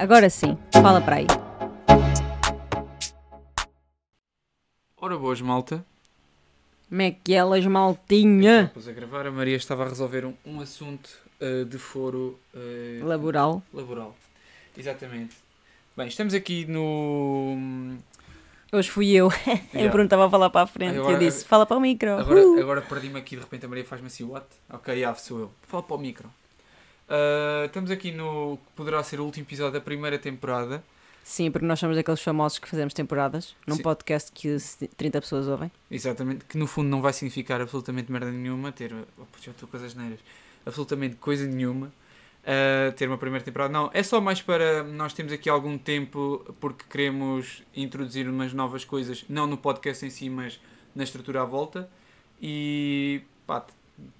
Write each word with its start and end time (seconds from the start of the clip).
Agora 0.00 0.30
sim, 0.30 0.56
fala 0.72 0.98
para 0.98 1.16
aí. 1.16 1.26
Ora 4.96 5.18
boas, 5.18 5.42
malta. 5.42 5.84
Como 6.88 7.02
é 7.02 7.10
que 7.10 7.34
elas, 7.34 7.66
maltinha? 7.66 8.64
Depois 8.64 8.88
a 8.88 8.92
gravar, 8.92 9.26
a 9.26 9.30
Maria 9.30 9.56
estava 9.56 9.84
a 9.84 9.88
resolver 9.90 10.24
um, 10.24 10.32
um 10.46 10.60
assunto 10.62 11.10
uh, 11.38 11.66
de 11.66 11.76
foro 11.76 12.38
uh, 12.54 13.04
Laboral. 13.06 13.62
laboral. 13.74 14.16
Exatamente. 14.74 15.36
Bem, 15.94 16.08
estamos 16.08 16.32
aqui 16.32 16.64
no. 16.64 17.98
Hoje 18.72 18.90
fui 18.90 19.10
eu. 19.10 19.28
Yeah. 19.74 19.94
Eu 19.94 20.02
estava 20.04 20.26
a 20.28 20.30
falar 20.30 20.48
para 20.48 20.62
a 20.62 20.66
frente 20.66 20.96
Agora- 20.96 21.12
eu 21.12 21.18
disse: 21.18 21.44
fala 21.44 21.66
para 21.66 21.76
o 21.76 21.80
micro. 21.80 22.12
Agora, 22.16 22.40
Uh! 22.40 22.58
agora 22.58 22.80
perdi-me 22.80 23.18
aqui, 23.20 23.36
de 23.36 23.42
repente 23.42 23.66
a 23.66 23.68
Maria 23.68 23.84
faz-me 23.84 24.06
assim, 24.06 24.24
what? 24.24 24.46
Ok, 24.72 24.94
yeah, 24.94 25.14
sou 25.18 25.38
eu. 25.40 25.50
Fala 25.68 25.82
para 25.82 25.96
o 25.96 25.98
micro. 25.98 26.32
Uh, 27.10 27.66
estamos 27.66 27.90
aqui 27.90 28.12
no 28.12 28.56
que 28.58 28.72
poderá 28.76 29.02
ser 29.02 29.18
o 29.20 29.24
último 29.24 29.44
episódio 29.44 29.72
da 29.72 29.80
primeira 29.80 30.18
temporada. 30.18 30.82
Sim, 31.24 31.50
porque 31.50 31.66
nós 31.66 31.78
somos 31.78 31.98
aqueles 31.98 32.20
famosos 32.22 32.58
que 32.58 32.68
fazemos 32.68 32.94
temporadas 32.94 33.54
num 33.66 33.76
Sim. 33.76 33.82
podcast 33.82 34.32
que 34.32 34.58
se- 34.58 34.88
30 34.88 35.20
pessoas 35.20 35.46
ouvem. 35.48 35.70
Exatamente, 35.90 36.44
que 36.44 36.56
no 36.56 36.66
fundo 36.66 36.88
não 36.88 37.02
vai 37.02 37.12
significar 37.12 37.60
absolutamente 37.60 38.10
merda 38.10 38.30
nenhuma 38.30 38.72
ter. 38.72 38.94
Oh, 39.18 39.24
já 39.42 39.50
estou 39.50 39.68
com 39.68 39.76
as 39.76 39.94
neiras. 39.94 40.18
Absolutamente 40.64 41.16
coisa 41.16 41.46
nenhuma. 41.46 41.92
uh, 42.42 42.92
ter 42.92 43.06
uma 43.06 43.18
primeira 43.18 43.44
temporada. 43.44 43.70
Não, 43.72 43.90
é 43.92 44.02
só 44.02 44.20
mais 44.20 44.40
para. 44.40 44.82
Nós 44.84 45.12
temos 45.12 45.30
aqui 45.32 45.48
algum 45.50 45.76
tempo 45.76 46.42
porque 46.60 46.84
queremos 46.88 47.62
introduzir 47.76 48.26
umas 48.28 48.52
novas 48.54 48.84
coisas, 48.84 49.24
não 49.28 49.46
no 49.46 49.58
podcast 49.58 50.06
em 50.06 50.10
si, 50.10 50.30
mas 50.30 50.58
na 50.94 51.04
estrutura 51.04 51.42
à 51.42 51.44
volta. 51.44 51.88
E 52.40 53.20
pá, 53.46 53.66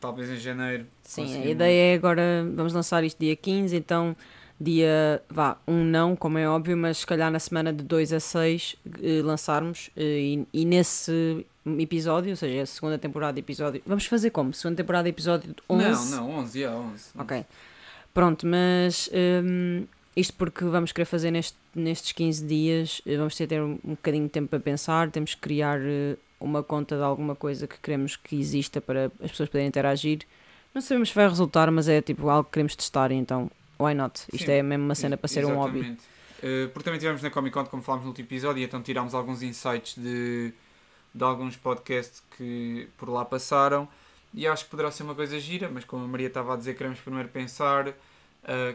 talvez 0.00 0.28
em 0.31 0.36
janeiro. 0.36 0.86
Sim, 1.03 1.42
a 1.42 1.47
ideia 1.47 1.92
é 1.92 1.95
agora, 1.95 2.23
vamos 2.55 2.73
lançar 2.73 3.03
isto 3.05 3.19
dia 3.19 3.34
15, 3.36 3.77
então 3.77 4.17
dia, 4.61 5.22
vá, 5.31 5.56
um 5.67 5.83
não, 5.84 6.14
como 6.14 6.37
é 6.37 6.47
óbvio, 6.48 6.77
mas 6.77 6.98
se 6.98 7.06
calhar 7.06 7.31
na 7.31 7.39
semana 7.39 7.72
de 7.72 7.83
2 7.83 8.12
a 8.12 8.20
6 8.20 8.77
eh, 9.03 9.22
lançarmos 9.22 9.91
eh, 9.97 10.03
e, 10.03 10.47
e 10.53 10.64
nesse 10.67 11.47
episódio, 11.78 12.31
ou 12.31 12.37
seja, 12.37 12.62
a 12.62 12.67
segunda 12.67 12.98
temporada 12.98 13.39
episódio, 13.39 13.81
vamos 13.87 14.05
fazer 14.06 14.31
como? 14.31 14.53
Segunda 14.53 14.77
temporada 14.77 15.09
episódio 15.09 15.55
11? 15.69 16.11
Não, 16.17 16.28
não, 16.28 16.31
11, 16.41 16.62
é 16.62 16.70
11. 16.70 17.05
Ok. 17.19 17.44
Pronto, 18.12 18.47
mas 18.47 19.09
hum, 19.44 19.84
isto 20.15 20.34
porque 20.34 20.65
vamos 20.65 20.92
querer 20.92 21.06
fazer 21.06 21.31
neste- 21.31 21.56
nestes 21.75 22.12
15 22.12 22.44
dias, 22.44 23.00
eh, 23.06 23.17
vamos 23.17 23.34
ter, 23.37 23.47
ter 23.47 23.62
um, 23.62 23.78
um 23.84 23.91
bocadinho 23.92 24.25
de 24.25 24.31
tempo 24.31 24.48
para 24.48 24.61
pensar, 24.61 25.11
temos 25.11 25.34
que 25.34 25.41
criar 25.41 25.78
uma 26.41 26.62
conta 26.62 26.96
de 26.96 27.02
alguma 27.02 27.36
coisa 27.36 27.66
que 27.66 27.78
queremos 27.78 28.16
que 28.16 28.34
exista 28.41 28.80
para 28.80 29.12
as 29.22 29.30
pessoas 29.30 29.48
poderem 29.48 29.69
interagir. 29.69 30.20
Não 30.74 30.80
sabemos 30.80 31.10
se 31.10 31.14
vai 31.14 31.28
resultar, 31.28 31.70
mas 31.70 31.88
é 31.88 32.00
tipo 32.00 32.28
algo 32.28 32.44
que 32.44 32.52
queremos 32.52 32.74
testar, 32.74 33.12
então 33.12 33.50
why 33.78 33.94
not? 33.94 34.22
Isto 34.32 34.47
Sim, 34.47 34.52
é 34.52 34.62
mesmo 34.62 34.84
uma 34.84 34.94
cena 34.94 35.16
para 35.16 35.28
ser 35.28 35.44
um 35.44 35.56
hobby. 35.56 35.78
Exatamente. 35.78 36.02
Uh, 36.41 36.69
porque 36.70 36.84
também 36.84 36.97
estivemos 36.97 37.22
na 37.22 37.30
Comic 37.30 37.52
Con, 37.52 37.66
como 37.66 37.82
falámos 37.82 38.05
no 38.05 38.10
último 38.10 38.27
episódio, 38.27 38.60
e 38.60 38.64
então 38.64 38.80
tirámos 38.82 39.14
alguns 39.14 39.42
insights 39.42 39.94
de, 39.97 40.52
de 41.14 41.24
alguns 41.24 41.56
podcasts 41.56 42.22
que 42.36 42.88
por 42.97 43.08
lá 43.10 43.25
passaram. 43.25 43.88
E 44.32 44.47
acho 44.47 44.64
que 44.64 44.70
poderá 44.70 44.91
ser 44.91 45.02
uma 45.02 45.14
coisa 45.14 45.38
gira, 45.38 45.69
mas 45.69 45.84
como 45.84 46.04
a 46.04 46.08
Maria 46.08 46.28
estava 46.28 46.54
a 46.54 46.56
dizer, 46.56 46.75
queremos 46.75 47.00
primeiro 47.00 47.28
pensar, 47.28 47.88
uh, 47.88 47.94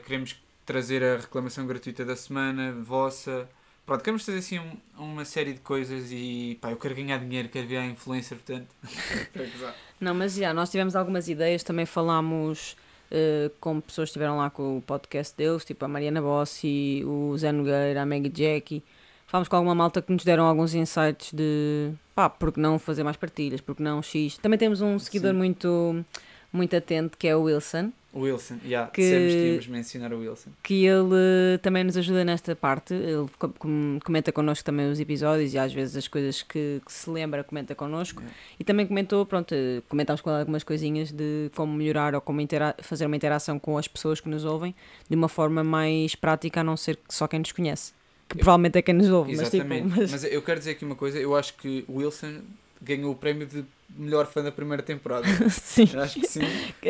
queremos 0.05 0.39
trazer 0.65 1.03
a 1.03 1.17
reclamação 1.17 1.65
gratuita 1.65 2.03
da 2.03 2.15
semana, 2.15 2.73
vossa. 2.73 3.47
Pronto, 3.85 4.03
queremos 4.03 4.25
fazer 4.25 4.39
assim 4.39 4.59
um- 4.59 4.77
uma 4.97 5.23
série 5.25 5.53
de 5.53 5.59
coisas 5.59 6.07
e 6.11 6.57
pá, 6.59 6.71
eu 6.71 6.77
quero 6.77 6.95
ganhar 6.95 7.19
dinheiro, 7.19 7.47
quero 7.49 7.67
virar 7.67 7.85
influencer, 7.85 8.37
portanto. 8.37 8.67
Não, 10.01 10.13
mas 10.13 10.33
já, 10.35 10.53
nós 10.53 10.69
tivemos 10.71 10.95
algumas 10.95 11.27
ideias, 11.29 11.63
também 11.63 11.85
falámos 11.85 12.75
eh, 13.11 13.51
com 13.59 13.79
pessoas 13.79 14.07
que 14.07 14.11
estiveram 14.11 14.37
lá 14.37 14.49
com 14.49 14.77
o 14.77 14.81
podcast 14.81 15.35
deles, 15.37 15.63
tipo 15.63 15.85
a 15.85 15.87
Mariana 15.87 16.21
Bossi, 16.21 17.03
o 17.05 17.37
Zé 17.37 17.51
Nogueira, 17.51 18.01
a 18.01 18.05
Maggie 18.05 18.31
Jackie. 18.33 18.83
Falámos 19.27 19.47
com 19.47 19.55
alguma 19.55 19.75
malta 19.75 20.01
que 20.01 20.11
nos 20.11 20.23
deram 20.23 20.45
alguns 20.45 20.73
insights 20.73 21.31
de 21.33 21.91
pá, 22.15 22.29
porque 22.29 22.59
não 22.59 22.77
fazer 22.79 23.03
mais 23.03 23.17
partilhas, 23.17 23.61
porque 23.61 23.81
não 23.83 24.01
X. 24.01 24.37
Também 24.39 24.57
temos 24.57 24.81
um 24.81 24.97
seguidor 24.99 25.31
Sim. 25.31 25.37
muito, 25.37 26.05
muito 26.51 26.75
atento 26.75 27.17
que 27.17 27.27
é 27.27 27.35
o 27.35 27.43
Wilson, 27.43 27.91
Wilson, 28.21 28.57
yeah, 28.65 28.89
Que- 28.91 29.49
íamos 29.51 29.67
mencionar 29.67 30.13
o 30.13 30.19
Wilson. 30.19 30.49
que 30.63 30.85
ele 30.85 31.57
também 31.61 31.83
nos 31.83 31.97
ajuda 31.97 32.23
nesta 32.23 32.55
parte. 32.55 32.93
Ele 32.93 33.27
co- 33.37 33.49
com- 33.59 33.99
comenta 34.03 34.31
connosco 34.31 34.63
também 34.63 34.89
os 34.89 34.99
episódios 34.99 35.53
e 35.53 35.57
às 35.57 35.73
vezes 35.73 35.95
as 35.97 36.07
coisas 36.07 36.41
que, 36.41 36.81
que 36.85 36.91
se 36.91 37.09
lembra 37.09 37.43
comenta 37.43 37.75
connosco. 37.75 38.21
Yeah. 38.21 38.37
E 38.59 38.63
também 38.63 38.87
comentou, 38.87 39.25
pronto, 39.25 39.53
eh, 39.53 39.81
comentámos 39.89 40.21
com 40.21 40.29
ele 40.29 40.39
algumas 40.39 40.63
coisinhas 40.63 41.11
de 41.11 41.51
como 41.55 41.73
melhorar 41.73 42.15
ou 42.15 42.21
como 42.21 42.39
fazer 42.81 43.05
uma 43.05 43.15
interação 43.15 43.59
com 43.59 43.77
as 43.77 43.87
pessoas 43.87 44.19
que 44.19 44.29
nos 44.29 44.45
ouvem 44.45 44.73
de 45.09 45.15
uma 45.15 45.27
forma 45.27 45.63
mais 45.63 46.15
prática, 46.15 46.61
a 46.61 46.63
não 46.63 46.77
ser 46.77 46.95
que 46.97 47.13
só 47.13 47.27
quem 47.27 47.39
nos 47.39 47.51
conhece. 47.51 47.91
Que 48.29 48.35
Eu- 48.35 48.39
provavelmente 48.39 48.77
é 48.77 48.81
quem 48.81 48.95
nos 48.95 49.09
ouve, 49.09 49.35
mas 49.35 49.49
tipo, 49.49 49.57
Exatamente. 49.57 49.87
mas- 49.99 50.11
Mas 50.11 50.23
eu 50.23 50.41
quero 50.41 50.59
dizer 50.59 50.71
aqui 50.71 50.85
uma 50.85 50.95
coisa, 50.95 51.19
eu 51.19 51.35
acho 51.35 51.53
que 51.55 51.83
o 51.87 51.97
Wilson 51.97 52.41
ganhou 52.81 53.11
o 53.11 53.15
prémio 53.15 53.45
de 53.45 53.63
melhor 53.89 54.25
fã 54.25 54.43
da 54.43 54.51
primeira 54.51 54.83
temporada. 54.83 55.27
sim. 55.49 55.87
Acho 55.97 56.19
que 56.19 56.27
sim. 56.27 56.41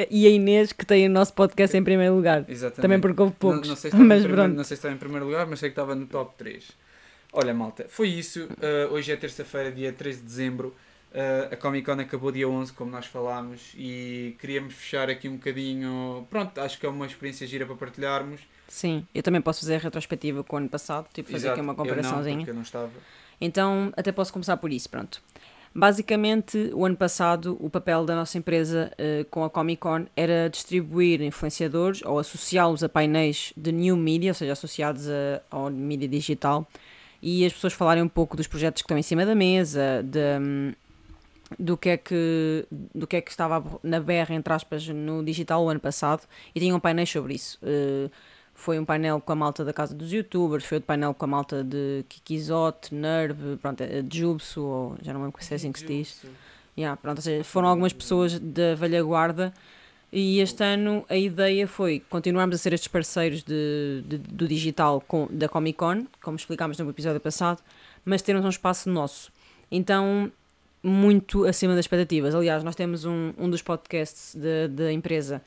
E 0.09 0.28
a 0.28 0.29
Inês, 0.29 0.72
que 0.72 0.85
tem 0.85 1.07
o 1.07 1.09
nosso 1.09 1.33
podcast 1.33 1.75
em 1.75 1.83
primeiro 1.83 2.16
lugar. 2.16 2.45
Exatamente. 2.47 2.81
Também 2.81 3.00
porque 3.00 3.22
houve 3.22 3.33
não, 3.33 3.39
poucos. 3.39 3.67
não 3.67 3.75
sei 3.75 3.91
se 3.91 3.97
estava 3.97 4.03
em 4.03 4.07
mas 4.07 4.23
primeiro, 4.23 4.53
não 4.53 4.63
sei 4.63 4.66
se 4.66 4.73
estava 4.79 4.95
em 4.95 4.97
primeiro 4.97 5.25
lugar, 5.25 5.45
mas 5.47 5.59
sei 5.59 5.69
que 5.69 5.73
estava 5.73 5.95
no 5.95 6.06
top 6.06 6.33
3. 6.38 6.72
Olha, 7.33 7.53
malta, 7.53 7.85
foi 7.89 8.07
isso. 8.09 8.45
Uh, 8.45 8.94
hoje 8.94 9.11
é 9.11 9.16
terça-feira, 9.16 9.72
dia 9.72 9.91
13 9.91 10.19
de 10.19 10.25
dezembro. 10.25 10.75
Uh, 11.11 11.53
a 11.53 11.56
Comic 11.56 11.85
Con 11.85 12.00
acabou 12.00 12.31
dia 12.31 12.47
11, 12.47 12.73
como 12.73 12.91
nós 12.91 13.06
falámos, 13.06 13.73
e 13.77 14.35
queríamos 14.39 14.73
fechar 14.73 15.09
aqui 15.09 15.29
um 15.29 15.38
bocadinho. 15.38 16.27
Pronto, 16.29 16.59
acho 16.59 16.77
que 16.79 16.85
é 16.85 16.89
uma 16.89 17.06
experiência 17.06 17.45
gira 17.47 17.66
para 17.66 17.75
partilharmos. 17.75 18.41
Sim, 18.67 19.06
eu 19.13 19.22
também 19.23 19.41
posso 19.41 19.62
fazer 19.62 19.75
a 19.75 19.77
retrospectiva 19.77 20.44
com 20.44 20.56
o 20.56 20.59
ano 20.59 20.69
passado, 20.69 21.07
tipo 21.13 21.31
fazer 21.31 21.50
aqui 21.50 21.59
Exato. 21.59 21.62
uma 21.62 21.73
Eu 21.73 21.77
não, 21.77 21.85
comparaçãozinha. 21.85 22.45
eu 22.47 22.53
não 22.53 22.62
estava. 22.62 22.91
Então, 23.39 23.94
até 23.95 24.12
posso 24.12 24.33
começar 24.33 24.57
por 24.57 24.72
isso, 24.72 24.89
pronto. 24.89 25.22
Basicamente, 25.78 26.72
o 26.74 26.86
ano 26.86 26.96
passado, 26.96 27.58
o 27.59 27.69
papel 27.69 28.06
da 28.06 28.16
nossa 28.16 28.38
empresa 28.38 28.94
eh, 28.97 29.25
com 29.30 29.44
a 29.44 29.50
Comic 29.50 29.81
Con 29.81 30.06
era 30.16 30.50
distribuir 30.50 31.22
influenciadores 31.22 32.02
ou 32.06 32.18
associá-los 32.18 32.81
a 32.81 32.88
painéis 32.88 33.52
de 33.58 33.74
new 33.74 33.97
media, 33.97 34.31
ou 34.31 34.34
seja, 34.34 34.53
associados 34.53 35.09
a, 35.09 35.41
ao 35.52 35.69
mídia 35.69 36.08
digital, 36.08 36.66
e 37.22 37.46
as 37.46 37.52
pessoas 37.52 37.74
falarem 37.74 38.02
um 38.02 38.08
pouco 38.08 38.38
dos 38.38 38.47
projetos 38.47 38.81
que 38.81 38.86
estão 38.86 38.97
em 38.97 39.02
cima 39.02 39.25
da 39.25 39.36
mesa, 39.36 40.02
de, 40.02 40.40
hum, 40.40 40.74
do, 41.59 41.75
que 41.75 41.90
é 41.90 41.97
que, 41.97 42.66
do 42.72 43.06
que 43.06 43.18
é 43.18 43.22
que 43.22 43.30
estava 43.30 43.62
na 43.84 44.00
berra, 44.00 44.34
entre 44.34 44.53
aspas, 44.53 44.88
no 44.88 45.25
digital 45.25 45.62
o 45.62 45.68
ano 45.68 45.81
passado, 45.81 46.22
e 46.56 46.59
tinham 46.62 46.80
painéis 46.80 47.09
sobre 47.09 47.34
isso. 47.34 47.59
Eh, 47.62 48.09
foi 48.55 48.79
um 48.79 48.85
painel 48.85 49.21
com 49.21 49.31
a 49.33 49.35
malta 49.35 49.63
da 49.63 49.71
casa 49.73 49.93
dos 49.93 50.11
youtubers, 50.11 50.63
foi 50.66 50.77
outro 50.77 50.88
painel 50.88 51.13
com 51.13 51.25
a 51.25 51.27
malta 51.27 51.63
de 51.63 52.03
Kikizot, 52.09 52.95
Nerve, 52.95 53.57
pronto, 53.61 53.81
eh, 53.81 54.01
de 54.01 54.17
Jubso, 54.19 54.61
ou 54.63 54.97
já 55.03 55.13
não 55.13 55.21
lembro 55.23 55.43
se 55.43 55.53
é 55.53 55.57
assim 55.57 55.71
que 55.71 55.79
se 55.79 55.85
diz. 55.85 56.21
Yeah, 56.77 56.97
pronto, 56.99 57.19
ou 57.19 57.21
seja, 57.21 57.44
foram 57.44 57.67
algumas 57.69 57.94
pessoas 57.94 58.39
da 58.39 58.73
velha 58.75 59.03
guarda 59.03 59.53
e 60.11 60.39
este 60.39 60.63
ano 60.63 61.05
a 61.09 61.15
ideia 61.15 61.67
foi 61.67 62.01
continuarmos 62.09 62.55
a 62.55 62.57
ser 62.57 62.73
estes 62.73 62.88
parceiros 62.88 63.44
de, 63.44 64.01
de- 64.07 64.17
do 64.17 64.47
digital 64.47 64.99
com, 65.01 65.27
da 65.29 65.47
Comic 65.47 65.77
Con, 65.77 66.05
como 66.23 66.35
explicámos 66.38 66.77
no 66.77 66.89
episódio 66.89 67.19
passado, 67.19 67.61
mas 68.03 68.21
termos 68.21 68.44
um 68.45 68.49
espaço 68.49 68.89
nosso. 68.89 69.31
Então, 69.71 70.31
muito 70.81 71.45
acima 71.45 71.73
das 71.75 71.83
expectativas. 71.85 72.33
Aliás, 72.35 72.63
nós 72.63 72.75
temos 72.75 73.03
um, 73.05 73.33
um 73.38 73.49
dos 73.49 73.61
podcasts 73.61 74.35
da- 74.67 74.91
empresa. 74.94 75.41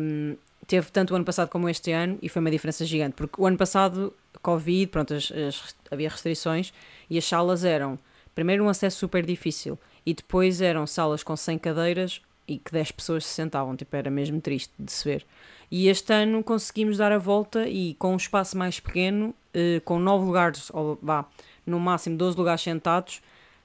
hum, 0.00 0.36
teve 0.68 0.92
tanto 0.92 1.12
o 1.12 1.16
ano 1.16 1.24
passado 1.24 1.48
como 1.48 1.68
este 1.68 1.90
ano 1.90 2.18
e 2.22 2.28
foi 2.28 2.38
uma 2.40 2.50
diferença 2.50 2.84
gigante, 2.84 3.14
porque 3.16 3.40
o 3.40 3.46
ano 3.46 3.56
passado, 3.56 4.14
Covid, 4.42 4.86
pronto, 4.88 5.14
as- 5.14 5.32
as- 5.32 5.74
havia 5.90 6.08
restrições 6.08 6.72
e 7.10 7.18
as 7.18 7.24
salas 7.24 7.64
eram, 7.64 7.98
primeiro, 8.34 8.62
um 8.62 8.68
acesso 8.68 8.98
super 8.98 9.24
difícil 9.26 9.76
e 10.06 10.12
depois 10.14 10.60
eram 10.60 10.86
salas 10.86 11.22
com 11.24 11.34
100 11.34 11.58
cadeiras 11.58 12.20
e 12.46 12.58
que 12.58 12.70
10 12.70 12.92
pessoas 12.92 13.26
se 13.26 13.32
sentavam, 13.34 13.74
tipo, 13.74 13.94
era 13.96 14.10
mesmo 14.10 14.40
triste 14.40 14.72
de 14.78 14.92
se 14.92 15.04
ver. 15.08 15.26
E 15.70 15.88
este 15.88 16.12
ano 16.12 16.44
conseguimos 16.44 16.96
dar 16.98 17.12
a 17.12 17.18
volta 17.18 17.66
e 17.68 17.94
com 17.94 18.12
um 18.12 18.16
espaço 18.16 18.56
mais 18.56 18.78
pequeno, 18.78 19.34
eh, 19.52 19.80
com 19.84 19.98
9 19.98 20.24
lugares, 20.26 20.70
ou 20.72 20.98
vá, 21.02 21.26
no 21.66 21.80
máximo 21.80 22.16
12 22.16 22.36
lugares 22.38 22.62
sentados, 22.62 23.20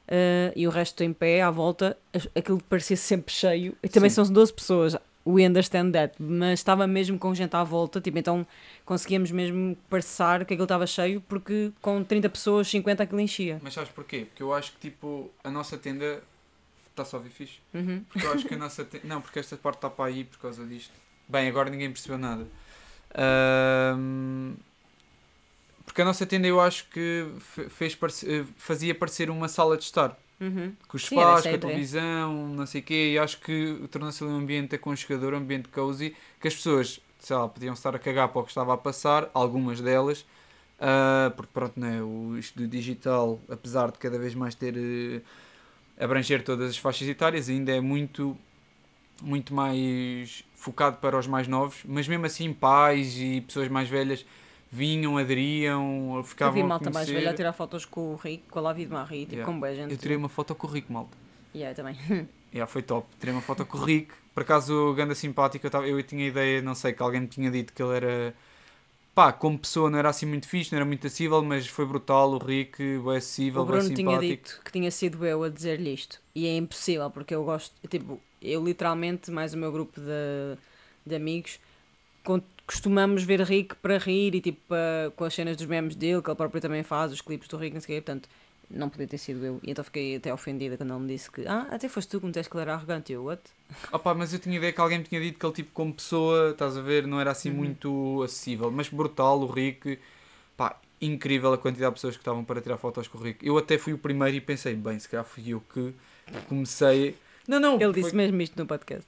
eh, 0.07 0.51
e 0.55 0.67
o 0.67 0.69
resto 0.69 1.01
em 1.03 1.13
pé 1.13 1.41
à 1.41 1.49
volta, 1.51 1.97
aquilo 2.35 2.61
parecia 2.63 2.97
sempre 2.97 3.33
cheio. 3.33 3.75
E 3.81 3.87
também 3.87 4.09
Sim. 4.09 4.23
são 4.25 4.33
12 4.33 4.51
pessoas, 4.53 4.97
we 5.25 5.45
understand 5.45 5.91
that, 5.91 6.15
mas 6.21 6.59
estava 6.59 6.85
mesmo 6.85 7.17
com 7.17 7.33
gente 7.33 7.55
à 7.55 7.63
volta, 7.63 8.01
tipo, 8.01 8.17
então 8.17 8.45
conseguíamos 8.85 9.31
mesmo 9.31 9.77
parecer 9.89 10.39
que 10.45 10.53
aquilo 10.53 10.63
estava 10.63 10.85
cheio, 10.85 11.21
porque 11.21 11.71
com 11.81 12.03
30 12.03 12.29
pessoas, 12.29 12.67
50 12.67 13.03
aquilo 13.03 13.21
enchia. 13.21 13.59
Mas 13.63 13.73
sabes 13.73 13.89
porquê? 13.91 14.25
Porque 14.25 14.43
eu 14.43 14.53
acho 14.53 14.73
que 14.73 14.79
tipo, 14.89 15.31
a 15.43 15.49
nossa 15.49 15.77
tenda 15.77 16.21
está 16.89 17.05
só 17.05 17.17
a 17.17 17.21
fixe. 17.21 17.59
Uhum. 17.73 18.03
Porque 18.09 18.25
eu 18.27 18.33
acho 18.33 18.45
que 18.45 18.53
a 18.53 18.57
nossa 18.57 18.83
tenda. 18.83 19.07
Não, 19.07 19.21
porque 19.21 19.39
esta 19.39 19.55
parte 19.57 19.77
está 19.77 19.89
para 19.89 20.05
aí 20.05 20.23
por 20.25 20.37
causa 20.39 20.65
disto. 20.65 20.91
Bem, 21.27 21.47
agora 21.47 21.69
ninguém 21.69 21.89
percebeu 21.89 22.17
nada. 22.17 22.45
Ahm, 23.15 24.53
Porque 25.85 26.01
a 26.01 26.05
nossa 26.05 26.25
tenda 26.25 26.47
eu 26.47 26.59
acho 26.59 26.85
que 26.89 27.27
fe- 27.39 27.69
fez 27.69 27.93
parece- 27.95 28.27
eh, 28.41 28.45
fazia 28.57 28.95
parecer 28.95 29.29
uma 29.29 29.47
sala 29.47 29.77
de 29.77 29.83
estar. 29.83 30.17
Uhum. 30.43 30.73
Com 30.87 30.97
os 30.97 31.05
Sim, 31.07 31.15
com 31.15 31.21
a 31.21 31.41
televisão, 31.41 32.47
não 32.49 32.65
sei 32.65 32.81
o 32.81 32.83
quê, 32.83 33.13
e 33.13 33.17
acho 33.17 33.39
que 33.39 33.87
tornou-se 33.89 34.21
ali 34.23 34.33
um 34.33 34.37
ambiente 34.37 34.75
aconchegador, 34.75 35.33
um 35.33 35.37
ambiente 35.37 35.69
cozy, 35.69 36.15
que 36.39 36.47
as 36.47 36.55
pessoas 36.55 36.99
sei 37.23 37.35
lá, 37.37 37.47
podiam 37.47 37.73
estar 37.73 37.95
a 37.95 37.99
cagar 37.99 38.27
para 38.27 38.41
o 38.41 38.43
que 38.43 38.49
estava 38.49 38.73
a 38.73 38.77
passar, 38.77 39.29
algumas 39.33 39.79
delas, 39.79 40.21
uh, 40.79 41.31
porque 41.35 41.51
pronto, 41.53 41.79
né, 41.79 42.01
o, 42.01 42.37
isto 42.37 42.57
do 42.59 42.67
digital, 42.67 43.39
apesar 43.49 43.91
de 43.91 43.97
cada 43.97 44.19
vez 44.19 44.35
mais 44.35 44.53
ter 44.53 44.75
uh, 44.75 45.21
abranger 45.97 46.43
todas 46.43 46.69
as 46.69 46.77
faixas 46.77 47.07
etárias, 47.07 47.47
ainda 47.47 47.71
é 47.71 47.79
muito, 47.79 48.37
muito 49.21 49.53
mais 49.53 50.43
focado 50.53 50.97
para 50.97 51.17
os 51.17 51.25
mais 51.25 51.47
novos, 51.47 51.77
mas 51.85 52.09
mesmo 52.09 52.25
assim 52.25 52.51
pais 52.51 53.17
e 53.17 53.39
pessoas 53.39 53.69
mais 53.69 53.87
velhas 53.87 54.25
vinham, 54.73 55.17
aderiam, 55.17 56.23
ficavam 56.25 56.57
Eu 56.57 56.63
vi 56.63 56.67
malta 56.67 56.89
a 56.89 56.93
mais 56.93 57.07
velha 57.07 57.29
a 57.29 57.33
tirar 57.33 57.53
fotos 57.53 57.85
com 57.85 58.13
o 58.13 58.15
Rico, 58.15 58.43
com 58.49 58.59
a 58.59 58.61
Lavid 58.63 58.91
Marie, 58.91 59.21
tipo 59.21 59.33
Yeah. 59.35 59.53
com 59.53 59.59
boa 59.59 59.73
gente. 59.75 59.91
Eu 59.91 59.97
tirei 59.97 60.17
uma 60.17 60.29
foto 60.29 60.55
com 60.55 60.65
o 60.67 60.69
Rico, 60.69 60.91
malta. 60.91 61.15
Yeah, 61.55 61.75
também. 61.75 61.95
Yeah, 62.53 62.71
foi 62.71 62.83
top. 62.83 63.07
Tirei 63.19 63.33
uma 63.33 63.41
foto 63.41 63.65
com 63.65 63.79
o 63.79 63.83
Rick. 63.83 64.11
Por 64.31 64.43
acaso, 64.43 64.93
ganda 64.95 65.15
simpático. 65.15 65.65
Eu, 65.65 65.71
tava, 65.71 65.87
eu 65.87 66.01
tinha 66.03 66.27
ideia, 66.27 66.61
não 66.61 66.75
sei, 66.75 66.93
que 66.93 67.01
alguém 67.01 67.21
me 67.21 67.27
tinha 67.27 67.49
dito 67.49 67.73
que 67.73 67.81
ele 67.81 67.95
era. 67.95 68.35
Pá, 69.15 69.31
como 69.33 69.57
pessoa 69.57 69.89
não 69.89 69.97
era 69.97 70.09
assim 70.09 70.27
muito 70.27 70.47
fixe, 70.47 70.71
não 70.71 70.77
era 70.77 70.85
muito 70.85 71.05
acessível, 71.07 71.41
mas 71.43 71.65
foi 71.67 71.83
brutal. 71.85 72.31
O 72.31 72.37
Rick, 72.37 72.77
bem 72.77 73.17
acessível, 73.17 73.61
O 73.61 73.65
bem 73.65 73.75
Bruno 73.79 73.95
tinha 73.95 74.09
simpático. 74.11 74.27
dito 74.49 74.61
que 74.63 74.71
tinha 74.71 74.91
sido 74.91 75.25
eu 75.25 75.43
a 75.43 75.49
dizer-lhe 75.49 75.93
isto. 75.93 76.19
E 76.35 76.45
é 76.47 76.55
impossível, 76.55 77.09
porque 77.09 77.33
eu 77.33 77.43
gosto. 77.43 77.73
Tipo, 77.89 78.21
eu 78.39 78.63
literalmente, 78.63 79.31
mais 79.31 79.55
o 79.55 79.57
meu 79.57 79.71
grupo 79.71 79.99
de, 79.99 80.55
de 81.07 81.15
amigos, 81.15 81.59
costumamos 82.65 83.23
ver 83.23 83.41
Rick 83.41 83.75
para 83.75 83.97
rir 83.97 84.35
e 84.35 84.41
tipo 84.41 84.59
pa- 84.67 85.11
com 85.15 85.25
as 85.25 85.33
cenas 85.33 85.57
dos 85.57 85.65
memes 85.65 85.95
dele, 85.95 86.21
que 86.21 86.29
ele 86.29 86.35
próprio 86.37 86.61
também 86.61 86.83
faz, 86.83 87.11
os 87.11 87.21
clipes 87.21 87.47
do 87.47 87.57
Rick, 87.57 87.73
não 87.73 87.81
sei 87.81 87.95
o 87.97 87.97
quê. 87.99 88.01
Portanto, 88.05 88.29
não 88.69 88.89
podia 88.89 89.05
ter 89.07 89.17
sido 89.17 89.45
eu. 89.45 89.59
E 89.63 89.71
então 89.71 89.83
fiquei 89.83 90.15
até 90.15 90.33
ofendida 90.33 90.77
quando 90.77 90.91
ele 90.93 90.99
me 91.01 91.07
disse 91.07 91.29
que, 91.29 91.45
ah, 91.45 91.67
até 91.69 91.87
foste 91.89 92.09
tu 92.09 92.19
que 92.19 92.25
me 92.25 92.31
disseste 92.31 92.49
que 92.49 92.55
ele 92.55 92.61
era 92.63 92.73
arrogante. 92.73 93.11
E 93.11 93.15
eu, 93.15 93.25
what? 93.25 93.41
Opa, 93.91 94.13
mas 94.13 94.33
eu 94.33 94.39
tinha 94.39 94.55
ideia 94.57 94.71
que 94.73 94.81
alguém 94.81 94.99
me 94.99 95.03
tinha 95.03 95.21
dito 95.21 95.37
que 95.39 95.45
ele, 95.45 95.53
tipo, 95.53 95.71
como 95.73 95.93
pessoa, 95.93 96.51
estás 96.51 96.77
a 96.77 96.81
ver, 96.81 97.05
não 97.05 97.19
era 97.19 97.31
assim 97.31 97.49
Uhum. 97.49 97.55
muito 97.57 98.23
acessível. 98.23 98.71
Mas 98.71 98.89
brutal, 98.89 99.39
o 99.41 99.45
Rick. 99.45 99.99
Pá, 100.55 100.79
incrível 101.01 101.51
a 101.51 101.57
quantidade 101.57 101.91
de 101.91 101.95
pessoas 101.95 102.15
que 102.15 102.21
estavam 102.21 102.45
para 102.45 102.61
tirar 102.61 102.77
fotos 102.77 103.07
com 103.07 103.17
o 103.17 103.21
Rick. 103.21 103.45
Eu 103.45 103.57
até 103.57 103.77
fui 103.77 103.91
o 103.93 103.97
primeiro 103.97 104.37
e 104.37 104.41
pensei, 104.41 104.73
bem, 104.73 104.97
se 104.97 105.09
calhar 105.09 105.25
fui 105.25 105.43
eu 105.49 105.59
que 105.73 105.93
comecei. 106.47 107.15
Não, 107.47 107.59
não. 107.59 107.75
Ele 107.75 107.91
foi- 107.91 108.01
disse 108.03 108.15
mesmo 108.15 108.41
isto 108.41 108.57
no 108.57 108.65
podcast. 108.65 109.05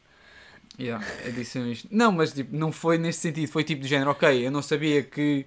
Yeah, 0.79 1.03
disse 1.33 1.59
isto. 1.71 1.87
Não, 1.91 2.11
mas 2.11 2.33
tipo, 2.33 2.55
não 2.55 2.71
foi 2.71 2.97
nesse 2.97 3.19
sentido. 3.19 3.49
Foi 3.49 3.63
tipo 3.63 3.81
de 3.81 3.87
género, 3.87 4.11
ok, 4.11 4.45
eu 4.45 4.51
não 4.51 4.61
sabia 4.61 5.03
que, 5.03 5.45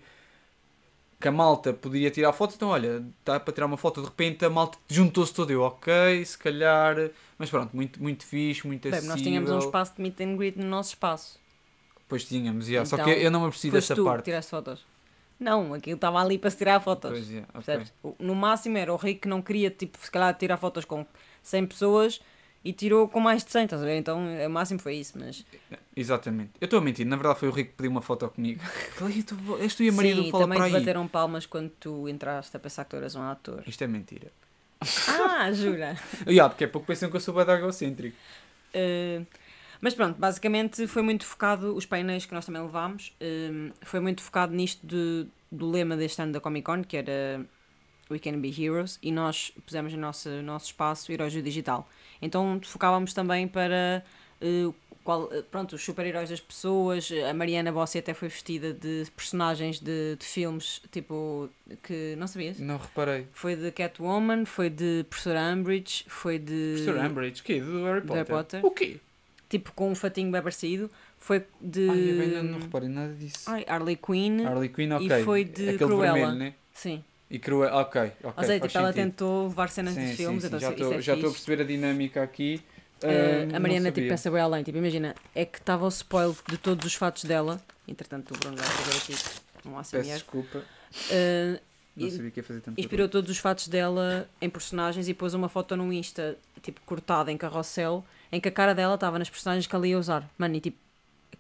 que 1.20 1.29
a 1.29 1.32
malta 1.32 1.73
podia 1.73 2.11
tirar 2.11 2.32
fotos, 2.32 2.56
então 2.56 2.69
olha, 2.69 3.05
está 3.20 3.38
para 3.41 3.53
tirar 3.53 3.67
uma 3.67 3.76
foto, 3.76 4.00
de 4.00 4.06
repente 4.06 4.44
a 4.44 4.50
malta 4.50 4.79
juntou-se 4.88 5.32
toda. 5.35 5.53
Eu, 5.53 5.62
ok, 5.62 6.25
se 6.25 6.38
calhar. 6.38 6.97
Mas 7.38 7.50
pronto, 7.50 7.75
muito, 7.76 8.03
muito 8.03 8.25
fixe, 8.25 8.67
muito 8.67 8.82
Bem, 8.82 8.93
acessível. 8.93 9.15
nós 9.17 9.23
tínhamos 9.23 9.50
um 9.50 9.59
espaço 9.59 9.94
de 9.97 10.03
meet 10.03 10.20
and 10.20 10.37
greet 10.37 10.56
no 10.59 10.67
nosso 10.67 10.91
espaço. 10.91 11.38
Pois 12.09 12.25
tínhamos, 12.25 12.69
yeah. 12.69 12.88
só 12.88 12.97
Então, 12.97 13.05
que 13.06 13.11
eu 13.20 13.31
não 13.31 13.41
me 13.44 13.53
Foste 13.53 13.70
dessa 13.70 13.94
tu 13.94 14.03
que 14.03 14.09
parte. 14.09 14.25
tiraste 14.25 14.50
fotos. 14.50 14.87
Não, 15.38 15.75
aquilo 15.75 15.94
estava 15.94 16.20
ali 16.20 16.37
para 16.38 16.50
se 16.50 16.56
tirar 16.56 16.81
fotos. 16.81 17.11
Pois, 17.11 17.29
yeah, 17.31 17.47
ok. 17.55 17.62
Percebes? 17.65 17.93
O- 18.03 18.17
No 18.19 18.35
máximo 18.35 18.76
era 18.79 18.93
o 18.93 18.97
Rick 18.97 19.20
que 19.20 19.29
não 19.29 19.43
queria, 19.43 19.70
tipo, 19.70 19.99
se 20.03 20.11
calhar 20.11 20.35
tirar 20.37 20.56
fotos 20.56 20.85
com 20.85 21.06
100 21.43 21.67
pessoas 21.67 22.20
e 22.64 22.72
tirou 22.72 23.08
com 23.08 23.20
mais 23.20 23.44
de 23.44 23.50
100, 23.50 23.64
estás 23.64 23.82
a 23.82 23.84
ver? 23.84 23.96
Então 23.99 24.20
o 24.46 24.50
máximo 24.50 24.81
foi 24.81 24.96
isso, 24.96 25.19
mas... 25.19 25.44
Exatamente. 25.96 26.50
Eu 26.60 26.66
estou 26.66 26.78
a 26.78 26.82
mentir, 26.82 27.06
na 27.06 27.16
verdade 27.16 27.38
foi 27.38 27.49
o 27.49 27.52
Rico 27.52 27.70
que 27.70 27.76
pediu 27.76 27.90
uma 27.90 28.02
foto 28.02 28.28
comigo. 28.28 28.60
Falei, 28.96 29.22
"Tu- 29.22 29.37
És 29.60 29.75
tu 29.75 29.82
e 29.84 29.88
a 29.88 29.93
Maria 29.93 30.14
Sim, 30.16 30.22
do 30.25 30.31
Fala 30.31 30.44
também 30.44 30.58
para 30.58 30.69
te 30.70 30.75
aí. 30.75 30.81
bateram 30.81 31.08
palmas 31.08 31.46
quando 31.46 31.70
tu 31.81 32.08
entraste 32.08 32.56
a 32.56 32.60
pensar 32.60 32.84
que 32.84 32.90
tu 32.90 32.96
eras 32.96 33.14
um 33.14 33.22
ator. 33.22 33.62
Isto 33.66 33.84
é 33.84 33.87
mentira. 33.87 34.31
Ah, 35.08 35.50
jura? 35.55 35.96
Yeah, 36.26 36.49
porque 36.52 36.64
é 36.64 36.66
pouco 36.66 36.87
pensam 36.87 37.10
que 37.10 37.16
eu 37.16 37.20
sou 37.20 37.34
bad 37.34 37.50
egocêntrico. 37.50 38.16
Uh, 38.75 39.26
mas 39.81 39.94
pronto, 39.94 40.19
basicamente 40.19 40.87
foi 40.87 41.02
muito 41.02 41.25
focado, 41.25 41.75
os 41.75 41.87
painéis 41.87 42.26
que 42.26 42.34
nós 42.34 42.44
também 42.44 42.60
levámos, 42.62 43.14
um, 43.20 43.70
foi 43.82 44.00
muito 44.00 44.22
focado 44.22 44.52
nisto 44.55 44.84
de, 44.87 45.26
do 45.50 45.70
lema 45.70 45.96
deste 45.96 46.20
ano 46.20 46.32
da 46.32 46.40
Comic 46.40 46.64
Con, 46.64 46.82
que 46.84 46.96
era 46.96 47.44
We 48.10 48.19
Can 48.19 48.40
Be 48.40 48.49
Heroes, 48.60 48.99
e 49.02 49.12
nós 49.12 49.52
pusemos 49.64 49.93
no 49.93 50.00
nosso, 50.00 50.28
no 50.28 50.43
nosso 50.43 50.66
espaço 50.66 51.10
Heróis 51.12 51.32
do 51.32 51.43
Digital. 51.43 51.88
Então 52.20 52.61
focávamos 52.62 53.12
também 53.12 53.47
para 53.47 54.03
uh, 54.43 54.75
qual, 55.05 55.25
uh, 55.25 55.43
pronto, 55.50 55.75
os 55.76 55.82
super-heróis 55.85 56.31
das 56.31 56.41
pessoas. 56.41 57.11
A 57.29 57.32
Mariana 57.32 57.73
Bossi 57.73 57.99
até 57.99 58.15
foi 58.15 58.29
vestida 58.29 58.73
de 58.73 59.05
personagens 59.17 59.81
de, 59.81 60.17
de 60.17 60.25
filmes, 60.25 60.82
tipo, 60.91 61.49
que 61.82 62.15
não 62.17 62.26
sabias? 62.26 62.59
Não 62.59 62.76
reparei. 62.76 63.26
Foi 63.32 63.56
de 63.56 63.70
Catwoman, 63.70 64.44
foi 64.44 64.70
de 64.70 65.05
Professora 65.09 65.41
Umbridge, 65.53 66.05
foi 66.09 66.38
de. 66.38 66.75
Professor 66.76 67.05
Umbridge, 67.05 67.43
que 67.43 67.61
Do 67.61 67.85
Harry 67.85 68.00
Potter? 68.00 68.17
Harry 68.17 68.29
Potter. 68.29 68.67
O 68.67 68.70
quê? 68.70 69.00
tipo 69.49 69.73
com 69.73 69.91
um 69.91 69.94
fatinho 69.94 70.31
bem 70.31 70.43
parecido. 70.43 70.91
Foi 71.19 71.44
de 71.61 71.88
Ai, 71.88 71.99
eu 71.99 72.20
ainda 72.20 72.43
não 72.43 72.61
reparei 72.61 72.88
nada 72.88 73.12
disso. 73.12 73.50
Ai, 73.50 73.65
Harley 73.67 73.97
Quinn. 73.97 74.44
Harley 74.47 74.69
Quinn, 74.69 74.91
e 75.00 75.06
ok. 75.06 75.25
foi 75.25 75.44
de 75.44 75.70
Aquele 75.70 75.79
Cruella. 75.79 76.15
vermelho, 76.15 76.38
né? 76.38 76.55
Sim. 76.73 77.03
E 77.30 77.38
Cruella, 77.38 77.76
ok, 77.82 78.12
ok. 78.22 78.32
Ou 78.36 78.44
seja, 78.44 78.60
tipo, 78.60 78.78
ela 78.78 78.92
tentou 78.92 79.48
levar 79.48 79.69
cenas 79.69 79.94
Sim, 79.94 80.00
de 80.00 80.08
sim, 80.08 80.16
filmes, 80.16 80.42
sim, 80.42 80.46
então 80.46 80.58
já 80.58 80.70
estou 80.70 80.94
é 80.94 81.00
já 81.00 81.14
estou 81.14 81.28
a 81.28 81.32
perceber 81.32 81.62
a 81.62 81.66
dinâmica 81.66 82.22
aqui. 82.22 82.62
Uh, 83.02 83.54
a 83.54 83.60
Mariana 83.60 83.92
tipo, 83.92 84.08
pensa 84.08 84.30
bem 84.30 84.40
além, 84.40 84.64
tipo, 84.64 84.78
imagina, 84.78 85.14
é 85.34 85.44
que 85.44 85.58
estava 85.58 85.84
o 85.84 85.88
spoiler 85.88 86.34
de 86.48 86.56
todos 86.56 86.84
os 86.84 86.94
fatos 86.94 87.25
dela. 87.25 87.60
Entretanto, 87.86 88.34
o 88.34 88.38
Bruno 88.38 88.56
vai 88.56 88.66
fazer 88.66 89.14
aqui 89.14 89.69
um 89.69 89.75
Peço 89.75 90.00
desculpa, 90.00 90.64
Uh, 91.10 91.60
não 91.96 92.10
sabia 92.10 92.30
que 92.30 92.40
ia 92.40 92.44
fazer 92.44 92.60
tanto 92.60 92.80
inspirou 92.80 93.08
todos 93.08 93.31
os 93.31 93.38
fatos 93.38 93.69
dela 93.69 94.28
em 94.40 94.48
personagens 94.48 95.08
e 95.08 95.14
pôs 95.14 95.34
uma 95.34 95.48
foto 95.48 95.76
no 95.76 95.92
Insta, 95.92 96.36
tipo, 96.62 96.81
cortada 96.86 97.31
em 97.32 97.36
carrossel, 97.36 98.04
em 98.31 98.40
que 98.40 98.48
a 98.48 98.52
cara 98.52 98.74
dela 98.74 98.94
estava 98.94 99.19
nas 99.19 99.28
personagens 99.28 99.66
que 99.66 99.74
ela 99.74 99.86
ia 99.86 99.98
usar. 99.98 100.28
Mano, 100.38 100.54
e 100.54 100.60
tipo, 100.60 100.78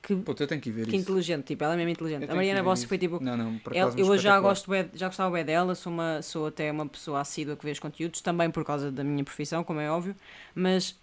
que, 0.02 0.14
Pô, 0.24 0.32
eu 0.38 0.46
tenho 0.46 0.60
que 0.60 0.70
ver 0.70 0.88
que 0.88 0.96
isso. 0.96 0.96
inteligente, 0.96 1.44
tipo, 1.46 1.64
ela 1.64 1.74
é 1.74 1.76
mesmo 1.76 1.90
Eu 1.90 1.92
inteligente. 1.92 2.20
tenho 2.20 2.32
A 2.32 2.34
Mariana 2.34 2.74
isso. 2.74 2.86
foi 2.88 2.98
tipo, 2.98 3.22
Não, 3.22 3.36
não, 3.36 3.58
por 3.58 3.74
Ela- 3.74 3.92
eu 3.96 4.06
hoje 4.06 4.22
já 4.22 4.40
gosto 4.40 4.66
bué- 4.68 4.88
já 4.94 5.06
gostava 5.08 5.30
bem 5.30 5.44
dela, 5.44 5.74
sou, 5.74 5.92
uma, 5.92 6.22
sou 6.22 6.46
até 6.46 6.70
uma 6.72 6.86
pessoa 6.86 7.20
assídua 7.20 7.56
que 7.56 7.64
vê 7.64 7.72
os 7.72 7.78
conteúdos, 7.78 8.20
também 8.20 8.50
por 8.50 8.64
causa 8.64 8.90
da 8.90 9.04
minha 9.04 9.24
profissão, 9.24 9.62
como 9.64 9.80
é 9.80 9.90
óbvio, 9.90 10.14
mas 10.54 10.96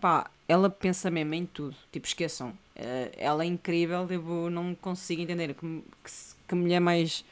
pá, 0.00 0.30
ela 0.48 0.70
pensa 0.70 1.10
mesmo 1.10 1.34
em 1.34 1.46
tudo, 1.46 1.76
tipo, 1.92 2.06
esqueçam, 2.06 2.52
eh, 2.76 3.12
ela 3.18 3.44
é 3.44 3.46
incrível, 3.46 4.06
tipo, 4.06 4.50
não 4.50 4.74
consigo 4.74 5.22
entender 5.22 5.54
que, 5.54 5.60
que, 6.04 6.10
que 6.48 6.54
mulher 6.54 6.80
mais, 6.80 7.24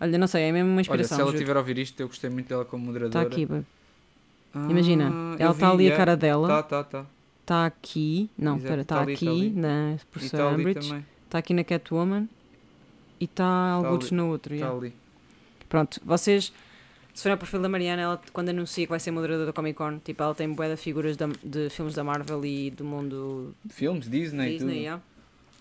olha, 0.00 0.18
não 0.18 0.26
sei, 0.26 0.44
é 0.44 0.52
mesmo 0.52 0.70
uma 0.70 0.80
Olha, 0.80 0.82
inspiração. 0.82 1.16
se 1.16 1.20
ela 1.20 1.30
juro. 1.30 1.38
estiver 1.38 1.56
a 1.56 1.60
ouvir 1.60 1.78
isto, 1.78 2.00
eu 2.00 2.08
gostei 2.08 2.30
muito 2.30 2.48
dela 2.48 2.64
como 2.64 2.84
moderadora. 2.86 3.28
Está 3.28 3.42
aqui. 3.42 3.46
Ah, 4.54 4.68
imagina, 4.70 5.16
eu 5.38 5.38
ela 5.38 5.52
está 5.52 5.70
ali 5.70 5.88
a 5.88 5.92
é. 5.92 5.96
cara 5.96 6.16
dela, 6.16 6.48
Tá, 6.48 6.62
tá, 6.62 6.84
tá. 6.84 7.06
Está 7.46 7.64
aqui, 7.66 8.28
não, 8.36 8.56
espera, 8.56 8.76
tá 8.76 8.82
está 8.82 9.00
ali, 9.02 9.12
tá 9.12 9.18
aqui 9.18 9.28
ali. 9.28 9.50
na 9.50 9.96
professora 10.10 10.48
Umbridge, 10.56 10.88
também. 10.88 11.06
está 11.24 11.38
aqui 11.38 11.54
na 11.54 11.62
Catwoman 11.64 12.28
e 13.20 13.24
está 13.24 13.46
alguns 13.46 14.06
ali, 14.06 14.16
no 14.16 14.28
outro. 14.28 14.52
Está 14.52 14.66
yeah. 14.66 14.86
ali. 14.86 14.94
Pronto, 15.68 16.00
vocês, 16.04 16.52
se 17.14 17.22
forem 17.22 17.34
ao 17.34 17.38
perfil 17.38 17.60
da 17.62 17.68
Mariana, 17.68 18.02
ela 18.02 18.20
quando 18.32 18.48
anuncia 18.48 18.84
que 18.84 18.90
vai 18.90 18.98
ser 18.98 19.12
moderadora 19.12 19.46
da 19.46 19.52
Comic 19.52 19.76
Con, 19.78 19.98
tipo, 19.98 20.20
ela 20.22 20.34
tem 20.34 20.52
bué 20.52 20.68
de 20.68 20.76
figuras 20.76 21.16
da- 21.16 21.28
de 21.42 21.70
filmes 21.70 21.94
da 21.94 22.02
Marvel 22.02 22.44
e 22.44 22.70
do 22.72 22.84
mundo 22.84 23.54
Filmes, 23.70 24.10
Disney, 24.10 24.50
Disney, 24.52 24.58
tudo. 24.58 24.72
yeah. 24.72 25.02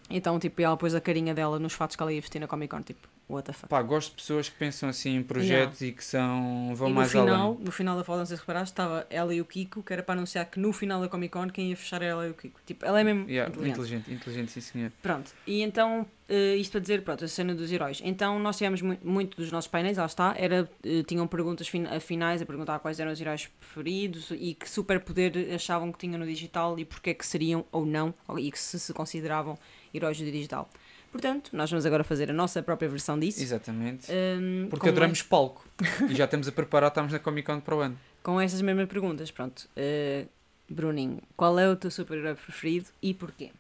Então, 0.10 0.40
tipo, 0.40 0.62
ela 0.62 0.76
pôs 0.78 0.94
a 0.96 1.02
carinha 1.02 1.34
dela 1.36 1.60
nos 1.60 1.74
fatos 1.74 1.96
que 1.96 2.02
ela 2.02 2.12
ia 2.12 2.20
vestir 2.22 2.40
na 2.40 2.48
Comic 2.48 2.76
Con, 2.76 2.82
tipo, 2.82 3.08
what 3.28 3.46
the 3.46 3.54
fuck. 3.54 3.68
Pá, 3.70 3.82
gosto 3.82 4.10
de 4.12 4.16
pessoas 4.18 4.50
que 4.50 4.56
pensam 4.56 4.88
assim 4.90 5.16
em 5.18 5.24
projetos 5.24 5.82
e 5.82 5.92
que 5.92 6.04
são 6.04 6.74
vão 6.76 6.88
e 6.88 6.92
no 6.92 6.96
mais 6.96 7.12
final, 7.12 7.52
além. 7.54 7.58
no 7.66 7.72
final 7.72 7.98
da 7.98 8.04
foto, 8.04 8.20
não 8.20 8.26
sei 8.26 8.38
se 8.38 8.42
reparaste, 8.42 8.72
estava 8.74 9.06
ela 9.10 9.34
e 9.34 9.42
o 9.42 9.46
Kiko, 9.46 9.82
que 9.84 9.92
era 9.94 10.04
para 10.04 10.14
anunciar 10.14 10.46
que 10.46 10.60
no 10.60 10.72
final 10.74 11.02
da 11.02 11.08
Comic 11.10 11.32
Con 11.34 11.50
quem 11.50 11.70
ia 11.70 11.78
fechar 11.78 12.02
era 12.02 12.12
ela 12.12 12.28
e 12.28 12.32
o 12.32 12.34
Kiko. 12.34 12.60
Tipo, 12.66 12.86
ela 12.86 13.00
é 13.00 13.04
mesmo 13.04 13.30
Yeah, 13.30 13.50
inteligente. 13.52 13.74
inteligente, 13.80 14.14
inteligente, 14.14 14.52
sim 14.52 14.62
senhor. 14.62 14.92
Pronto, 15.02 15.32
e 15.48 15.62
então, 15.62 16.06
eh, 16.30 16.56
isto 16.56 16.72
para 16.72 16.82
dizer, 16.82 17.02
pronto, 17.04 17.26
a 17.26 17.28
cena 17.28 17.54
dos 17.56 17.72
heróis. 17.72 18.00
Então, 18.04 18.38
nós 18.40 18.58
tivemos 18.58 18.82
mu- 18.82 18.98
muito 19.04 19.38
dos 19.38 19.52
nossos 19.52 19.70
painéis, 19.70 19.98
lá 19.98 20.06
está, 20.06 20.36
era, 20.38 20.70
eh, 20.84 21.04
tinham 21.08 21.26
perguntas 21.28 21.68
fin- 21.68 21.86
a 21.88 22.00
finais 22.00 22.42
a 22.42 22.46
perguntar 22.46 22.80
quais 22.80 23.00
eram 23.00 23.12
os 23.12 23.20
heróis 23.20 23.50
preferidos 23.60 24.32
e 24.32 24.54
que 24.54 24.70
superpoder 24.70 25.54
achavam 25.54 25.92
que 25.92 25.98
tinham 26.00 26.20
no 26.20 26.26
digital 26.26 26.78
e 26.80 26.86
porque 26.86 27.10
é 27.10 27.14
que 27.14 27.26
seriam 27.26 27.66
ou 27.72 27.86
não, 27.86 28.14
e 28.38 28.52
que 28.52 28.60
se 28.60 28.80
se 28.80 28.94
consideravam 28.94 29.58
heróis 29.94 30.18
do 30.18 30.26
digital. 30.26 30.70
Portanto, 31.16 31.52
nós 31.54 31.72
vamos 31.72 31.86
agora 31.86 32.04
fazer 32.04 32.30
a 32.30 32.34
nossa 32.34 32.62
própria 32.62 32.90
versão 32.90 33.18
disso. 33.18 33.42
Exatamente. 33.42 34.12
Hum, 34.12 34.68
Porque 34.70 34.90
adoramos 34.90 35.22
palco. 35.22 35.66
e 36.10 36.14
já 36.14 36.26
estamos 36.26 36.46
a 36.46 36.52
preparar, 36.52 36.90
estamos 36.90 37.14
na 37.14 37.20
Comic 37.20 37.48
Con 37.48 37.62
para 37.62 37.74
o 37.74 37.80
ano. 37.80 37.98
Com 38.22 38.42
essas 38.42 38.62
mesmas 38.62 38.86
perguntas, 38.90 39.32
pronto. 39.32 39.66
Eh, 39.78 40.26
Bruninho, 40.68 41.22
qual 41.38 41.58
é 41.58 41.70
o 41.70 41.76
teu 41.78 41.90
super-herói 41.90 42.36
preferido 42.36 42.88
e 43.02 43.14
porquê? 43.14 43.52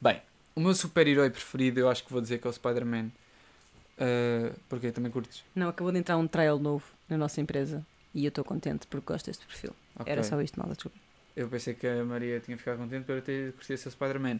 Bem, 0.00 0.22
o 0.54 0.60
meu 0.60 0.72
super-herói 0.72 1.30
preferido 1.30 1.80
eu 1.80 1.88
acho 1.88 2.04
que 2.04 2.12
vou 2.12 2.20
dizer 2.20 2.38
que 2.38 2.46
é 2.46 2.50
o 2.50 2.52
Spider-Man. 2.52 3.06
Uh, 3.96 4.54
porque 4.68 4.92
também 4.92 5.10
curtes? 5.10 5.42
Não, 5.52 5.68
acabou 5.68 5.92
de 5.92 5.98
entrar 5.98 6.16
um 6.16 6.28
trail 6.28 6.60
novo 6.60 6.84
na 7.08 7.18
nossa 7.18 7.40
empresa 7.40 7.84
e 8.14 8.24
eu 8.24 8.28
estou 8.28 8.44
contente 8.44 8.86
porque 8.86 9.12
gosto 9.12 9.26
deste 9.26 9.44
perfil. 9.44 9.74
Ok. 9.98 10.12
Era 10.12 10.22
só 10.22 10.40
isto, 10.40 10.60
malta, 10.60 10.74
desculpa. 10.74 10.96
Eu 11.34 11.48
pensei 11.48 11.74
que 11.74 11.88
a 11.88 12.04
Maria 12.04 12.38
tinha 12.38 12.56
ficado 12.56 12.78
contente 12.78 13.04
por 13.04 13.16
eu 13.16 13.22
ter 13.22 13.52
curtido 13.52 13.74
esse 13.74 13.90
Spider-Man. 13.90 14.38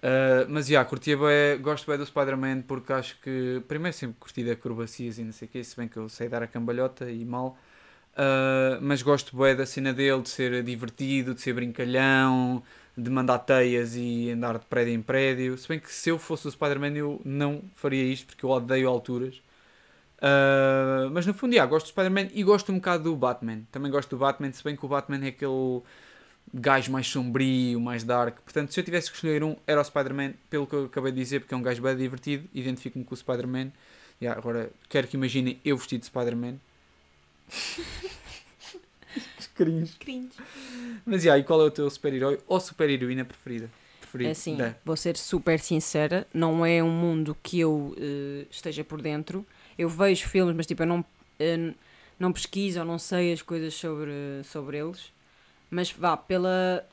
Uh, 0.00 0.48
mas 0.48 0.66
já, 0.66 0.82
curtia 0.82 1.14
bué, 1.14 1.58
gosto 1.58 1.86
bem 1.86 1.98
do 1.98 2.06
Spider-Man 2.06 2.62
porque 2.62 2.90
acho 2.90 3.20
que, 3.20 3.62
primeiro, 3.68 3.94
sempre 3.94 4.16
curti 4.18 4.42
de 4.42 4.50
acrobacias 4.50 5.18
e 5.18 5.24
não 5.24 5.32
sei 5.32 5.46
o 5.46 5.50
quê, 5.50 5.62
se 5.62 5.76
bem 5.76 5.88
que 5.88 5.98
eu 5.98 6.08
sei 6.08 6.26
dar 6.28 6.42
a 6.42 6.46
cambalhota 6.46 7.10
e 7.10 7.24
mal. 7.24 7.58
Uh, 8.12 8.80
mas 8.80 9.02
gosto 9.02 9.36
bem 9.36 9.54
da 9.54 9.66
cena 9.66 9.92
dele, 9.92 10.22
de 10.22 10.30
ser 10.30 10.62
divertido, 10.62 11.34
de 11.34 11.40
ser 11.42 11.52
brincalhão, 11.52 12.62
de 12.96 13.10
mandar 13.10 13.40
teias 13.40 13.94
e 13.94 14.30
andar 14.30 14.58
de 14.58 14.64
prédio 14.66 14.94
em 14.94 15.02
prédio. 15.02 15.56
Se 15.58 15.68
bem 15.68 15.78
que 15.78 15.92
se 15.92 16.08
eu 16.08 16.18
fosse 16.18 16.48
o 16.48 16.50
Spider-Man 16.50 16.96
eu 16.96 17.20
não 17.24 17.62
faria 17.74 18.02
isto 18.02 18.26
porque 18.28 18.44
eu 18.44 18.50
odeio 18.50 18.88
alturas. 18.88 19.36
Uh, 20.16 21.10
mas 21.12 21.26
no 21.26 21.32
fundo, 21.34 21.52
yeah, 21.52 21.70
gosto 21.70 21.86
do 21.86 21.90
Spider-Man 21.90 22.28
e 22.34 22.42
gosto 22.42 22.72
um 22.72 22.76
bocado 22.76 23.04
do 23.04 23.16
Batman. 23.16 23.62
Também 23.70 23.90
gosto 23.90 24.10
do 24.10 24.18
Batman, 24.18 24.52
se 24.52 24.64
bem 24.64 24.76
que 24.76 24.84
o 24.84 24.88
Batman 24.88 25.24
é 25.24 25.28
aquele 25.28 25.82
gajo 26.52 26.90
mais 26.90 27.06
sombrio, 27.06 27.80
mais 27.80 28.04
dark. 28.04 28.40
Portanto, 28.40 28.72
se 28.72 28.80
eu 28.80 28.84
tivesse 28.84 29.10
que 29.10 29.16
escolher 29.16 29.44
um, 29.44 29.56
era 29.66 29.80
o 29.80 29.84
Spider-Man, 29.84 30.34
pelo 30.48 30.66
que 30.66 30.74
eu 30.74 30.84
acabei 30.86 31.12
de 31.12 31.18
dizer, 31.18 31.40
porque 31.40 31.54
é 31.54 31.56
um 31.56 31.62
gajo 31.62 31.80
bem 31.82 31.96
divertido, 31.96 32.48
identifico-me 32.52 33.04
com 33.04 33.14
o 33.14 33.16
Spider-Man. 33.16 33.70
Yeah, 34.20 34.38
agora, 34.38 34.70
quero 34.88 35.06
que 35.06 35.16
imaginem 35.16 35.58
eu 35.64 35.76
vestido 35.76 36.00
de 36.00 36.06
Spider-Man. 36.06 36.56
Cringe. 39.54 39.92
Cringe. 39.98 40.30
Mas 41.04 41.24
yeah, 41.24 41.38
e 41.38 41.44
qual 41.44 41.60
é 41.60 41.64
o 41.64 41.70
teu 41.70 41.88
super-herói 41.90 42.38
ou 42.46 42.60
super-heroína 42.60 43.24
preferida? 43.24 43.70
preferida? 44.00 44.30
É 44.30 44.32
assim, 44.32 44.56
da... 44.56 44.74
vou 44.84 44.96
ser 44.96 45.16
super 45.16 45.60
sincera, 45.60 46.26
não 46.34 46.66
é 46.66 46.82
um 46.82 46.90
mundo 46.90 47.36
que 47.42 47.60
eu 47.60 47.94
uh, 47.96 48.46
esteja 48.50 48.82
por 48.84 49.00
dentro. 49.00 49.46
Eu 49.78 49.88
vejo 49.88 50.28
filmes, 50.28 50.54
mas 50.54 50.66
tipo, 50.66 50.82
eu 50.82 50.86
não, 50.86 51.00
uh, 51.00 51.74
não 52.18 52.32
pesquiso 52.32 52.80
ou 52.80 52.84
não 52.84 52.98
sei 52.98 53.32
as 53.32 53.42
coisas 53.42 53.72
sobre, 53.74 54.12
sobre 54.44 54.78
eles. 54.78 55.12
Mas 55.70 55.92
vá, 55.92 56.16
pela, 56.16 56.84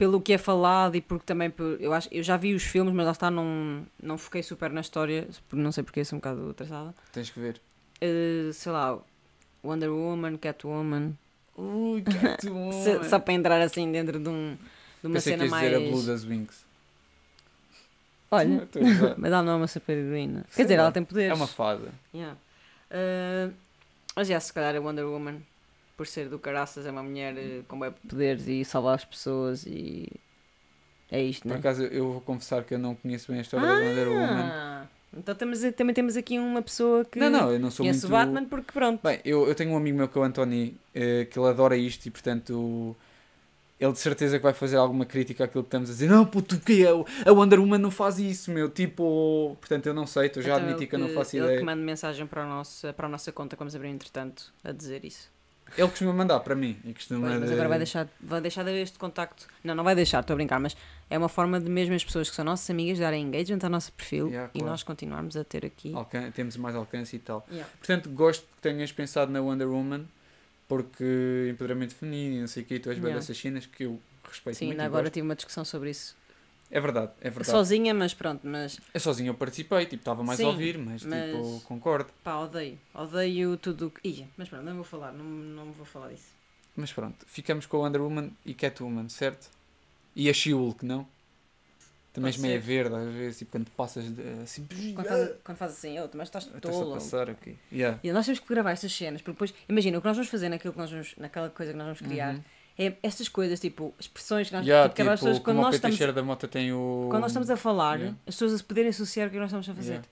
pelo 0.00 0.20
que 0.20 0.32
é 0.32 0.38
falado 0.38 0.96
e 0.96 1.00
porque 1.02 1.26
também 1.26 1.52
eu 1.78 1.92
acho 1.92 2.08
eu 2.10 2.22
já 2.22 2.36
vi 2.36 2.54
os 2.54 2.62
filmes 2.62 2.94
mas 2.94 3.04
lá 3.04 3.12
está 3.12 3.30
não 3.30 3.86
não 4.02 4.16
foquei 4.16 4.42
super 4.42 4.70
na 4.70 4.80
história 4.80 5.28
não 5.52 5.70
sei 5.70 5.84
porque 5.84 6.02
sou 6.04 6.16
um 6.16 6.20
bocado 6.20 6.50
atrasada. 6.50 6.94
Tens 7.12 7.28
que 7.28 7.38
ver. 7.38 7.60
Uh, 8.02 8.50
sei 8.52 8.72
lá 8.72 8.98
Wonder 9.62 9.90
Woman 9.90 10.38
Catwoman. 10.38 11.12
Ui, 11.54 12.00
Catwoman. 12.22 13.04
só 13.04 13.18
para 13.18 13.34
entrar 13.34 13.60
assim 13.60 13.92
dentro 13.92 14.18
de, 14.18 14.28
um, 14.28 14.56
de 15.02 15.06
uma 15.06 15.14
Pensei 15.14 15.34
cena 15.34 15.44
que 15.44 15.50
mais 15.50 15.70
dizer 15.70 15.76
a 15.76 15.90
Blue 15.90 16.02
das 16.02 16.24
Wings. 16.24 16.64
Olha 18.30 18.68
mas 19.18 19.32
ela 19.32 19.42
não 19.42 19.52
é 19.52 19.56
uma 19.56 19.66
super 19.66 19.98
heroína 19.98 20.46
quer 20.54 20.62
dizer 20.62 20.78
ela 20.78 20.92
tem 20.92 21.04
poderes. 21.04 21.30
É 21.30 21.34
uma 21.34 21.46
fada. 21.46 21.92
Yeah. 22.14 22.38
uh, 22.90 23.52
mas 24.16 24.28
já 24.28 24.40
se 24.40 24.52
calhar 24.52 24.74
a 24.74 24.80
Wonder 24.80 25.06
Woman 25.06 25.42
por 26.00 26.06
ser 26.06 26.30
do 26.30 26.38
caraças, 26.38 26.86
é 26.86 26.90
uma 26.90 27.02
mulher 27.02 27.34
uh, 27.34 27.62
com 27.68 27.78
bem 27.78 27.92
poderes 28.08 28.48
e 28.48 28.64
salvar 28.64 28.94
as 28.94 29.04
pessoas 29.04 29.66
e 29.66 30.08
é 31.10 31.22
isto, 31.22 31.42
Por 31.42 31.48
não 31.48 31.56
é? 31.56 31.58
acaso 31.58 31.82
eu 31.82 32.12
vou 32.12 32.20
confessar 32.22 32.64
que 32.64 32.72
eu 32.72 32.78
não 32.78 32.94
conheço 32.94 33.30
bem 33.30 33.38
a 33.38 33.42
história 33.42 33.68
ah, 33.68 33.74
da 33.74 33.86
Wonder 33.86 34.08
Woman. 34.08 34.88
Então 35.18 35.34
temos, 35.34 35.60
também 35.76 35.94
temos 35.94 36.16
aqui 36.16 36.38
uma 36.38 36.62
pessoa 36.62 37.04
que 37.04 37.18
não, 37.18 37.28
não, 37.28 37.52
eu 37.52 37.60
não 37.60 37.70
sou 37.70 37.84
conhece 37.84 38.06
muito... 38.08 38.14
o 38.14 38.16
Batman 38.16 38.44
porque 38.46 38.72
pronto. 38.72 39.02
Bem, 39.02 39.20
eu, 39.26 39.46
eu 39.46 39.54
tenho 39.54 39.72
um 39.72 39.76
amigo 39.76 39.98
meu 39.98 40.08
que 40.08 40.16
é 40.16 40.20
o 40.22 40.24
Anthony, 40.24 40.68
uh, 40.68 41.26
que 41.26 41.38
ele 41.38 41.48
adora 41.48 41.76
isto 41.76 42.06
e 42.06 42.10
portanto 42.10 42.96
ele 43.78 43.92
de 43.92 43.98
certeza 43.98 44.38
que 44.38 44.42
vai 44.42 44.54
fazer 44.54 44.78
alguma 44.78 45.04
crítica 45.04 45.44
àquilo 45.44 45.64
que 45.64 45.68
estamos 45.68 45.90
a 45.90 45.92
dizer. 45.92 46.08
Não, 46.08 46.24
puto, 46.24 46.58
que 46.60 46.82
é? 46.82 46.88
A 47.28 47.32
Wonder 47.32 47.60
Woman 47.60 47.76
não 47.76 47.90
faz 47.90 48.18
isso, 48.18 48.50
meu. 48.50 48.70
Tipo, 48.70 49.54
portanto, 49.60 49.84
eu 49.84 49.92
não 49.92 50.06
sei, 50.06 50.28
estou 50.28 50.42
já 50.42 50.54
então, 50.54 50.64
admiti 50.64 50.86
que, 50.86 50.86
que 50.86 50.94
eu 50.94 50.98
não 50.98 51.10
faço 51.10 51.36
ele 51.36 51.44
ideia. 51.44 51.56
Ele 51.56 51.60
que 51.60 51.66
manda 51.66 51.82
mensagem 51.82 52.26
para 52.26 52.44
a, 52.44 52.46
nossa, 52.46 52.90
para 52.94 53.06
a 53.06 53.10
nossa 53.10 53.30
conta, 53.30 53.54
vamos 53.54 53.76
abrir 53.76 53.88
entretanto, 53.88 54.50
a 54.64 54.72
dizer 54.72 55.04
isso. 55.04 55.30
Ele 55.76 55.88
costuma 55.88 56.12
mandar 56.12 56.40
para 56.40 56.54
mim. 56.54 56.78
E 56.84 56.92
costuma 56.92 57.28
pois, 57.28 57.40
mas 57.40 57.52
agora 57.52 57.68
vai 57.68 57.78
deixar, 57.78 58.08
vai 58.20 58.40
deixar 58.40 58.62
de 58.62 58.70
haver 58.70 58.82
este 58.82 58.98
contacto. 58.98 59.46
Não, 59.62 59.74
não 59.74 59.84
vai 59.84 59.94
deixar, 59.94 60.20
estou 60.20 60.34
a 60.34 60.36
brincar, 60.36 60.58
mas 60.58 60.76
é 61.08 61.16
uma 61.16 61.28
forma 61.28 61.60
de 61.60 61.68
mesmo 61.68 61.94
as 61.94 62.04
pessoas 62.04 62.28
que 62.28 62.36
são 62.36 62.44
nossas 62.44 62.68
amigas 62.70 62.98
darem 62.98 63.22
engagement 63.24 63.60
ao 63.62 63.70
nosso 63.70 63.92
perfil 63.92 64.28
yeah, 64.28 64.50
e 64.54 64.58
claro. 64.58 64.70
nós 64.70 64.82
continuarmos 64.82 65.36
a 65.36 65.44
ter 65.44 65.64
aqui. 65.64 65.94
Alcan 65.94 66.30
temos 66.30 66.56
mais 66.56 66.74
alcance 66.74 67.16
e 67.16 67.18
tal. 67.18 67.46
Yeah. 67.50 67.70
Portanto, 67.78 68.10
gosto 68.10 68.42
que 68.42 68.62
tenhas 68.62 68.92
pensado 68.92 69.30
na 69.32 69.40
Wonder 69.40 69.68
Woman 69.68 70.06
porque 70.68 71.48
empoderamento 71.50 71.94
feminino 71.94 72.36
e 72.36 72.40
não 72.40 72.46
sei 72.46 72.62
o 72.62 72.66
que, 72.66 72.78
tu 72.78 72.90
és 72.90 72.98
Yeah. 72.98 73.18
dessas 73.18 73.36
cenas 73.36 73.66
que 73.66 73.84
eu 73.84 74.00
respeito 74.22 74.56
Sim, 74.56 74.66
muito. 74.66 74.80
ainda 74.80 74.84
e 74.84 74.86
agora 74.86 75.10
tive 75.10 75.26
uma 75.26 75.34
discussão 75.34 75.64
sobre 75.64 75.90
isso. 75.90 76.16
É 76.70 76.80
verdade, 76.80 77.10
é 77.20 77.28
verdade. 77.30 77.50
Sozinha, 77.50 77.92
mas 77.92 78.14
pronto, 78.14 78.46
mas 78.46 78.78
Eu 78.94 79.00
sozinho 79.00 79.30
eu 79.30 79.34
participei, 79.34 79.86
tipo, 79.86 79.96
estava 80.02 80.22
mais 80.22 80.38
Sim, 80.38 80.44
a 80.44 80.48
ouvir, 80.48 80.78
mas, 80.78 81.04
mas- 81.04 81.24
tipo, 81.30 81.60
concordo. 81.66 82.10
pá, 82.22 82.36
odeio. 82.38 82.78
Odeio 82.94 83.56
tudo 83.56 83.88
o 83.88 83.90
que. 83.90 84.08
Ia, 84.08 84.28
mas 84.36 84.48
pronto, 84.48 84.64
não 84.64 84.74
vou 84.76 84.84
falar, 84.84 85.12
não, 85.12 85.24
não 85.24 85.72
vou 85.72 85.84
falar 85.84 86.08
disso. 86.10 86.28
Mas 86.76 86.92
pronto, 86.92 87.24
ficamos 87.26 87.66
com 87.66 87.78
Wonder 87.78 88.00
Woman 88.00 88.30
e 88.46 88.54
Catwoman, 88.54 89.08
certo? 89.08 89.50
E 90.14 90.30
a 90.30 90.32
She-Hulk, 90.32 90.84
não? 90.86 91.06
Também 92.12 92.32
Pode 92.32 92.42
meia 92.42 92.60
ser. 92.60 92.66
verde, 92.66 92.94
às 92.96 93.12
vezes, 93.14 93.38
tipo, 93.38 93.52
quando 93.52 93.70
passas 93.70 94.04
de, 94.12 94.20
assim... 94.42 94.66
Quando 94.94 95.06
faz, 95.06 95.58
faz 95.58 95.72
assim, 95.72 95.96
eu, 95.96 96.10
mas 96.14 96.26
estás 96.28 96.44
Estás 96.46 96.74
a 96.76 96.78
tolo. 96.80 96.94
passar 96.94 97.30
aqui. 97.30 97.56
Yeah. 97.72 98.00
E 98.02 98.10
nós 98.10 98.26
temos 98.26 98.40
que 98.40 98.48
gravar 98.48 98.72
estas 98.72 98.92
cenas, 98.92 99.22
porque 99.22 99.32
depois, 99.32 99.54
imagina, 99.68 99.96
o 99.96 100.00
que 100.00 100.08
nós 100.08 100.16
vamos 100.16 100.28
fazer 100.30 100.48
naquilo 100.48 100.72
que 100.72 100.78
nós 100.80 100.90
vamos, 100.90 101.14
naquela 101.16 101.48
coisa 101.50 101.70
que 101.70 101.78
nós 101.78 101.84
vamos 101.86 102.00
criar 102.00 102.34
Uhum. 102.34 102.42
É 102.80 102.96
estas 103.02 103.28
coisas, 103.28 103.60
tipo, 103.60 103.94
expressões 104.00 104.48
que 104.48 104.54
nós, 104.54 104.66
Yeah, 104.66 104.88
tipo, 104.88 105.08
as 105.10 105.20
pessoas, 105.20 105.36
tipo, 105.36 105.44
quando 105.44 105.58
nós 105.58 105.74
estamos, 105.74 105.98
da 105.98 106.22
Mota 106.22 106.48
tem 106.48 106.72
o... 106.72 107.08
quando 107.10 107.20
nós 107.20 107.30
estamos 107.30 107.50
a 107.50 107.56
falar, 107.56 107.98
Yeah. 107.98 108.16
as 108.26 108.34
pessoas 108.34 108.58
a 108.58 108.64
poderem 108.64 108.88
associar 108.88 109.28
o 109.28 109.30
que 109.30 109.36
nós 109.38 109.46
estamos 109.48 109.68
a 109.68 109.74
fazer. 109.74 110.02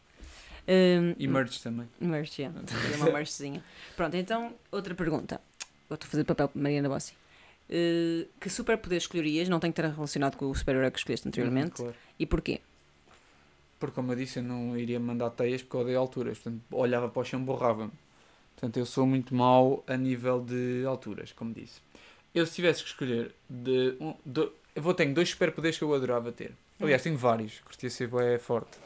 Yeah. 0.69 1.03
Um, 1.03 1.15
E 1.19 1.27
merch 1.27 1.63
também. 1.63 1.89
merch, 1.99 2.39
yeah. 2.39 2.55
É 2.93 2.97
uma 2.97 3.11
merchzinha. 3.11 3.65
Pronto, 3.97 4.15
então, 4.17 4.53
outra 4.71 4.95
pergunta. 4.95 5.41
A 5.89 5.97
fazer 5.97 6.25
papel 6.25 6.51
Mariana 6.55 6.91
Bossi. 6.91 7.15
Uh, 7.71 8.29
que 8.39 8.51
superpoder 8.51 8.99
escolherias? 8.99 9.49
Não 9.49 9.59
tem 9.59 9.73
que 9.73 9.81
estar 9.81 9.95
relacionado 9.95 10.37
com 10.37 10.51
o 10.51 10.55
super-herói 10.55 10.91
que 10.91 10.99
escolheste 10.99 11.27
anteriormente. 11.27 11.81
Uhum, 11.81 11.87
claro. 11.87 11.95
E 12.19 12.27
porquê? 12.27 12.61
Porque, 13.81 13.95
como 13.95 14.13
eu 14.13 14.17
disse, 14.17 14.41
eu 14.41 14.43
não 14.43 14.77
iria 14.77 15.01
mandar 15.01 15.31
teias 15.31 15.63
porque 15.63 15.77
eu 15.77 15.81
odeio 15.81 15.99
alturas. 15.99 16.39
Portanto, 16.39 16.63
olhava 16.71 17.09
para 17.09 17.23
o 17.23 17.25
chão, 17.25 17.43
borrava-me. 17.43 17.93
Portanto, 18.55 18.77
eu 18.77 18.85
sou 18.85 19.07
muito 19.07 19.35
mau 19.35 19.83
a 19.87 19.97
nível 19.97 20.45
de 20.45 20.85
alturas, 20.87 21.33
como 21.33 21.55
disse. 21.55 21.81
Eu, 22.35 22.47
se 22.47 22.55
tivesse 22.55 22.83
que 22.83 22.89
escolher, 22.91 23.35
de, 23.49 23.97
um, 24.01 24.15
do- 24.25 24.53
eu 24.75 24.83
vou 24.83 24.95
tenho 24.95 25.13
dois 25.15 25.31
superpoderes 25.31 25.77
que 25.79 25.85
eu 25.85 25.95
adorava 25.95 26.31
ter. 26.31 26.53
Aliás, 26.81 27.03
tenho 27.03 27.17
vários. 27.17 27.59
Curtia 27.61 27.91
ser 27.91 28.09
bem 28.09 28.39
forte. 28.39 28.79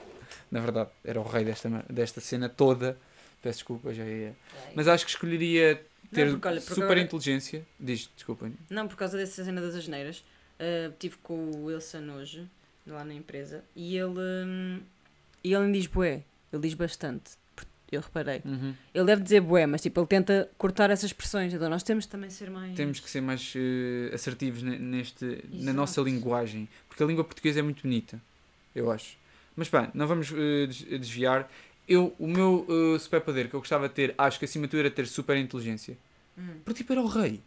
Na 0.50 0.60
verdade, 0.60 0.90
era 1.04 1.20
o 1.20 1.24
rei 1.24 1.44
desta, 1.44 1.68
desta 1.90 2.20
cena 2.20 2.48
toda. 2.48 2.96
Peço 3.42 3.58
desculpa, 3.58 3.92
já 3.92 4.04
ia. 4.04 4.34
Mas 4.74 4.88
acho 4.88 5.04
que 5.04 5.10
escolheria 5.10 5.84
ter 6.12 6.26
Não, 6.26 6.32
porque 6.34 6.48
olha, 6.48 6.60
porque 6.60 6.74
super 6.74 6.84
agora- 6.84 7.00
inteligência. 7.00 7.66
Diz, 7.78 8.08
desculpem. 8.14 8.54
Não, 8.70 8.86
por 8.88 8.96
causa 8.96 9.18
dessa 9.18 9.44
cena 9.44 9.60
das 9.60 9.74
asneiras. 9.74 10.24
Uh, 10.58 10.92
tive 10.98 11.16
com 11.22 11.34
o 11.34 11.64
Wilson 11.66 12.08
hoje, 12.16 12.48
lá 12.86 13.04
na 13.04 13.12
empresa, 13.14 13.64
e 13.74 13.96
ele, 13.96 14.18
hum, 14.46 14.80
e 15.42 15.52
ele 15.52 15.72
diz 15.72 15.86
bué. 15.88 16.22
Ele 16.52 16.62
diz 16.62 16.74
bastante. 16.74 17.32
Eu 17.92 18.00
reparei. 18.00 18.40
Uhum. 18.44 18.74
Ele 18.94 19.04
deve 19.04 19.22
dizer 19.22 19.40
bué, 19.42 19.66
mas 19.66 19.82
tipo, 19.82 20.00
ele 20.00 20.06
tenta 20.06 20.48
cortar 20.56 20.90
essas 20.90 21.10
expressões. 21.10 21.52
Então 21.52 21.68
nós 21.68 21.82
temos 21.82 22.04
de 22.04 22.10
também 22.10 22.30
ser 22.30 22.50
mais. 22.50 22.74
Temos 22.74 22.98
que 22.98 23.10
ser 23.10 23.20
mais 23.20 23.52
eh, 23.54 24.14
assertivos 24.14 24.62
ne- 24.62 24.78
neste, 24.78 25.44
na 25.52 25.72
nossa 25.74 26.00
linguagem. 26.00 26.66
Porque 26.88 27.02
a 27.02 27.06
língua 27.06 27.22
portuguesa 27.22 27.60
é 27.60 27.62
muito 27.62 27.82
bonita, 27.82 28.18
eu 28.74 28.90
acho. 28.90 29.16
Mas 29.54 29.68
bem, 29.68 29.88
não 29.92 30.06
vamos 30.06 30.30
des- 30.32 30.82
desviar. 31.00 31.50
Eu, 31.86 32.14
o 32.18 32.26
meu 32.26 32.66
eh, 32.94 32.98
superpoder 32.98 33.48
que 33.50 33.54
eu 33.54 33.60
gostava 33.60 33.88
de 33.88 33.94
ter, 33.94 34.14
acho 34.16 34.38
que 34.38 34.46
acima 34.46 34.66
de 34.66 34.70
tudo 34.70 34.80
era 34.80 34.90
ter 34.90 35.06
super 35.06 35.36
inteligência. 35.36 35.98
Hum. 36.38 36.54
Porque 36.64 36.78
tipo 36.82 36.92
era 36.94 37.02
o 37.02 37.06
rei. 37.06 37.42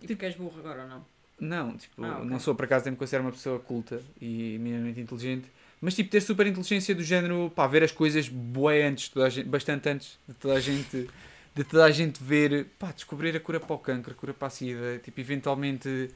E 0.00 0.06
porque 0.06 0.24
és 0.24 0.34
burro 0.34 0.58
agora 0.60 0.84
ou 0.84 0.88
não? 0.88 1.04
Não, 1.40 1.76
tipo, 1.76 2.02
Ah, 2.04 2.18
ok. 2.18 2.24
não 2.30 2.40
sou 2.40 2.54
por 2.54 2.64
acaso, 2.64 2.90
me 2.90 2.96
considero 2.96 3.24
uma 3.24 3.32
pessoa 3.32 3.58
culta 3.60 4.00
e 4.20 4.56
minimamente 4.58 4.98
inteligente. 5.00 5.46
Mas 5.80 5.94
tipo, 5.94 6.10
ter 6.10 6.20
super 6.20 6.46
inteligência 6.46 6.94
do 6.94 7.04
género, 7.04 7.52
pá, 7.54 7.66
ver 7.66 7.84
as 7.84 7.92
coisas 7.92 8.28
bué 8.28 8.82
antes, 8.82 9.04
de 9.04 9.10
toda 9.12 9.26
a 9.26 9.30
gente, 9.30 9.48
bastante 9.48 9.88
antes 9.88 10.18
de 10.26 10.34
toda 10.34 10.54
a 10.54 10.60
gente, 10.60 11.08
de 11.54 11.64
toda 11.64 11.84
a 11.84 11.90
gente 11.90 12.22
ver, 12.22 12.66
pá, 12.78 12.90
descobrir 12.90 13.36
a 13.36 13.40
cura 13.40 13.60
para 13.60 13.74
o 13.74 13.78
cancro, 13.78 14.12
a 14.12 14.14
cura 14.14 14.34
para 14.34 14.48
a 14.48 14.50
sida, 14.50 14.98
tipo, 14.98 15.20
eventualmente, 15.20 16.10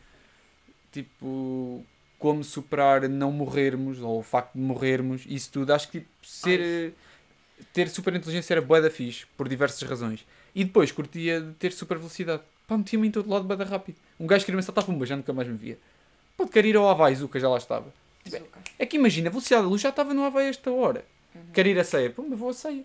tipo, 0.91 1.85
como 2.19 2.43
superar 2.43 3.09
não 3.09 3.31
morrermos, 3.31 4.01
ou 4.01 4.19
o 4.19 4.23
facto 4.23 4.55
de 4.55 4.61
morrermos, 4.61 5.25
isso 5.27 5.51
tudo, 5.53 5.73
acho 5.73 5.91
que 5.91 6.01
tipo, 6.01 6.11
ser, 6.23 6.61
eh, 6.61 6.93
ter 7.73 7.89
super 7.89 8.15
inteligência 8.15 8.55
era 8.55 8.61
bué 8.61 8.81
da 8.81 8.91
fixe, 8.91 9.27
por 9.37 9.49
diversas 9.49 9.89
razões. 9.89 10.27
E 10.55 10.65
depois 10.65 10.93
curtia 10.93 11.41
de 11.41 11.53
ter 11.55 11.73
super 11.73 11.99
velocidade. 11.99 12.43
Pá, 12.67 12.77
metia-me 12.77 13.09
em 13.09 13.11
todo 13.11 13.31
lado 13.31 13.45
bué 13.45 13.57
da 13.57 13.65
rápido. 13.65 13.97
Um 14.19 14.27
gajo 14.27 14.45
queria-me 14.45 14.63
saltar 14.63 14.85
pumba, 14.85 15.07
já 15.07 15.17
nunca 15.17 15.33
mais 15.33 15.49
me 15.49 15.57
via. 15.57 15.79
Pode 16.37 16.51
querer 16.51 16.71
ir 16.71 16.77
ao 16.77 16.89
Havaí, 16.89 17.15
Zuka, 17.15 17.39
já 17.41 17.49
lá 17.49 17.59
estava. 17.59 18.02
É 18.79 18.87
que 18.87 18.97
imagina, 18.97 19.29
a 19.29 19.31
velocidade 19.31 19.63
da 19.65 19.69
luz 19.69 19.81
já 19.81 19.89
estava 19.91 20.15
no 20.15 20.25
Havaí 20.25 20.47
a 20.47 20.51
esta 20.51 20.71
hora. 20.71 21.05
Quero 21.53 21.69
ir 21.69 21.79
a 21.79 21.85
ceia, 21.85 22.11
pumba, 22.11 22.37
vou 22.37 22.51
a 22.51 22.55
ceia. 22.55 22.85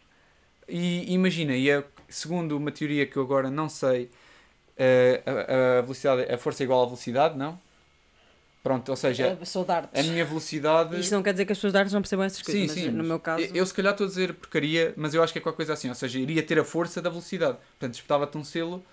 E 0.67 1.13
imagina, 1.13 1.55
e 1.55 1.69
é, 1.69 1.83
segundo 2.09 2.57
uma 2.57 2.71
teoria 2.71 3.05
que 3.05 3.15
eu 3.17 3.23
agora 3.23 3.49
não 3.49 3.69
sei, 3.69 4.09
eh, 4.77 5.21
a, 5.25 5.79
a 5.79 5.81
velocidade, 5.81 6.31
a 6.31 6.37
força 6.37 6.63
é 6.63 6.65
igual 6.65 6.81
à 6.83 6.85
velocidade, 6.85 7.37
não? 7.37 7.59
Pronto, 8.63 8.89
ou 8.89 8.95
seja, 8.97 9.37
artes. 9.69 9.99
a 9.99 10.03
minha 10.03 10.25
velocidade. 10.25 10.99
Isto 10.99 11.13
não 11.15 11.23
quer 11.23 11.31
dizer 11.31 11.45
que 11.45 11.53
as 11.53 11.57
pessoas 11.57 11.71
de 11.71 11.79
artes 11.79 11.93
não 11.93 12.01
percebam 12.01 12.25
essas 12.25 12.41
coisas, 12.41 12.61
Sim, 12.61 12.67
mas 12.67 12.75
sim. 12.85 12.91
no 12.91 12.97
mas 12.97 13.07
meu 13.07 13.19
caso. 13.19 13.43
Eu, 13.45 13.55
eu 13.55 13.65
se 13.65 13.73
calhar 13.73 13.93
estou 13.93 14.05
a 14.05 14.09
dizer 14.09 14.33
porcaria, 14.33 14.93
mas 14.97 15.13
eu 15.13 15.23
acho 15.23 15.31
que 15.31 15.39
é 15.39 15.41
qualquer 15.41 15.55
coisa 15.57 15.73
assim. 15.73 15.87
Ou 15.87 15.95
seja, 15.95 16.19
iria 16.19 16.43
ter 16.43 16.59
a 16.59 16.65
força 16.65 17.01
da 17.01 17.09
velocidade. 17.09 17.57
Portanto, 17.79 17.93
espetava-te 17.95 18.37
um 18.37 18.43
selo 18.43 18.83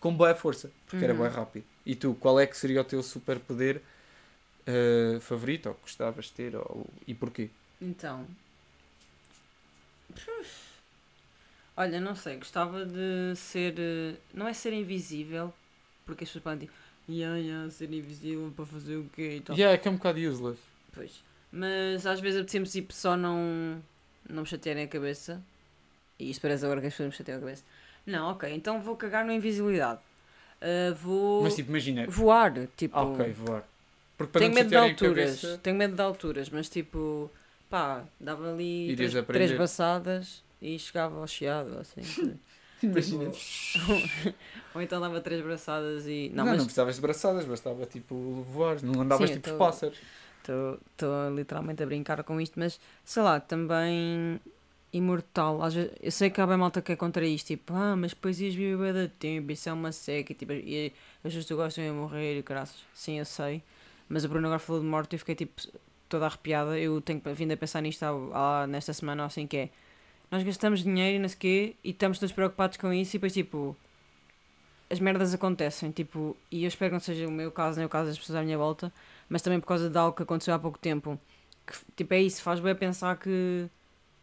com 0.00 0.12
boa 0.12 0.34
força, 0.34 0.72
porque 0.86 1.04
era 1.04 1.14
Uhum. 1.14 1.20
bem 1.20 1.28
rápido. 1.30 1.64
E 1.84 1.94
tu, 1.94 2.16
qual 2.18 2.40
é 2.40 2.46
que 2.46 2.56
seria 2.56 2.80
o 2.80 2.84
teu 2.84 3.00
superpoder 3.00 3.80
eh, 4.66 5.18
favorito, 5.20 5.66
ou 5.68 5.74
que 5.74 5.82
gostavas 5.82 6.26
de 6.26 6.32
ter, 6.32 6.56
ou, 6.56 6.86
e 7.06 7.14
porquê? 7.14 7.48
Então. 7.80 8.26
Olha, 11.76 12.00
não 12.00 12.14
sei, 12.14 12.36
gostava 12.36 12.84
de 12.86 13.34
ser. 13.36 13.74
eh, 13.78 14.14
Não 14.32 14.48
é 14.48 14.52
ser 14.52 14.72
invisível, 14.72 15.52
porque 16.04 16.24
as 16.24 16.30
pessoas 16.30 16.42
podem 16.44 16.58
dizer, 16.60 16.72
Yeah, 17.08 17.38
yeah, 17.38 17.70
ser 17.70 17.92
invisível 17.92 18.52
para 18.56 18.66
fazer 18.66 18.96
o 18.96 19.08
quê 19.14 19.36
e 19.36 19.40
tal. 19.40 19.56
Yeah, 19.56 19.74
é 19.74 19.78
que 19.78 19.86
é 19.86 19.90
um 19.90 19.96
bocado 19.96 20.18
useless. 20.18 20.58
Pois. 20.92 21.22
Mas 21.52 22.04
às 22.04 22.18
vezes 22.18 22.40
apetecia-me 22.40 22.66
tipo, 22.66 22.92
só 22.92 23.16
não, 23.16 23.80
não 24.28 24.42
me 24.42 24.48
chatearem 24.48 24.84
a 24.84 24.88
cabeça. 24.88 25.40
E 26.18 26.30
isto 26.30 26.40
parece 26.40 26.64
agora 26.64 26.80
que 26.80 26.88
as 26.88 26.92
pessoas 26.94 27.10
me 27.10 27.14
chateiam 27.16 27.38
a 27.38 27.40
cabeça. 27.40 27.62
Não, 28.04 28.30
ok, 28.30 28.52
então 28.52 28.80
vou 28.80 28.96
cagar 28.96 29.24
na 29.24 29.34
invisibilidade. 29.34 30.00
Uh, 30.60 30.94
vou 30.96 31.42
Mas 31.44 31.54
tipo, 31.54 31.70
imagina. 31.70 32.06
voar, 32.08 32.52
tipo. 32.76 32.96
Ah, 32.98 33.02
ok, 33.02 33.32
voar. 33.34 33.64
Tenho 34.32 34.48
não 34.48 34.54
medo 34.54 34.68
de 34.70 34.76
alturas. 34.76 35.40
cabeça- 35.40 35.60
Tenho 35.62 35.76
medo 35.76 35.94
de 35.94 36.02
alturas, 36.02 36.50
mas 36.50 36.68
tipo, 36.68 37.30
pá, 37.70 38.04
dava 38.20 38.52
ali 38.52 38.92
Irias 38.92 38.96
três, 38.96 39.16
aprender. 39.16 39.38
três 39.46 39.56
braçadas 39.58 40.42
e 40.60 40.78
chegava 40.78 41.18
ao 41.20 41.26
chiado, 41.26 41.78
assim. 41.78 42.00
Imagina. 42.82 43.30
Ou 44.74 44.82
então 44.82 45.00
dava 45.00 45.20
três 45.20 45.42
braçadas 45.42 46.06
e. 46.06 46.30
Não, 46.34 46.44
Não, 46.44 46.44
não, 46.44 46.52
mas 46.52 46.64
precisavas 46.64 46.96
de 46.96 47.00
braçadas, 47.00 47.44
bastava 47.44 47.86
tipo 47.86 48.14
voar, 48.52 48.82
não 48.82 49.00
andavas 49.00 49.30
Sim, 49.30 49.36
tipo 49.36 49.48
eu 49.48 49.52
os 49.52 49.58
tô- 49.58 49.64
pássaros. 49.64 49.98
estou 50.40 51.30
literalmente 51.34 51.82
a 51.82 51.86
brincar 51.86 52.22
com 52.24 52.40
isto, 52.40 52.58
mas 52.58 52.78
sei 53.04 53.22
lá, 53.22 53.40
também 53.40 54.40
imortal. 54.92 55.62
Às 55.62 55.74
vezes, 55.74 55.92
eu 56.00 56.10
sei 56.12 56.30
que 56.30 56.40
há 56.40 56.46
bem 56.46 56.56
malta 56.56 56.80
que 56.82 56.92
é 56.92 56.96
contra 56.96 57.26
isto, 57.26 57.46
tipo, 57.48 57.74
ah, 57.74 57.96
mas 57.96 58.12
depois 58.12 58.40
ias 58.40 58.54
viver 58.54 58.94
de 58.94 59.08
tempo, 59.08 59.50
isso 59.52 59.68
é 59.68 59.72
uma 59.72 59.92
seca, 59.92 60.32
e, 60.32 60.34
tipo, 60.34 60.52
e 60.52 60.92
as 61.24 61.34
pessoas 61.34 61.58
gostam 61.58 61.84
de 61.84 61.90
morrer 61.90 62.38
e 62.38 62.42
caraças. 62.42 62.76
Sim, 62.94 63.18
eu 63.18 63.24
sei. 63.24 63.62
Mas 64.08 64.24
o 64.24 64.28
Bruno 64.28 64.46
agora 64.46 64.58
falou 64.58 64.80
de 64.82 64.86
morte 64.88 65.12
e 65.12 65.16
eu 65.16 65.18
fiquei 65.18 65.34
tipo 65.34 65.60
toda 66.08 66.26
arrepiada. 66.26 66.78
Eu 66.78 67.00
tenho 67.00 67.20
vindo 67.34 67.52
a 67.52 67.56
pensar 67.56 67.80
nisto 67.82 68.02
há, 68.04 68.62
há- 68.62 68.66
nesta 68.66 68.92
semana, 68.92 69.22
ou 69.24 69.26
assim 69.26 69.46
que 69.46 69.56
é. 69.56 69.70
Nós 70.30 70.42
gastamos 70.42 70.82
dinheiro 70.82 71.16
e 71.16 71.18
não 71.20 71.28
sei 71.28 71.36
o 71.36 71.40
quê 71.40 71.76
e 71.84 71.90
estamos 71.90 72.18
todos 72.18 72.32
preocupados 72.34 72.76
com 72.76 72.92
isso 72.92 73.16
e 73.16 73.18
depois 73.18 73.32
tipo. 73.32 73.76
As 74.88 75.00
merdas 75.00 75.34
acontecem, 75.34 75.90
tipo, 75.90 76.36
e 76.50 76.62
eu 76.62 76.68
espero 76.68 76.90
que 76.90 76.94
não 76.94 77.00
seja 77.00 77.26
o 77.26 77.30
meu 77.30 77.50
caso, 77.50 77.76
nem 77.78 77.86
o 77.86 77.88
caso 77.88 78.08
das 78.08 78.18
pessoas 78.18 78.38
à 78.38 78.42
minha 78.42 78.56
volta, 78.56 78.92
mas 79.28 79.42
também 79.42 79.58
por 79.58 79.66
causa 79.66 79.90
de 79.90 79.98
algo 79.98 80.16
que 80.16 80.22
aconteceu 80.22 80.54
há 80.54 80.58
pouco 80.60 80.78
tempo. 80.78 81.18
Que, 81.66 81.74
tipo, 81.96 82.14
é 82.14 82.22
isso, 82.22 82.40
faz 82.40 82.60
bem 82.60 82.72
pensar 82.72 83.16
que, 83.18 83.66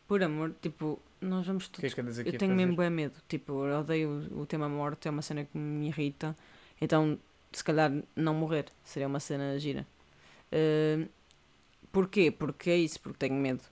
por 0.08 0.24
amor, 0.24 0.54
tipo, 0.62 1.00
nós 1.20 1.46
vamos 1.46 1.68
que 1.68 1.72
é 1.76 1.82
todos 1.82 1.94
que 1.94 2.02
andas 2.02 2.20
aqui 2.20 2.30
eu 2.30 2.36
a 2.36 2.40
tenho 2.40 2.56
mesmo 2.56 2.78
bem 2.78 2.90
medo. 2.90 3.16
Tipo, 3.28 3.66
eu 3.66 3.80
odeio 3.82 4.30
o, 4.32 4.42
o 4.42 4.46
tema 4.46 4.70
morte, 4.70 5.08
é 5.08 5.12
uma 5.12 5.22
cena 5.22 5.44
que 5.44 5.58
me 5.58 5.88
irrita. 5.88 6.34
Então, 6.80 7.20
se 7.58 7.64
calhar, 7.64 7.92
não 8.16 8.34
morrer 8.34 8.66
seria 8.84 9.08
uma 9.08 9.20
cena 9.20 9.58
gira. 9.60 9.86
Uh, 10.54 11.08
porquê? 11.92 12.32
Porque 12.32 12.70
é 12.72 12.78
isso, 12.78 13.00
porque 13.02 13.20
tenho 13.20 13.36
medo. 13.36 13.64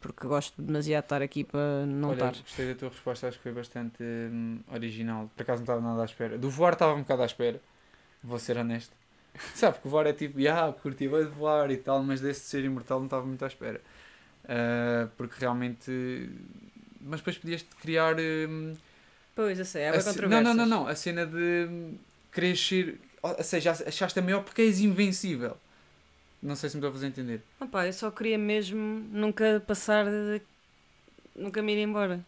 Porque 0.00 0.26
gosto 0.26 0.60
demasiado 0.62 1.02
de 1.02 1.06
estar 1.06 1.22
aqui 1.22 1.44
para 1.44 1.86
não 1.86 2.12
Olha, 2.12 2.24
estar. 2.24 2.34
gostei 2.42 2.66
da 2.68 2.74
tua 2.78 2.90
resposta, 2.90 3.28
acho 3.28 3.38
que 3.38 3.42
foi 3.42 3.52
bastante 3.52 4.02
hum, 4.02 4.60
original. 4.70 5.30
Por 5.34 5.42
acaso 5.42 5.60
não 5.60 5.64
estava 5.64 5.80
nada 5.80 6.02
à 6.02 6.04
espera. 6.04 6.36
Do 6.36 6.50
voar 6.50 6.74
estava 6.74 6.94
um 6.94 7.00
bocado 7.00 7.22
à 7.22 7.26
espera, 7.26 7.60
vou 8.22 8.38
ser 8.38 8.58
honesto. 8.58 8.92
Sabe, 9.54 9.80
que 9.80 9.88
voar 9.88 10.06
é 10.06 10.12
tipo, 10.12 10.38
ah, 10.48 10.72
curti 10.72 11.08
bem 11.08 11.24
de 11.24 11.30
voar 11.30 11.70
e 11.70 11.76
tal, 11.78 12.02
mas 12.02 12.20
desse 12.20 12.42
de 12.42 12.46
ser 12.48 12.64
imortal 12.64 12.98
não 13.00 13.06
estava 13.06 13.26
muito 13.26 13.44
à 13.44 13.48
espera. 13.48 13.80
Ah, 14.48 15.08
porque 15.16 15.36
realmente. 15.38 15.90
Mas 17.00 17.20
depois 17.20 17.38
podias 17.38 17.64
criar. 17.80 18.16
hum, 18.18 18.74
Pois, 19.34 19.58
eu 19.58 19.64
sei, 19.64 19.86
há 19.86 19.92
a 19.92 19.94
bem 19.94 20.00
ce- 20.00 20.22
não, 20.22 20.40
não, 20.40 20.54
não, 20.54 20.66
não. 20.66 20.86
A 20.86 20.94
cena 20.94 21.26
de 21.26 21.66
hum, 21.68 21.94
querer 22.32 22.56
ser. 22.56 23.00
Ou 23.26 23.42
seja, 23.42 23.70
achaste 23.72 24.18
a 24.18 24.22
maior 24.22 24.42
porque 24.42 24.60
és 24.62 24.80
invencível. 24.80 25.56
Não 26.42 26.54
sei 26.54 26.68
se 26.68 26.76
me 26.76 26.80
estou 26.80 26.90
a 26.90 26.92
fazer 26.92 27.06
entender. 27.06 27.40
Ah 27.58 27.66
pá, 27.66 27.86
eu 27.86 27.92
só 27.92 28.10
queria 28.10 28.36
mesmo 28.36 28.78
nunca 29.10 29.62
passar. 29.66 30.04
de- 30.04 30.42
Nunca 31.34 31.62
me 31.62 31.72
ir 31.74 31.82
embora. 31.82 32.20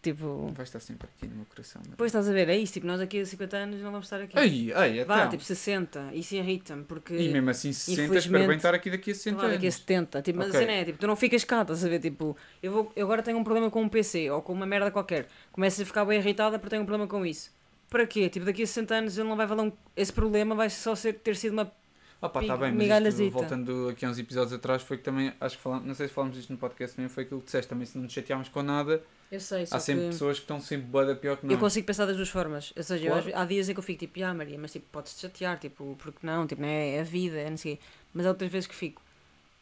Tipo. 0.00 0.50
Vai 0.54 0.64
estar 0.64 0.80
sempre 0.80 1.06
aqui 1.16 1.26
no 1.28 1.36
meu 1.36 1.44
coração. 1.46 1.80
não 1.84 1.88
é? 1.88 1.90
Depois 1.90 2.08
estás 2.08 2.28
a 2.28 2.32
ver, 2.32 2.48
é 2.48 2.56
isso, 2.56 2.72
tipo, 2.72 2.86
nós 2.86 3.00
aqui 3.00 3.20
a 3.20 3.26
50 3.26 3.56
anos 3.56 3.80
não 3.80 3.90
vamos 3.92 4.06
estar 4.06 4.20
aqui. 4.20 4.36
Ei, 4.38 4.72
ei, 4.72 5.04
Vá, 5.04 5.18
então. 5.18 5.30
tipo 5.30 5.44
60, 5.44 6.10
isso 6.12 6.34
irrita-me, 6.34 6.82
porque. 6.84 7.14
E 7.14 7.28
mesmo 7.28 7.50
assim, 7.50 7.72
60, 7.72 8.16
espero 8.18 8.46
bem 8.48 8.56
estar 8.56 8.74
aqui 8.74 8.90
daqui 8.90 9.10
a 9.12 9.14
60 9.14 9.36
Claro, 9.36 9.52
daqui 9.52 9.66
a 9.66 9.68
anos. 9.68 9.74
70. 9.76 10.22
Tipo, 10.22 10.38
mas 10.38 10.48
Ok. 10.48 10.58
a 10.60 10.62
cena 10.66 10.72
é, 10.78 10.84
tipo, 10.84 10.98
tu 10.98 11.06
não 11.06 11.14
ficas 11.14 11.44
cá, 11.44 11.62
estás 11.62 11.84
a 11.84 11.88
ver? 11.88 12.00
Tipo, 12.00 12.36
eu, 12.62 12.72
vou, 12.72 12.92
eu 12.96 13.04
agora 13.06 13.22
tenho 13.22 13.38
um 13.38 13.44
problema 13.44 13.70
com 13.70 13.82
um 13.82 13.88
PC 13.88 14.28
ou 14.30 14.40
com 14.42 14.52
uma 14.52 14.66
merda 14.66 14.90
qualquer. 14.90 15.28
Começo 15.52 15.82
a 15.82 15.84
ficar 15.84 16.04
bem 16.04 16.18
irritada 16.18 16.58
porque 16.58 16.70
tenho 16.70 16.82
um 16.82 16.86
problema 16.86 17.08
com 17.08 17.24
isso. 17.26 17.50
Para 17.92 18.06
quê? 18.06 18.28
Tipo, 18.28 18.46
daqui 18.46 18.62
a 18.62 18.66
60 18.66 18.94
anos 18.94 19.18
ele 19.18 19.28
não 19.28 19.36
vai 19.36 19.46
valer 19.46 19.62
um... 19.62 19.72
Esse 19.96 20.12
problema 20.12 20.54
vai 20.54 20.68
só 20.70 20.94
ser, 20.94 21.12
ter 21.14 21.36
sido 21.36 21.52
uma... 21.52 21.66
Pá, 21.66 22.28
está 22.40 22.56
Pig- 22.56 22.56
bem, 22.76 22.88
mas 23.02 23.18
isto, 23.18 23.30
voltando 23.32 23.88
aqui 23.88 24.06
a 24.06 24.08
uns 24.10 24.16
episódios 24.18 24.52
atrás, 24.52 24.80
foi 24.80 24.96
que 24.96 25.02
também, 25.02 25.32
acho 25.40 25.56
que 25.56 25.62
falamos, 25.62 25.84
não 25.86 25.92
sei 25.94 26.06
se 26.06 26.14
falamos 26.14 26.36
disto 26.36 26.50
no 26.50 26.56
podcast 26.58 26.94
também, 26.94 27.08
foi 27.08 27.24
aquilo 27.24 27.40
que 27.40 27.46
disseste, 27.46 27.68
também 27.68 27.84
se 27.84 27.96
não 27.96 28.04
nos 28.04 28.12
chateámos 28.12 28.48
com 28.48 28.62
nada, 28.62 29.02
Eu 29.30 29.40
sei, 29.40 29.66
há 29.68 29.80
sempre 29.80 30.04
que... 30.04 30.10
pessoas 30.10 30.36
que 30.38 30.44
estão 30.44 30.60
sempre 30.60 30.86
boa 30.86 31.04
da 31.04 31.16
pior 31.16 31.36
que 31.36 31.44
nós. 31.46 31.52
Eu 31.52 31.58
consigo 31.58 31.84
pensar 31.84 32.06
das 32.06 32.14
duas 32.16 32.28
formas. 32.28 32.72
Ou 32.76 32.82
seja, 32.84 33.04
eu 33.04 33.10
Claro. 33.10 33.24
ve- 33.26 33.34
há 33.34 33.44
dias 33.44 33.68
em 33.68 33.72
que 33.74 33.78
eu 33.80 33.82
fico 33.82 33.98
tipo, 33.98 34.22
ah 34.24 34.32
Maria, 34.32 34.56
mas 34.56 34.70
tipo, 34.70 34.86
podes-te 34.92 35.20
chatear, 35.20 35.58
tipo, 35.58 35.96
porque 36.00 36.24
não? 36.24 36.46
Tipo, 36.46 36.62
não 36.62 36.68
é, 36.68 36.90
é 36.94 37.00
a 37.00 37.04
vida, 37.04 37.36
é 37.38 37.50
não 37.50 37.56
sei. 37.56 37.80
Mas 38.14 38.24
há 38.24 38.28
outras 38.28 38.52
vezes 38.52 38.68
que 38.68 38.74
fico, 38.76 39.02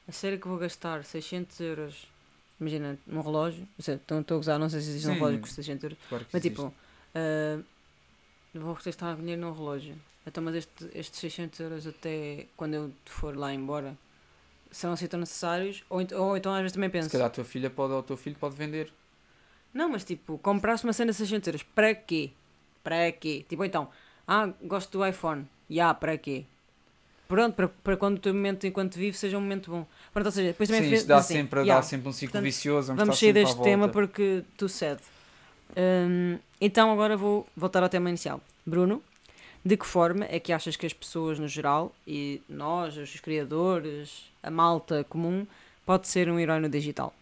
a 0.07 0.13
sério 0.13 0.39
que 0.39 0.47
vou 0.47 0.59
gastar 0.59 1.03
600 1.03 1.59
euros, 1.61 2.07
imagina, 2.61 2.99
num 3.07 3.23
relógio, 3.23 3.61
não 3.79 3.83
sei, 3.83 3.95
estou 3.95 4.21
estou 4.21 4.35
a 4.35 4.39
gozar, 4.39 4.59
não 4.59 4.69
sei 4.69 4.83
se 4.83 4.91
existe 4.91 5.09
um 5.09 5.13
Sim. 5.15 5.19
relógio 5.19 5.39
que 5.39 5.43
custa 5.45 5.57
600 5.63 5.85
euros, 5.85 5.99
Claro 6.11 6.25
que 6.27 6.31
Mas 6.31 6.45
existe. 6.45 6.57
tipo, 6.61 6.75
ah, 7.15 7.59
vou 8.55 8.75
gastar 8.75 9.17
dinheiro 9.17 9.41
num 9.41 9.53
relógio. 9.53 9.97
Então, 10.27 10.43
mas 10.43 10.55
este, 10.55 10.91
estes 10.95 11.19
600 11.21 11.59
euros 11.61 11.87
até 11.87 12.47
quando 12.57 12.75
eu 12.75 12.93
for 13.07 13.37
lá 13.37 13.53
embora 13.53 13.97
serão 14.71 14.95
assim 14.95 15.07
tão 15.07 15.21
necessários? 15.21 15.85
Ou, 15.91 16.01
ou 16.15 16.37
então 16.37 16.53
às 16.55 16.61
vezes 16.61 16.73
também 16.75 16.91
penso, 16.91 17.09
se 17.09 17.13
calhar 17.13 17.27
a 17.27 17.31
tua 17.31 17.45
filha 17.45 17.71
pode, 17.71 17.93
ou 17.93 18.01
o 18.01 18.03
teu 18.03 18.17
filho 18.17 18.37
pode 18.37 18.57
vender. 18.57 18.93
não, 19.73 19.89
mas 19.89 20.05
tipo, 20.05 20.39
compraste 20.39 20.87
uma 20.87 20.93
cena 20.93 21.13
de 21.13 21.17
600 21.19 21.47
euros, 21.49 21.63
para 21.63 21.95
quê? 21.95 22.31
Para 22.83 23.13
quê? 23.13 23.45
Tipo, 23.49 23.65
então, 23.65 23.89
ah, 24.27 24.47
gosto 24.63 24.99
do 24.99 25.07
iPhone, 25.07 25.47
e 25.69 25.81
ah, 25.81 25.95
para 25.95 26.17
quê? 26.19 26.45
Pronto, 27.29 27.55
para, 27.55 27.69
para 27.69 27.97
quando 27.97 28.17
o 28.17 28.21
teu 28.21 28.35
momento 28.35 28.67
enquanto 28.67 28.97
vive 28.97 29.17
seja 29.17 29.39
um 29.39 29.41
momento 29.41 29.71
bom. 29.71 29.87
Pronto, 30.13 30.27
ou 30.27 30.33
seja, 30.33 30.49
depois 30.49 30.69
também 30.69 30.83
Sim, 30.83 30.89
fez- 30.91 31.01
isto 31.01 31.09
dá 31.09 31.19
assim, 31.19 31.35
sempre, 31.35 31.61
yeah. 31.61 31.81
dá 31.81 31.83
sempre 31.83 32.09
um 32.09 32.13
ciclo 32.13 32.33
Portanto, 32.33 32.45
vicioso. 32.45 32.89
Vamos 32.89 33.03
estar 33.03 33.21
sair 33.21 33.33
deste 33.33 33.63
tema 33.63 33.89
porque 33.89 34.45
tu 34.59 34.69
cede. 34.69 35.03
Hum, 35.77 36.39
então 36.61 36.91
agora 36.93 37.17
vou 37.17 37.47
voltar 37.57 37.83
ao 37.83 37.89
tema 37.89 38.09
inicial. 38.09 38.41
Bruno, 38.67 39.03
de 39.65 39.77
que 39.77 39.87
forma 39.87 40.27
é 40.29 40.41
que 40.41 40.53
achas 40.53 40.77
que 40.77 40.87
as 40.87 40.93
pessoas 40.93 41.39
no 41.39 41.49
geral, 41.49 41.93
e 42.07 42.43
nós, 42.49 42.97
os 42.97 43.19
criadores, 43.21 44.31
a 44.43 44.51
malta 44.51 45.05
comum, 45.09 45.47
pode 45.85 46.09
ser 46.09 46.31
um 46.31 46.39
herói 46.39 46.61
no 46.61 46.69
digital? 46.69 47.15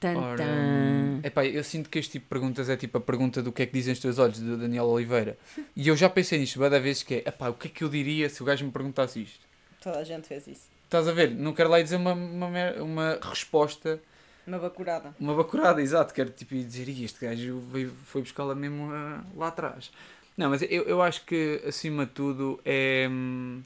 Ora, 0.00 0.36
tan. 0.36 1.20
epá, 1.24 1.44
eu 1.44 1.64
sinto 1.64 1.90
que 1.90 1.98
este 1.98 2.12
tipo 2.12 2.26
de 2.26 2.28
perguntas 2.28 2.68
é 2.68 2.76
tipo 2.76 2.98
a 2.98 3.00
pergunta 3.00 3.42
do 3.42 3.50
que 3.50 3.62
é 3.62 3.66
que 3.66 3.72
dizem 3.72 3.92
os 3.92 3.98
teus 3.98 4.18
olhos, 4.20 4.38
do 4.38 4.56
Daniel 4.56 4.84
Oliveira. 4.84 5.36
E 5.74 5.88
eu 5.88 5.96
já 5.96 6.08
pensei 6.08 6.38
nisto 6.38 6.60
várias 6.60 6.80
vezes 6.80 7.02
que 7.02 7.16
é, 7.16 7.18
epá, 7.26 7.48
o 7.48 7.54
que 7.54 7.66
é 7.66 7.70
que 7.70 7.82
eu 7.82 7.88
diria 7.88 8.28
se 8.28 8.40
o 8.40 8.46
gajo 8.46 8.64
me 8.64 8.70
perguntasse 8.70 9.22
isto? 9.22 9.40
Toda 9.82 9.98
a 9.98 10.04
gente 10.04 10.28
fez 10.28 10.46
isso. 10.46 10.68
Estás 10.84 11.08
a 11.08 11.12
ver? 11.12 11.32
Não 11.32 11.52
quero 11.52 11.68
lá 11.68 11.82
dizer 11.82 11.96
uma, 11.96 12.12
uma, 12.12 12.72
uma 12.80 13.18
resposta, 13.20 14.00
Uma 14.48 14.58
bacurada. 14.58 15.14
uma 15.20 15.34
bacurada, 15.34 15.82
exato. 15.82 16.14
Quero 16.14 16.30
tipo 16.30 16.54
dizer, 16.54 16.88
"Ih, 16.88 17.04
este 17.04 17.20
gajo 17.26 17.60
foi 18.06 18.22
buscá-la 18.22 18.54
mesmo 18.54 18.90
ah, 18.92 19.22
lá 19.36 19.48
atrás. 19.48 19.90
Não, 20.36 20.48
mas 20.50 20.62
eu, 20.62 20.84
eu 20.84 21.02
acho 21.02 21.24
que 21.26 21.60
acima 21.66 22.06
de 22.06 22.12
tudo 22.12 22.58
é 22.64 23.06
hum, 23.10 23.62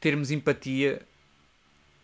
termos 0.00 0.30
empatia 0.30 1.02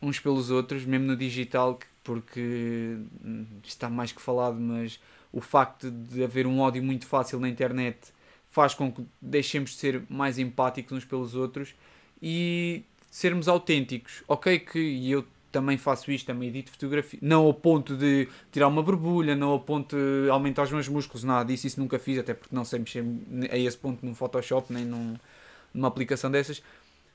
uns 0.01 0.19
pelos 0.21 0.51
outros, 0.51 0.85
mesmo 0.85 1.07
no 1.07 1.17
digital, 1.17 1.77
que- 1.77 1.87
porque 2.05 2.97
hum, 3.25 3.45
está 3.65 3.89
mais 3.89 4.13
que 4.13 4.21
falado, 4.23 4.59
mas 4.61 5.01
o 5.33 5.41
facto 5.41 5.91
de 5.91 6.23
haver 6.25 6.47
um 6.47 6.61
ódio 6.61 6.83
muito 6.83 7.07
fácil 7.07 7.41
na 7.41 7.49
internet 7.49 7.99
faz 8.51 8.75
com 8.75 8.91
que 8.93 9.05
deixemos 9.21 9.71
de 9.71 9.77
ser 9.77 10.03
mais 10.09 10.39
empáticos 10.39 10.97
uns 10.99 11.05
pelos 11.05 11.35
outros 11.35 11.75
e 12.23 12.83
sermos 13.11 13.49
autênticos. 13.49 14.23
Ok 14.29 14.59
que 14.61 15.11
eu 15.11 15.25
também 15.59 15.79
faço 15.79 16.11
isto, 16.11 16.27
também 16.27 16.49
edito 16.51 16.71
fotografia, 16.71 17.19
não 17.23 17.45
ao 17.47 17.55
ponto 17.55 17.97
de 17.97 18.29
tirar 18.53 18.69
uma 18.69 18.83
borbulha, 18.83 19.35
não 19.35 19.49
ao 19.49 19.61
ponto 19.61 19.97
de 19.97 20.29
aumentar 20.29 20.65
os 20.65 20.71
meus 20.73 20.87
músculos, 20.87 21.25
nada 21.25 21.45
disso, 21.47 21.67
isso 21.67 21.81
nunca 21.81 21.99
fiz, 21.99 22.19
até 22.19 22.35
porque 22.35 22.55
não 22.55 22.63
sei 22.65 22.79
mexer 22.81 23.03
a 23.51 23.57
esse 23.57 23.79
ponto 23.79 24.05
num 24.05 24.15
Photoshop, 24.15 24.71
nem 24.73 24.85
num, 24.85 25.17
numa 25.73 25.89
aplicação 25.89 26.31
dessas, 26.31 26.63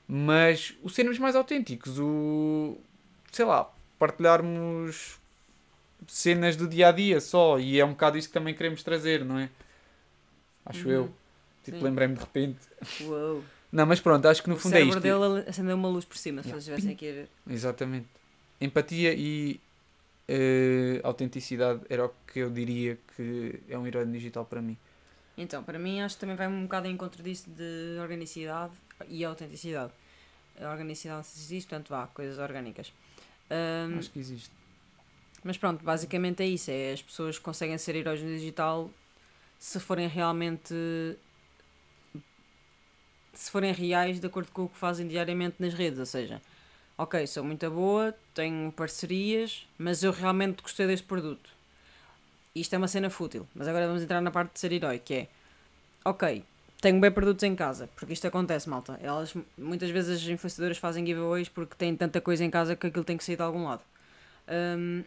mas 0.07 0.73
o 0.81 0.89
sermos 0.89 1.19
mais 1.19 1.35
autênticos, 1.35 1.99
o 1.99 2.77
sei 3.31 3.45
lá, 3.45 3.71
partilharmos 3.99 5.19
cenas 6.07 6.55
do 6.55 6.67
dia 6.67 6.87
a 6.87 6.91
dia 6.91 7.21
só, 7.21 7.59
e 7.59 7.79
é 7.79 7.85
um 7.85 7.91
bocado 7.91 8.17
isso 8.17 8.27
que 8.27 8.33
também 8.33 8.55
queremos 8.55 8.81
trazer, 8.81 9.23
não 9.23 9.37
é? 9.37 9.49
Acho 10.65 10.87
Uhum. 10.87 10.93
eu. 10.93 11.13
Tipo, 11.63 11.83
lembrei-me 11.83 12.15
de 12.15 12.19
repente. 12.21 12.57
Uou. 13.01 13.43
Não, 13.71 13.85
mas 13.85 13.99
pronto, 14.01 14.25
acho 14.27 14.41
que 14.43 14.49
no 14.49 14.55
o 14.55 14.59
fundo 14.59 14.73
é 14.73 14.79
cérebro 14.79 14.97
isto. 14.97 15.01
dele 15.01 15.49
acendeu 15.49 15.75
uma 15.77 15.87
luz 15.87 16.03
por 16.03 16.17
cima, 16.17 16.41
se 16.41 16.49
Yeah. 16.49 16.61
vocês 16.61 16.77
estivessem 16.79 16.91
aqui 16.95 17.09
a 17.09 17.13
ver. 17.21 17.29
Exatamente. 17.55 18.07
Empatia 18.61 19.13
e 19.13 19.59
eh, 20.27 21.01
autenticidade 21.03 21.81
era 21.89 22.05
o 22.05 22.11
que 22.31 22.39
eu 22.39 22.49
diria 22.49 22.97
que 23.15 23.59
é 23.67 23.77
um 23.77 23.85
herói 23.87 24.05
digital 24.05 24.45
para 24.45 24.61
mim. 24.61 24.77
Então, 25.37 25.63
para 25.63 25.79
mim, 25.79 26.01
acho 26.01 26.15
que 26.15 26.21
também 26.21 26.35
vai 26.35 26.47
um 26.47 26.63
bocado 26.63 26.87
em 26.87 26.91
encontro 26.91 27.23
disso 27.23 27.49
de 27.49 27.97
organicidade 27.99 28.73
e 29.09 29.25
autenticidade. 29.25 29.91
A 30.59 30.69
organicidade 30.69 31.25
existe, 31.35 31.67
portanto, 31.67 31.89
vá, 31.89 32.07
coisas 32.07 32.37
orgânicas. 32.37 32.93
Ahm, 33.49 33.97
Acho 33.97 34.11
que 34.11 34.19
existe. 34.19 34.51
mas 35.43 35.57
pronto, 35.57 35.83
basicamente 35.83 36.43
é 36.43 36.45
isso: 36.45 36.69
é 36.69 36.93
as 36.93 37.01
pessoas 37.01 37.39
conseguem 37.39 37.77
ser 37.77 37.95
heróis 37.95 38.21
no 38.21 38.29
digital 38.29 38.89
se 39.57 39.79
forem 39.79 40.07
realmente 40.07 40.73
forem 43.33 43.73
reais 43.73 44.19
de 44.19 44.27
acordo 44.27 44.51
com 44.51 44.63
o 44.63 44.69
que 44.69 44.77
fazem 44.77 45.07
diariamente 45.07 45.55
nas 45.59 45.73
redes, 45.73 45.99
ou 45.99 46.05
seja, 46.05 46.41
ok, 46.97 47.25
sou 47.27 47.43
muito 47.43 47.69
boa, 47.69 48.13
tenho 48.33 48.71
parcerias, 48.71 49.67
mas 49.77 50.03
eu 50.03 50.11
realmente 50.11 50.61
gostei 50.61 50.87
deste 50.87 51.05
produto. 51.05 51.49
Isto 52.53 52.75
é 52.75 52.77
uma 52.77 52.87
cena 52.87 53.09
fútil, 53.09 53.47
mas 53.55 53.67
agora 53.67 53.87
vamos 53.87 54.03
entrar 54.03 54.21
na 54.21 54.31
parte 54.31 54.53
de 54.53 54.59
ser 54.59 54.71
herói, 54.71 54.99
que 54.99 55.13
é, 55.13 55.27
ok, 56.03 56.43
tenho 56.81 56.99
bem 56.99 57.11
produtos 57.11 57.43
em 57.43 57.55
casa, 57.55 57.87
porque 57.95 58.13
isto 58.13 58.27
acontece, 58.27 58.67
malta. 58.67 58.99
Elas, 59.01 59.33
muitas 59.57 59.89
vezes 59.91 60.21
as 60.21 60.27
influenciadoras 60.27 60.77
fazem 60.77 61.05
giveaways 61.05 61.47
porque 61.47 61.75
têm 61.75 61.95
tanta 61.95 62.19
coisa 62.19 62.43
em 62.43 62.49
casa 62.49 62.75
que 62.75 62.87
aquilo 62.87 63.05
tem 63.05 63.15
que 63.15 63.23
sair 63.23 63.35
de 63.35 63.43
algum 63.43 63.65
lado. 63.65 63.83
Um, 64.49 65.03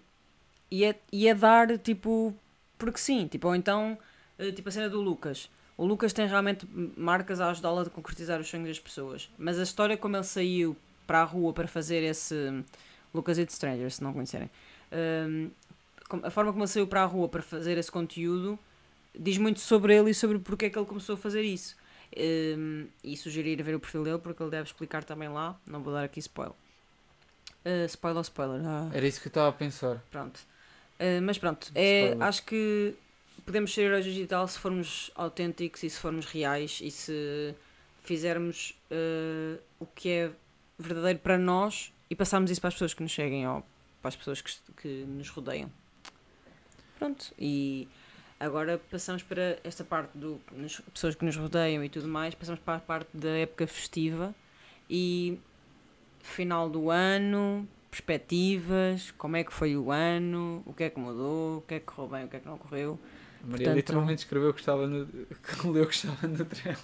e, 0.70 0.84
é, 0.84 0.94
e 1.12 1.28
é 1.28 1.34
dar, 1.34 1.76
tipo, 1.78 2.34
porque 2.78 2.98
sim, 2.98 3.26
tipo, 3.26 3.48
ou 3.48 3.54
então, 3.54 3.98
eh, 4.38 4.52
tipo 4.52 4.68
a 4.68 4.72
cena 4.72 4.88
do 4.88 5.00
Lucas. 5.00 5.50
O 5.76 5.84
Lucas 5.84 6.12
tem 6.12 6.26
realmente 6.26 6.66
marcas 6.96 7.40
a 7.40 7.50
ajudá-la 7.50 7.82
a 7.82 7.90
concretizar 7.90 8.40
os 8.40 8.48
sonhos 8.48 8.68
das 8.68 8.78
pessoas. 8.78 9.28
Mas 9.36 9.58
a 9.58 9.64
história 9.64 9.96
como 9.96 10.16
ele 10.16 10.24
saiu 10.24 10.76
para 11.06 11.20
a 11.20 11.24
rua 11.24 11.52
para 11.52 11.68
fazer 11.68 12.02
esse. 12.02 12.34
Lucas 13.12 13.38
It's 13.38 13.54
Stranger, 13.54 13.90
se 13.90 14.02
não 14.02 14.12
conhecerem. 14.12 14.50
Um, 14.92 15.50
a 16.22 16.30
forma 16.30 16.52
como 16.52 16.64
ele 16.64 16.70
saiu 16.70 16.86
para 16.86 17.02
a 17.02 17.06
rua 17.06 17.28
para 17.28 17.42
fazer 17.42 17.78
esse 17.78 17.90
conteúdo 17.90 18.58
diz 19.18 19.38
muito 19.38 19.60
sobre 19.60 19.96
ele 19.96 20.10
e 20.10 20.14
sobre 20.14 20.38
porque 20.38 20.66
é 20.66 20.70
que 20.70 20.78
ele 20.78 20.86
começou 20.86 21.14
a 21.14 21.16
fazer 21.16 21.42
isso. 21.42 21.76
Um, 22.16 22.86
e 23.02 23.16
sugerir 23.16 23.60
ver 23.62 23.74
o 23.74 23.80
perfil 23.80 24.04
dele 24.04 24.18
porque 24.18 24.42
ele 24.42 24.50
deve 24.50 24.64
explicar 24.64 25.04
também 25.04 25.28
lá. 25.28 25.58
Não 25.66 25.82
vou 25.82 25.92
dar 25.92 26.04
aqui 26.04 26.18
spoiler. 26.18 26.54
Uh, 27.64 27.86
spoiler, 27.86 28.22
spoiler. 28.22 28.60
Ah. 28.64 28.90
Era 28.92 29.06
isso 29.06 29.20
que 29.20 29.28
eu 29.28 29.30
estava 29.30 29.48
a 29.48 29.52
pensar. 29.52 30.02
Pronto. 30.10 30.40
Uh, 30.98 31.22
mas 31.22 31.38
pronto, 31.38 31.72
é, 31.74 32.16
acho 32.20 32.44
que 32.44 32.94
podemos 33.44 33.74
ser 33.74 33.82
heróis 33.82 34.04
digital 34.04 34.46
se 34.46 34.58
formos 34.58 35.10
autênticos 35.16 35.82
e 35.82 35.90
se 35.90 35.98
formos 35.98 36.24
reais 36.26 36.80
e 36.82 36.90
se 36.90 37.54
fizermos 38.04 38.78
uh, 38.90 39.60
o 39.80 39.86
que 39.86 40.08
é 40.08 40.30
verdadeiro 40.78 41.18
para 41.18 41.38
nós 41.38 41.92
e 42.10 42.16
passarmos 42.16 42.50
isso 42.50 42.60
para 42.60 42.68
as 42.68 42.74
pessoas 42.74 42.94
que 42.94 43.02
nos 43.02 43.14
seguem 43.14 43.46
ou 43.46 43.64
para 44.00 44.08
as 44.08 44.16
pessoas 44.16 44.40
que, 44.40 44.52
que 44.76 44.88
nos 45.06 45.28
rodeiam. 45.28 45.70
Pronto, 46.98 47.32
e 47.38 47.88
agora 48.38 48.80
passamos 48.90 49.22
para 49.22 49.58
esta 49.64 49.84
parte 49.84 50.16
do 50.16 50.40
pessoas 50.92 51.14
que 51.14 51.24
nos 51.24 51.36
rodeiam 51.36 51.82
e 51.84 51.88
tudo 51.88 52.08
mais, 52.08 52.34
passamos 52.34 52.60
para 52.60 52.76
a 52.76 52.80
parte 52.80 53.16
da 53.16 53.30
época 53.30 53.66
festiva 53.66 54.34
e 54.88 55.38
final 56.22 56.68
do 56.68 56.90
ano, 56.90 57.68
perspectivas, 57.90 59.12
como 59.12 59.36
é 59.36 59.44
que 59.44 59.52
foi 59.52 59.76
o 59.76 59.90
ano, 59.90 60.62
o 60.66 60.72
que 60.72 60.84
é 60.84 60.90
que 60.90 60.98
mudou, 60.98 61.58
o 61.58 61.60
que 61.62 61.74
é 61.74 61.80
que 61.80 61.86
correu 61.86 62.08
bem, 62.08 62.24
o 62.24 62.28
que 62.28 62.36
é 62.36 62.40
que 62.40 62.46
não 62.46 62.58
correu. 62.58 62.98
A 63.42 63.46
Maria 63.46 63.66
Portanto, 63.66 63.76
literalmente 63.76 64.18
escreveu 64.22 64.52
que 64.54 64.60
estava 64.60 64.86
no. 64.86 65.06
que 65.06 65.68
leu 65.68 65.86
que 65.86 65.94
estava 65.94 66.26
no 66.26 66.44
trem. 66.44 66.76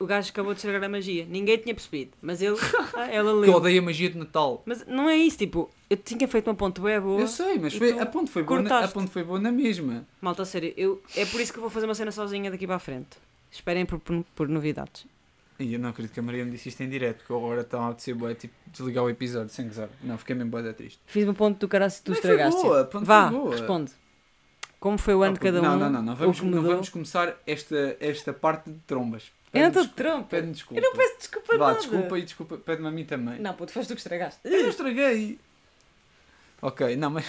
O 0.00 0.06
gajo 0.06 0.30
acabou 0.30 0.54
de 0.54 0.58
estragar 0.58 0.82
a 0.82 0.88
magia. 0.88 1.26
Ninguém 1.28 1.58
tinha 1.58 1.74
percebido, 1.74 2.12
mas 2.20 2.40
ele. 2.40 2.56
Ah, 2.92 3.06
ela 3.06 3.32
leu. 3.32 3.44
Que 3.44 3.50
odeia 3.50 3.78
a 3.78 3.82
magia 3.82 4.10
de 4.10 4.18
Natal. 4.18 4.62
Mas 4.66 4.84
não 4.86 5.08
é 5.08 5.16
isso, 5.16 5.38
tipo, 5.38 5.70
eu 5.88 5.96
tinha 5.96 6.26
feito 6.26 6.48
uma 6.48 6.56
ponte 6.56 6.80
bem 6.80 7.00
boa. 7.00 7.20
Eu 7.20 7.28
sei, 7.28 7.58
mas 7.58 7.74
foi, 7.74 7.98
a, 7.98 8.04
ponte 8.04 8.30
foi 8.30 8.42
boa 8.42 8.60
na, 8.60 8.84
a 8.84 8.88
ponte 8.88 9.10
foi 9.10 9.22
boa 9.22 9.38
na 9.38 9.52
mesma. 9.52 10.06
Malta, 10.20 10.44
sério, 10.44 10.74
eu, 10.76 11.00
é 11.16 11.24
por 11.24 11.40
isso 11.40 11.52
que 11.52 11.58
eu 11.58 11.62
vou 11.62 11.70
fazer 11.70 11.86
uma 11.86 11.94
cena 11.94 12.10
sozinha 12.10 12.50
daqui 12.50 12.66
para 12.66 12.76
a 12.76 12.80
frente. 12.80 13.16
Esperem 13.50 13.86
por, 13.86 14.00
por, 14.00 14.24
por 14.34 14.48
novidades. 14.48 15.06
E 15.58 15.74
eu 15.74 15.78
não 15.78 15.90
acredito 15.90 16.14
que 16.14 16.20
a 16.20 16.22
Maria 16.22 16.44
me 16.44 16.50
disse 16.50 16.70
isto 16.70 16.82
em 16.82 16.88
direto, 16.88 17.18
porque 17.18 17.32
agora 17.32 17.60
está 17.60 17.78
a 17.78 17.88
apetecer 17.88 18.14
boa, 18.14 18.34
tipo, 18.34 18.54
desligar 18.66 19.04
o 19.04 19.10
episódio 19.10 19.50
sem 19.50 19.66
gozar. 19.66 19.88
Não, 20.02 20.16
fiquei 20.16 20.34
mesmo 20.34 20.50
boa 20.50 20.72
triste. 20.72 20.98
Fiz 21.06 21.24
uma 21.24 21.34
ponte 21.34 21.58
do 21.58 21.68
caralho 21.68 21.90
se 21.90 22.02
tu 22.02 22.12
estragaste. 22.12 22.60
Foi 22.60 22.70
boa, 22.70 22.90
Vá, 23.02 23.30
foi 23.30 23.38
boa. 23.38 23.50
responde. 23.50 23.92
Como 24.80 24.96
foi 24.96 25.14
o 25.14 25.22
ano 25.22 25.34
de 25.34 25.40
cada 25.40 25.60
não, 25.60 25.76
um? 25.76 25.78
Não, 25.78 25.90
não, 25.90 26.02
não. 26.02 26.16
Vamos, 26.16 26.40
não 26.40 26.62
vamos 26.62 26.88
começar 26.88 27.36
esta, 27.46 27.96
esta 28.00 28.32
parte 28.32 28.70
de 28.70 28.78
trombas. 28.86 29.30
Eu 29.52 29.60
não 29.62 29.68
estou 29.68 29.84
de 29.84 29.90
tromba. 29.90 30.24
Pede-me 30.24 30.52
desculpa. 30.52 30.80
Eu 30.80 30.82
não 30.88 30.96
peço 30.96 31.18
desculpa 31.18 31.58
Vá, 31.58 31.66
nada. 31.68 31.78
desculpa 31.78 32.18
e 32.18 32.22
desculpa. 32.22 32.56
Pede-me 32.58 32.88
a 32.88 32.90
mim 32.90 33.04
também. 33.04 33.40
Não, 33.40 33.54
puto, 33.54 33.72
foste 33.72 33.88
tu 33.88 33.94
que 33.94 34.00
estragaste. 34.00 34.40
Eu 34.44 34.62
não 34.62 34.68
estraguei. 34.70 35.38
ok, 36.62 36.96
não, 36.96 37.10
mas... 37.10 37.26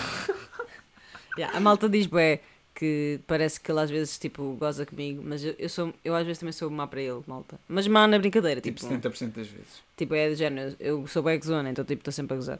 yeah, 1.37 1.57
a 1.57 1.59
malta 1.59 1.89
diz, 1.89 2.05
bué, 2.05 2.41
que 2.75 3.19
parece 3.25 3.59
que 3.59 3.71
ele 3.71 3.79
às 3.79 3.89
vezes, 3.89 4.19
tipo, 4.19 4.55
goza 4.59 4.85
comigo, 4.85 5.23
mas 5.25 5.43
eu, 5.43 5.55
eu, 5.57 5.69
sou, 5.69 5.93
eu 6.05 6.15
às 6.15 6.25
vezes 6.25 6.39
também 6.39 6.53
sou 6.53 6.69
má 6.69 6.85
para 6.85 7.01
ele, 7.01 7.21
malta. 7.25 7.59
Mas 7.67 7.87
má 7.87 8.07
na 8.07 8.19
brincadeira, 8.19 8.61
tipo... 8.61 8.79
Tipo, 8.79 8.93
70% 8.93 9.31
das 9.33 9.47
vezes. 9.47 9.81
Tipo, 9.97 10.13
é 10.13 10.29
de 10.29 10.35
género, 10.35 10.75
eu 10.79 11.07
sou 11.07 11.23
bem 11.23 11.41
zona, 11.41 11.69
então, 11.71 11.83
tipo, 11.83 12.01
estou 12.01 12.11
sempre 12.11 12.33
a 12.33 12.37
gozar. 12.37 12.59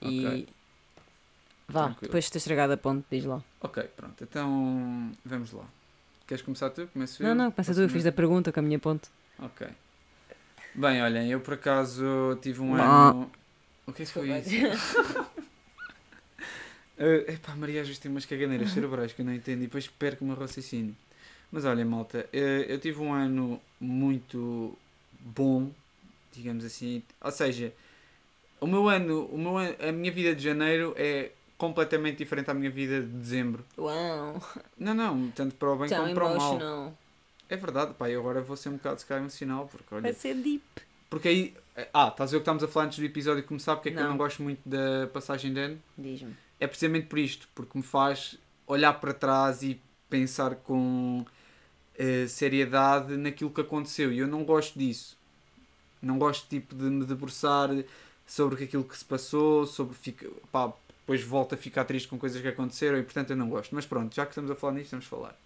E... 0.00 0.26
Okay. 0.26 0.48
Vá, 1.68 1.84
Tranquilo. 1.84 2.00
depois 2.02 2.24
de 2.24 2.32
ter 2.32 2.38
estragado 2.38 2.72
a 2.72 2.76
ponte, 2.76 3.04
diz 3.10 3.24
lá. 3.24 3.42
Ok, 3.60 3.82
pronto, 3.96 4.22
então 4.22 5.12
vamos 5.24 5.52
lá. 5.52 5.64
Queres 6.26 6.42
começar 6.42 6.70
tu? 6.70 6.88
Começo 6.88 7.22
eu? 7.22 7.28
Não, 7.28 7.34
não, 7.44 7.50
começa 7.52 7.72
tu, 7.72 7.80
eu 7.80 7.88
fiz 7.88 8.04
a 8.04 8.12
pergunta 8.12 8.50
com 8.50 8.58
a 8.58 8.62
minha 8.62 8.78
ponte. 8.78 9.08
Ok. 9.38 9.66
Bem, 10.74 11.00
olhem, 11.00 11.30
eu 11.30 11.40
por 11.40 11.54
acaso 11.54 12.04
tive 12.42 12.60
um 12.60 12.74
ano. 12.74 13.30
O 13.86 13.92
que 13.92 14.02
é 14.02 14.06
que 14.06 14.12
foi 14.12 14.30
isso? 14.30 14.50
uh, 16.98 17.30
epá, 17.30 17.54
Maria 17.54 17.80
às 17.80 17.86
vezes 17.86 18.00
tem 18.00 18.10
umas 18.10 18.26
caganeiras 18.26 18.72
cerebrais 18.72 19.12
que 19.12 19.22
eu 19.22 19.26
não 19.26 19.32
entendo 19.32 19.60
e 19.60 19.66
depois 19.66 19.86
perco 19.86 20.24
o 20.24 20.28
meu 20.28 20.36
raciocínio. 20.36 20.96
Mas 21.52 21.64
olha, 21.64 21.84
malta, 21.84 22.28
uh, 22.32 22.36
eu 22.36 22.80
tive 22.80 23.00
um 23.00 23.12
ano 23.12 23.62
muito 23.80 24.76
bom, 25.20 25.70
digamos 26.32 26.64
assim. 26.64 27.04
Ou 27.20 27.30
seja, 27.30 27.72
o 28.60 28.66
meu 28.66 28.88
ano, 28.88 29.26
o 29.26 29.38
meu 29.38 29.56
ano, 29.56 29.76
a 29.80 29.92
minha 29.92 30.10
vida 30.10 30.34
de 30.34 30.42
janeiro 30.42 30.92
é 30.96 31.30
completamente 31.56 32.18
diferente 32.18 32.50
à 32.50 32.54
minha 32.54 32.70
vida 32.70 33.00
de 33.00 33.08
dezembro. 33.08 33.64
Uau! 33.78 34.42
Não, 34.78 34.94
não, 34.94 35.30
tanto 35.30 35.54
para 35.54 35.72
o 35.72 35.76
bem 35.76 35.88
Tão 35.88 36.02
como 36.02 36.14
para 36.14 36.26
o 36.26 36.36
mal. 36.36 36.94
É 37.48 37.56
verdade, 37.56 37.94
pá, 37.94 38.10
eu 38.10 38.20
agora 38.20 38.42
vou 38.42 38.56
ser 38.56 38.68
um 38.70 38.72
bocado 38.72 39.00
se 39.00 39.06
calhar 39.06 39.22
emocional, 39.22 39.68
porque 39.70 39.94
olha... 39.94 40.02
Vai 40.02 40.12
ser 40.12 40.34
deep. 40.34 40.64
Porque 41.08 41.28
aí... 41.28 41.54
Ah, 41.92 42.08
estás 42.08 42.30
a 42.30 42.32
ver 42.32 42.36
o 42.36 42.40
que 42.40 42.42
estamos 42.42 42.62
a 42.64 42.68
falar 42.68 42.86
antes 42.86 42.98
do 42.98 43.04
episódio 43.04 43.44
começar, 43.44 43.76
porque 43.76 43.90
é 43.90 43.92
que 43.92 43.96
não. 43.98 44.04
eu 44.04 44.10
não 44.10 44.16
gosto 44.16 44.42
muito 44.42 44.60
da 44.66 45.06
passagem 45.12 45.52
de 45.52 45.60
ano? 45.60 45.82
Diz-me. 45.96 46.34
É 46.58 46.66
precisamente 46.66 47.06
por 47.06 47.18
isto, 47.18 47.48
porque 47.54 47.76
me 47.76 47.84
faz 47.84 48.38
olhar 48.66 48.94
para 48.94 49.12
trás 49.12 49.62
e 49.62 49.80
pensar 50.08 50.56
com 50.56 51.20
uh, 51.20 52.28
seriedade 52.28 53.16
naquilo 53.16 53.50
que 53.50 53.60
aconteceu, 53.60 54.10
e 54.10 54.18
eu 54.18 54.26
não 54.26 54.42
gosto 54.42 54.78
disso. 54.78 55.16
Não 56.00 56.18
gosto, 56.18 56.48
tipo, 56.48 56.74
de 56.74 56.84
me 56.84 57.04
debruçar 57.04 57.68
sobre 58.26 58.64
aquilo 58.64 58.82
que 58.84 58.96
se 58.96 59.04
passou, 59.04 59.66
sobre... 59.66 59.96
Pá, 60.50 60.72
depois 61.06 61.22
volto 61.22 61.54
a 61.54 61.56
ficar 61.56 61.84
triste 61.84 62.08
com 62.08 62.18
coisas 62.18 62.42
que 62.42 62.48
aconteceram 62.48 62.98
e 62.98 63.02
portanto 63.04 63.30
eu 63.30 63.36
não 63.36 63.48
gosto. 63.48 63.72
Mas 63.72 63.86
pronto, 63.86 64.12
já 64.12 64.26
que 64.26 64.32
estamos 64.32 64.50
a 64.50 64.56
falar 64.56 64.72
nisto, 64.72 64.90
vamos 64.90 65.06
falar. 65.06 65.38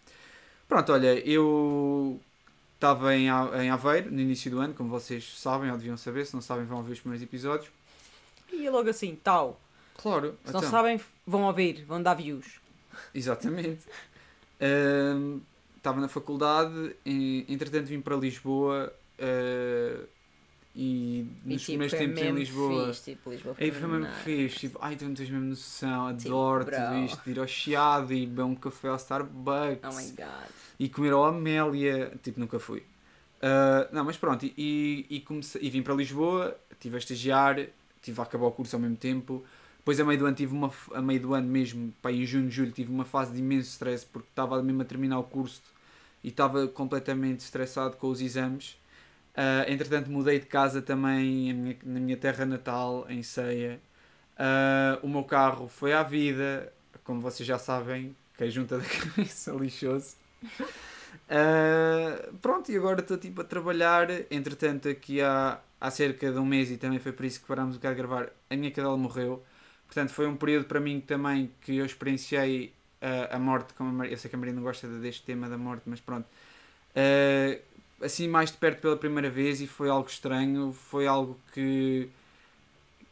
Pronto, 0.66 0.90
olha, 0.90 1.18
eu 1.28 2.18
estava 2.76 3.14
em, 3.14 3.28
Aveiro 3.28 4.10
no 4.10 4.18
início 4.18 4.50
do 4.50 4.58
ano, 4.58 4.72
como 4.72 4.88
vocês 4.88 5.38
sabem 5.38 5.70
ou 5.70 5.76
deviam 5.76 5.98
saber, 5.98 6.24
se 6.24 6.32
não 6.32 6.40
sabem 6.40 6.64
vão 6.64 6.78
ouvir 6.78 6.92
os 6.92 7.00
primeiros 7.00 7.22
episódios. 7.22 7.70
E 8.50 8.66
é 8.66 8.70
logo 8.70 8.88
assim, 8.88 9.14
tal. 9.22 9.60
Claro. 9.98 10.30
Se 10.44 10.48
então. 10.48 10.62
não 10.62 10.70
sabem, 10.70 10.98
vão 11.26 11.42
ouvir, 11.42 11.84
vão 11.84 12.02
dar 12.02 12.14
views. 12.14 12.58
Exatamente. 13.14 13.84
estava 15.76 16.00
na 16.00 16.08
faculdade, 16.08 16.96
entretanto 17.04 17.84
vim 17.84 18.00
para 18.00 18.16
Lisboa 18.16 18.90
uh, 19.18 20.08
e 20.82 21.26
nos 21.44 21.60
tipo, 21.60 21.72
primeiros 21.72 21.98
tempos 21.98 22.22
em 22.22 22.32
Lisboa. 22.32 22.86
Fixe, 22.86 23.10
tipo, 23.10 23.30
Lisboa 23.30 23.54
foi, 23.54 23.70
foi 23.70 23.88
mesmo 23.88 24.14
fixe. 24.24 24.58
Tipo, 24.60 24.78
ai, 24.80 24.96
tu 24.96 25.04
não 25.04 25.12
tens 25.12 25.28
mesmo 25.28 25.44
noção. 25.50 26.06
Adoro 26.06 26.64
tipo, 26.64 26.76
tudo 26.76 27.04
isto. 27.04 27.22
De 27.22 27.30
ir 27.32 27.38
ao 27.38 27.46
Chiado 27.46 28.14
e 28.14 28.26
beber 28.26 28.44
um 28.44 28.54
café 28.54 28.88
ao 28.88 28.96
Starbucks. 28.96 29.84
Oh 29.84 30.00
my 30.00 30.08
god. 30.12 30.50
E 30.78 30.88
comer 30.88 31.12
ao 31.12 31.26
Amélia. 31.26 32.18
Tipo, 32.22 32.40
nunca 32.40 32.58
fui. 32.58 32.78
Uh, 32.78 33.92
não, 33.92 34.04
mas 34.04 34.16
pronto. 34.16 34.46
E, 34.46 35.06
e, 35.10 35.20
comecei, 35.20 35.60
e 35.62 35.68
vim 35.68 35.82
para 35.82 35.92
Lisboa, 35.92 36.56
estive 36.70 36.96
a 36.96 36.98
estagiar, 36.98 37.58
estive 37.58 38.18
a 38.18 38.22
acabar 38.22 38.46
o 38.46 38.52
curso 38.52 38.74
ao 38.74 38.80
mesmo 38.80 38.96
tempo. 38.96 39.44
Depois, 39.76 40.00
a 40.00 40.04
meio 40.04 40.18
do 40.18 40.24
ano, 40.24 40.34
tive 40.34 40.54
uma, 40.54 40.72
a 40.94 41.02
meio 41.02 41.20
do 41.20 41.34
ano 41.34 41.46
mesmo, 41.46 41.92
pá, 42.00 42.10
em 42.10 42.24
junho, 42.24 42.50
julho, 42.50 42.72
tive 42.72 42.90
uma 42.90 43.04
fase 43.04 43.32
de 43.32 43.38
imenso 43.38 43.68
stress 43.68 44.06
porque 44.06 44.28
estava 44.30 44.62
mesmo 44.62 44.80
a 44.80 44.84
terminar 44.86 45.18
o 45.18 45.24
curso 45.24 45.60
e 46.24 46.28
estava 46.28 46.66
completamente 46.68 47.40
estressado 47.40 47.98
com 47.98 48.08
os 48.08 48.22
exames. 48.22 48.79
Uh, 49.30 49.70
entretanto, 49.70 50.10
mudei 50.10 50.38
de 50.38 50.46
casa 50.46 50.82
também 50.82 51.54
minha, 51.54 51.76
na 51.84 52.00
minha 52.00 52.16
terra 52.16 52.44
natal, 52.44 53.06
em 53.08 53.22
Ceia. 53.22 53.80
Uh, 54.36 55.06
o 55.06 55.08
meu 55.08 55.24
carro 55.24 55.68
foi 55.68 55.92
à 55.92 56.02
vida, 56.02 56.72
como 57.04 57.20
vocês 57.20 57.46
já 57.46 57.58
sabem, 57.58 58.14
que 58.36 58.44
é 58.44 58.50
junta 58.50 58.76
da 58.80 58.84
cabeça, 58.84 59.52
lixoso. 59.52 60.16
Uh, 61.30 62.36
pronto, 62.38 62.72
e 62.72 62.76
agora 62.76 63.00
estou 63.00 63.18
tipo 63.18 63.40
a 63.40 63.44
trabalhar. 63.44 64.08
Entretanto, 64.30 64.88
aqui 64.88 65.20
há, 65.20 65.60
há 65.80 65.90
cerca 65.90 66.32
de 66.32 66.38
um 66.38 66.44
mês, 66.44 66.70
e 66.70 66.76
também 66.76 66.98
foi 66.98 67.12
por 67.12 67.24
isso 67.24 67.40
que 67.40 67.46
parámos 67.46 67.76
um 67.76 67.78
bocado 67.78 67.94
de 67.94 68.02
gravar, 68.02 68.30
a 68.48 68.56
minha 68.56 68.70
cadela 68.70 68.96
morreu. 68.96 69.42
Portanto, 69.86 70.10
foi 70.10 70.26
um 70.26 70.36
período 70.36 70.66
para 70.66 70.80
mim 70.80 71.00
também 71.00 71.50
que 71.60 71.76
eu 71.76 71.84
experienciei 71.84 72.72
uh, 73.02 73.34
a 73.34 73.38
morte. 73.38 73.74
Como 73.74 73.90
a 73.90 73.92
Maria, 73.92 74.12
eu 74.14 74.18
sei 74.18 74.28
que 74.30 74.36
a 74.36 74.38
Maria 74.38 74.54
não 74.54 74.62
gosta 74.62 74.86
deste 74.86 75.22
tema 75.24 75.48
da 75.48 75.58
morte, 75.58 75.82
mas 75.86 76.00
pronto. 76.00 76.26
Uh, 76.90 77.60
assim 78.00 78.28
mais 78.28 78.50
de 78.50 78.56
perto 78.58 78.80
pela 78.80 78.96
primeira 78.96 79.30
vez 79.30 79.60
e 79.60 79.66
foi 79.66 79.88
algo 79.88 80.08
estranho, 80.08 80.72
foi 80.72 81.06
algo 81.06 81.38
que, 81.52 82.08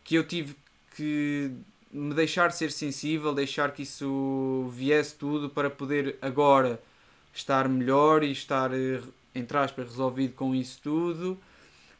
que 0.04 0.14
eu 0.14 0.26
tive 0.26 0.56
que 0.96 1.50
me 1.92 2.14
deixar 2.14 2.52
ser 2.52 2.70
sensível, 2.70 3.34
deixar 3.34 3.72
que 3.72 3.82
isso 3.82 4.70
viesse 4.72 5.14
tudo 5.14 5.48
para 5.48 5.70
poder 5.70 6.16
agora 6.20 6.80
estar 7.34 7.68
melhor 7.68 8.22
e 8.22 8.32
estar, 8.32 8.70
entre 9.34 9.58
aspas, 9.58 9.88
resolvido 9.88 10.34
com 10.34 10.54
isso 10.54 10.80
tudo. 10.82 11.38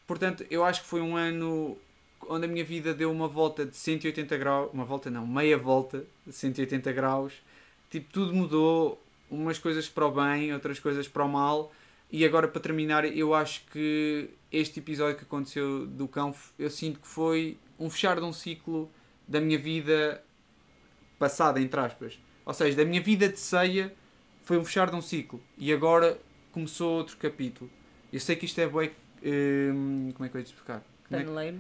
Portanto, 0.07 0.45
eu 0.51 0.65
acho 0.65 0.83
que 0.83 0.89
foi 0.89 1.01
um 1.01 1.17
ano 1.17 1.77
onde 2.29 2.45
a 2.45 2.49
minha 2.49 2.65
vida 2.65 2.93
deu 2.93 3.11
uma 3.11 3.29
volta 3.29 3.65
de 3.65 3.77
180 3.77 4.37
graus, 4.37 4.71
uma 4.73 4.85
volta 4.85 5.11
não, 5.11 5.27
meia 5.27 5.57
volta 5.57 6.05
de 6.27 6.33
180 6.33 6.93
graus. 6.93 7.33
Tipo, 7.91 8.13
tudo 8.13 8.35
mudou, 8.35 9.03
umas 9.31 9.59
coisas 9.59 9.89
para 9.89 10.07
o 10.07 10.11
bem, 10.11 10.53
outras 10.53 10.79
coisas 10.79 11.07
para 11.07 11.25
o 11.25 11.29
mal. 11.29 11.73
E 12.11 12.25
agora 12.25 12.49
para 12.49 12.61
terminar, 12.61 13.05
eu 13.05 13.35
acho 13.35 13.65
que 13.71 14.31
este 14.51 14.81
episódio 14.81 15.17
que 15.17 15.25
aconteceu 15.25 15.87
do 15.87 16.09
cão, 16.09 16.35
eu 16.59 16.71
sinto 16.71 17.01
que 17.01 17.07
foi 17.07 17.59
um 17.79 17.91
fechar 17.91 18.17
de 18.19 18.25
um 18.25 18.33
ciclo 18.33 18.91
da 19.27 19.41
minha 19.41 19.59
vida 19.59 20.23
passada, 21.19 21.61
entre 21.61 21.79
aspas. 21.79 22.19
Ou 22.47 22.55
seja, 22.55 22.77
da 22.77 22.85
minha 22.85 23.03
vida 23.03 23.29
de 23.29 23.39
ceia 23.39 23.95
foi 24.43 24.57
um 24.57 24.65
fechar 24.65 24.89
de 24.89 24.97
um 24.97 25.03
ciclo. 25.03 25.43
E 25.59 25.71
agora 25.71 26.19
começou 26.51 26.97
outro 26.97 27.17
capítulo. 27.19 27.71
Eu 28.11 28.21
sei 28.21 28.37
que 28.37 28.47
isto 28.47 28.59
é 28.59 28.67
bem. 28.67 28.91
Hum, 29.23 30.11
como 30.15 30.25
é 30.25 30.29
que 30.31 30.37
eu 30.37 30.41
ia 30.41 30.45
te 30.45 30.49
explicar? 30.49 30.83
Como 31.07 31.39
é 31.39 31.53
que-. 31.53 31.59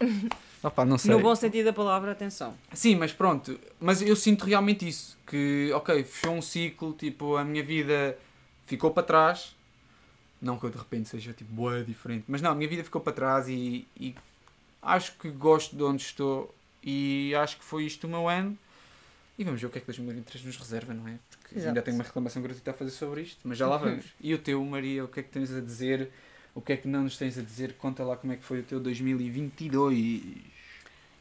Opa, 0.62 0.84
não 0.84 0.96
sei. 0.96 1.10
No 1.10 1.20
bom 1.20 1.34
sentido 1.34 1.66
da 1.66 1.72
palavra, 1.72 2.12
atenção. 2.12 2.54
Sim, 2.72 2.96
mas 2.96 3.12
pronto. 3.12 3.58
Mas 3.78 4.00
eu 4.00 4.16
sinto 4.16 4.46
realmente 4.46 4.88
isso. 4.88 5.18
Que, 5.26 5.70
ok, 5.74 6.02
fechou 6.04 6.34
um 6.34 6.42
ciclo, 6.42 6.94
tipo, 6.94 7.36
a 7.36 7.44
minha 7.44 7.62
vida 7.62 8.16
ficou 8.66 8.90
para 8.90 9.02
trás. 9.02 9.54
Não 10.40 10.58
que 10.58 10.66
eu 10.66 10.70
de 10.70 10.76
repente 10.76 11.08
seja, 11.08 11.32
tipo, 11.32 11.52
boa, 11.52 11.82
diferente. 11.82 12.24
Mas 12.28 12.42
não, 12.42 12.50
a 12.50 12.54
minha 12.54 12.68
vida 12.68 12.84
ficou 12.84 13.00
para 13.00 13.12
trás 13.12 13.48
e, 13.48 13.86
e 13.98 14.14
acho 14.82 15.16
que 15.18 15.30
gosto 15.30 15.74
de 15.74 15.82
onde 15.82 16.02
estou. 16.02 16.54
E 16.82 17.34
acho 17.34 17.56
que 17.56 17.64
foi 17.64 17.84
isto 17.84 18.06
o 18.06 18.10
meu 18.10 18.28
ano. 18.28 18.56
E 19.38 19.44
vamos 19.44 19.60
ver 19.60 19.66
o 19.66 19.70
que 19.70 19.78
é 19.78 19.80
que 19.80 19.86
2023 19.86 20.44
nos 20.44 20.56
reserva, 20.56 20.94
não 20.94 21.08
é? 21.08 21.18
Porque 21.30 21.56
Exato. 21.56 21.68
ainda 21.68 21.82
tenho 21.82 21.96
uma 21.96 22.04
reclamação 22.04 22.42
gratuita 22.42 22.70
a 22.70 22.74
fazer 22.74 22.90
sobre 22.90 23.22
isto. 23.22 23.40
Mas 23.44 23.58
já 23.58 23.66
lá 23.66 23.76
vamos. 23.76 24.06
E 24.20 24.32
o 24.34 24.38
teu, 24.38 24.64
Maria, 24.64 25.04
o 25.04 25.08
que 25.08 25.20
é 25.20 25.22
que 25.22 25.30
tens 25.30 25.52
a 25.52 25.60
dizer? 25.60 26.10
O 26.54 26.60
que 26.60 26.72
é 26.72 26.76
que 26.76 26.88
não 26.88 27.02
nos 27.02 27.18
tens 27.18 27.38
a 27.38 27.42
dizer? 27.42 27.74
Conta 27.74 28.02
lá 28.02 28.16
como 28.16 28.32
é 28.32 28.36
que 28.36 28.44
foi 28.44 28.60
o 28.60 28.62
teu 28.62 28.80
2022. 28.80 30.56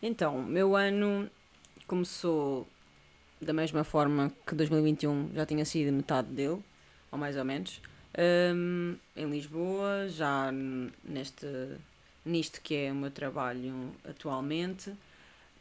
Então, 0.02 0.42
meu 0.44 0.76
ano 0.76 1.30
começou 1.88 2.68
da 3.42 3.54
mesma 3.54 3.84
forma 3.84 4.32
que 4.46 4.56
2021 4.56 5.32
já 5.34 5.46
tinha 5.46 5.66
sido 5.66 5.92
metade 5.92 6.30
dele, 6.30 6.64
ou 7.16 7.20
mais 7.20 7.36
ou 7.38 7.46
menos, 7.46 7.82
hum, 8.56 8.96
em 9.16 9.30
Lisboa, 9.30 10.08
já 10.10 10.52
neste, 11.04 11.46
nisto 12.26 12.62
que 12.62 12.76
é 12.76 12.92
o 12.92 12.96
meu 12.96 13.12
trabalho 13.12 13.92
atualmente. 14.08 14.94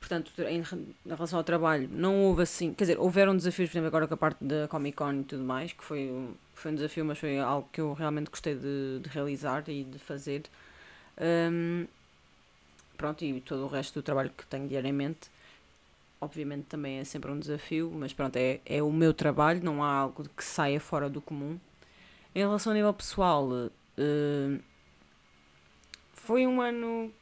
Portanto, 0.00 0.30
em, 0.42 0.58
em 0.60 0.64
relação 1.08 1.38
ao 1.38 1.44
trabalho, 1.44 1.88
não 1.90 2.24
houve 2.24 2.42
assim, 2.42 2.74
quer 2.74 2.84
dizer, 2.84 2.98
houveram 2.98 3.34
desafios, 3.36 3.70
por 3.70 3.74
exemplo, 3.74 3.88
agora 3.88 4.06
com 4.06 4.14
a 4.14 4.16
parte 4.18 4.44
da 4.44 4.68
Comic 4.68 4.96
Con 4.96 5.14
e 5.20 5.24
tudo 5.24 5.42
mais, 5.44 5.72
que 5.72 5.82
foi, 5.82 6.10
um- 6.10 6.34
foi 6.54 6.72
um 6.72 6.74
desafio, 6.74 7.04
mas 7.04 7.18
foi 7.18 7.38
algo 7.38 7.68
que 7.72 7.80
eu 7.80 7.92
realmente 7.94 8.30
gostei 8.30 8.54
de, 8.54 9.00
de 9.02 9.08
realizar 9.08 9.64
e 9.68 9.84
de 9.84 9.98
fazer. 9.98 10.42
Hum, 11.20 11.86
pronto, 12.96 13.24
e 13.24 13.40
todo 13.40 13.64
o 13.64 13.68
resto 13.68 13.94
do 14.00 14.02
trabalho 14.02 14.30
que 14.36 14.46
tenho 14.46 14.68
diariamente, 14.68 15.28
obviamente 16.24 16.64
também 16.64 16.98
é 16.98 17.04
sempre 17.04 17.30
um 17.30 17.38
desafio, 17.38 17.92
mas 17.94 18.12
pronto, 18.12 18.36
é, 18.36 18.60
é 18.66 18.82
o 18.82 18.92
meu 18.92 19.14
trabalho, 19.14 19.62
não 19.62 19.82
há 19.82 19.92
algo 19.92 20.24
que 20.36 20.44
saia 20.44 20.80
fora 20.80 21.08
do 21.08 21.20
comum. 21.20 21.58
Em 22.34 22.40
relação 22.40 22.72
ao 22.72 22.74
nível 22.76 22.92
pessoal, 22.92 23.48
eh, 23.96 24.58
foi 26.14 26.46
um 26.46 26.60
ano 26.60 27.12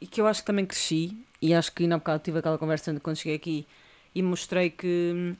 e 0.00 0.06
que 0.06 0.20
eu 0.20 0.26
acho 0.26 0.40
que 0.40 0.46
também 0.46 0.64
cresci, 0.64 1.16
e 1.42 1.54
acho 1.54 1.72
que 1.72 1.84
há 1.90 1.98
bocado 1.98 2.22
tive 2.22 2.38
aquela 2.38 2.58
conversa 2.58 2.98
quando 3.00 3.16
cheguei 3.16 3.36
aqui 3.36 3.66
e 4.14 4.22
mostrei 4.22 4.70
que, 4.70 5.34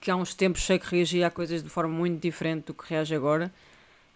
que 0.00 0.10
há 0.10 0.16
uns 0.16 0.34
tempos 0.34 0.62
sei 0.64 0.78
que 0.78 0.86
reagia 0.86 1.26
a 1.26 1.30
coisas 1.30 1.62
de 1.62 1.68
forma 1.68 1.94
muito 1.94 2.20
diferente 2.20 2.66
do 2.66 2.74
que 2.74 2.88
reage 2.88 3.14
agora. 3.14 3.52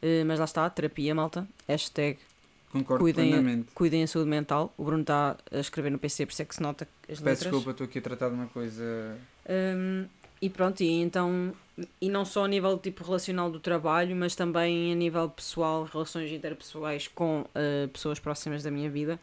Eh, 0.03 0.25
mas 0.25 0.38
lá 0.38 0.44
está, 0.44 0.68
terapia, 0.71 1.14
malta. 1.14 1.47
Hashtag 1.68 2.18
Concordo 2.70 3.02
Cuidem- 3.02 3.31
plenamente. 3.31 3.68
cuidem 3.74 4.02
a 4.02 4.07
saúde 4.07 4.28
mental. 4.28 4.72
O 4.76 4.85
Bruno 4.85 5.00
está 5.00 5.37
a 5.50 5.59
escrever 5.59 5.90
no 5.90 5.98
PC, 5.98 6.26
por 6.26 6.33
isso 6.33 6.42
é 6.42 6.44
que 6.44 6.54
se 6.54 6.62
nota 6.62 6.87
as 7.04 7.07
Peço 7.09 7.24
letras. 7.24 7.40
desculpa, 7.40 7.70
estou 7.70 7.85
aqui 7.87 7.98
a 7.98 8.02
tratar 8.02 8.28
de 8.28 8.35
uma 8.35 8.46
coisa. 8.46 9.16
Hum, 9.48 10.04
e 10.42 10.50
pronto, 10.50 10.83
e 10.83 11.00
então, 11.00 11.52
e 12.00 12.11
não 12.11 12.24
só 12.26 12.44
a 12.44 12.48
nível 12.48 12.76
tipo 12.78 13.02
relacional 13.02 13.50
do 13.50 13.59
trabalho, 13.59 14.14
mas 14.14 14.37
também 14.37 14.92
a 14.92 14.94
nível 14.94 15.28
pessoal, 15.31 15.85
relações 15.90 16.31
interpessoais 16.31 17.09
com 17.09 17.40
uh, 17.40 17.88
pessoas 17.88 18.18
próximas 18.18 18.62
da 18.62 18.70
minha 18.70 18.90
vida, 18.90 19.18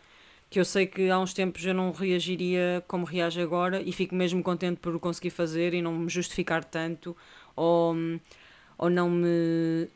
que 0.50 0.60
eu 0.60 0.66
sei 0.66 0.88
que 0.88 1.10
há 1.12 1.20
uns 1.20 1.34
tempos 1.34 1.64
eu 1.64 1.74
não 1.74 1.92
reagiria 1.92 2.84
como 2.88 3.06
reage 3.06 3.40
agora 3.40 3.80
e 3.82 3.92
fico 3.92 4.16
mesmo 4.16 4.42
contente 4.42 4.78
por 4.80 4.96
o 4.96 5.00
conseguir 5.00 5.30
fazer 5.30 5.74
e 5.76 5.82
não 5.82 5.94
me 5.94 6.10
justificar 6.10 6.64
tanto 6.64 7.16
ou, 7.56 7.96
ou 8.78 8.90
não 8.90 9.10
me, 9.10 9.88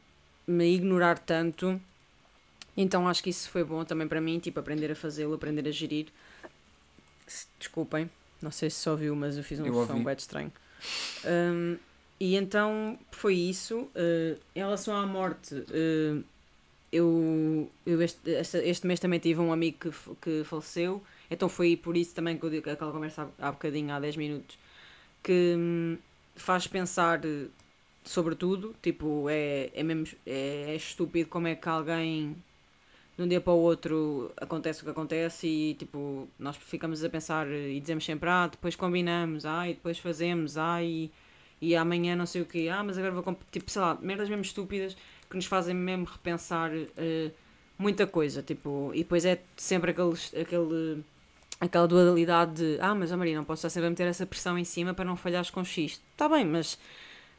me 0.47 0.65
ignorar 0.75 1.17
tanto. 1.17 1.81
Então 2.81 3.09
acho 3.09 3.21
que 3.21 3.29
isso 3.29 3.49
foi 3.49 3.61
bom 3.61 3.83
também 3.83 4.07
para 4.07 4.21
mim, 4.21 4.39
tipo, 4.39 4.57
aprender 4.57 4.89
a 4.89 4.95
fazê-lo, 4.95 5.33
aprender 5.33 5.67
a 5.67 5.71
gerir. 5.71 6.07
Desculpem, 7.59 8.09
não 8.41 8.51
sei 8.51 8.69
se 8.69 8.77
só 8.77 8.91
ouviu, 8.91 9.13
mas 9.17 9.35
eu 9.35 9.43
fiz 9.43 9.59
um 9.59 9.85
som 9.85 10.01
bem 10.01 10.15
estranho. 10.15 10.51
Um, 11.25 11.75
e 12.17 12.37
então 12.37 12.97
foi 13.11 13.35
isso. 13.35 13.79
Uh, 13.79 14.39
em 14.55 14.59
relação 14.59 14.95
à 14.95 15.05
morte, 15.05 15.55
uh, 15.55 16.23
eu, 16.89 17.69
eu 17.85 18.01
este, 18.01 18.29
este 18.29 18.87
mês 18.87 19.01
também 19.01 19.19
tive 19.19 19.41
um 19.41 19.51
amigo 19.51 19.77
que, 19.77 19.91
que 20.21 20.43
faleceu, 20.45 21.03
então 21.29 21.49
foi 21.49 21.75
por 21.75 21.97
isso 21.97 22.15
também 22.15 22.37
que 22.37 22.45
eu 22.45 22.49
digo 22.49 22.69
aquela 22.69 22.93
conversa 22.93 23.29
há, 23.39 23.49
há 23.49 23.51
bocadinho, 23.51 23.93
há 23.93 23.99
10 23.99 24.15
minutos, 24.15 24.57
que 25.21 25.53
hum, 25.57 25.97
faz 26.33 26.65
pensar 26.65 27.19
sobre 28.05 28.35
tudo. 28.35 28.73
Tipo, 28.81 29.27
é, 29.29 29.69
é 29.73 29.83
mesmo 29.83 30.07
é, 30.25 30.67
é 30.69 30.75
estúpido 30.77 31.27
como 31.27 31.45
é 31.45 31.55
que 31.55 31.67
alguém 31.67 32.37
de 33.19 33.23
um 33.23 33.27
dia 33.27 33.41
para 33.41 33.51
o 33.51 33.57
outro 33.57 34.31
acontece 34.37 34.79
o 34.81 34.85
que 34.85 34.91
acontece 34.91 35.45
e 35.45 35.73
tipo, 35.73 36.25
nós 36.39 36.55
ficamos 36.55 37.03
a 37.03 37.09
pensar 37.09 37.49
e 37.51 37.77
dizemos 37.77 38.05
sempre, 38.05 38.29
ah, 38.29 38.47
depois 38.47 38.77
combinamos, 38.77 39.45
ah, 39.45 39.69
e 39.69 39.73
depois 39.73 39.99
fazemos, 39.99 40.57
ah, 40.57 40.81
e, 40.81 41.11
e 41.61 41.75
amanhã 41.75 42.15
não 42.15 42.25
sei 42.25 42.41
o 42.41 42.45
quê, 42.45 42.69
ah, 42.71 42.81
mas 42.81 42.97
agora 42.97 43.13
vou 43.13 43.21
comp-" 43.21 43.43
tipo, 43.51 43.69
sei 43.69 43.81
lá, 43.81 43.97
merdas 44.01 44.29
mesmo 44.29 44.43
estúpidas 44.43 44.95
que 45.29 45.35
nos 45.35 45.45
fazem 45.45 45.75
mesmo 45.75 46.05
repensar 46.05 46.71
eh, 46.73 47.31
muita 47.77 48.07
coisa, 48.07 48.41
tipo, 48.41 48.91
e 48.93 48.99
depois 48.99 49.25
é 49.25 49.41
sempre 49.57 49.91
aquele, 49.91 50.13
aquele 50.41 51.03
aquela 51.59 51.87
dualidade 51.89 52.53
de, 52.55 52.77
ah, 52.79 52.95
mas 52.95 53.11
a 53.11 53.17
Maria, 53.17 53.35
não 53.35 53.43
posso 53.43 53.59
estar 53.59 53.69
sempre 53.69 53.87
a 53.87 53.89
meter 53.89 54.07
essa 54.07 54.25
pressão 54.25 54.57
em 54.57 54.63
cima 54.63 54.93
para 54.93 55.03
não 55.03 55.17
falhares 55.17 55.49
com 55.49 55.61
X. 55.63 56.01
Está 56.13 56.29
bem, 56.29 56.45
mas 56.45 56.79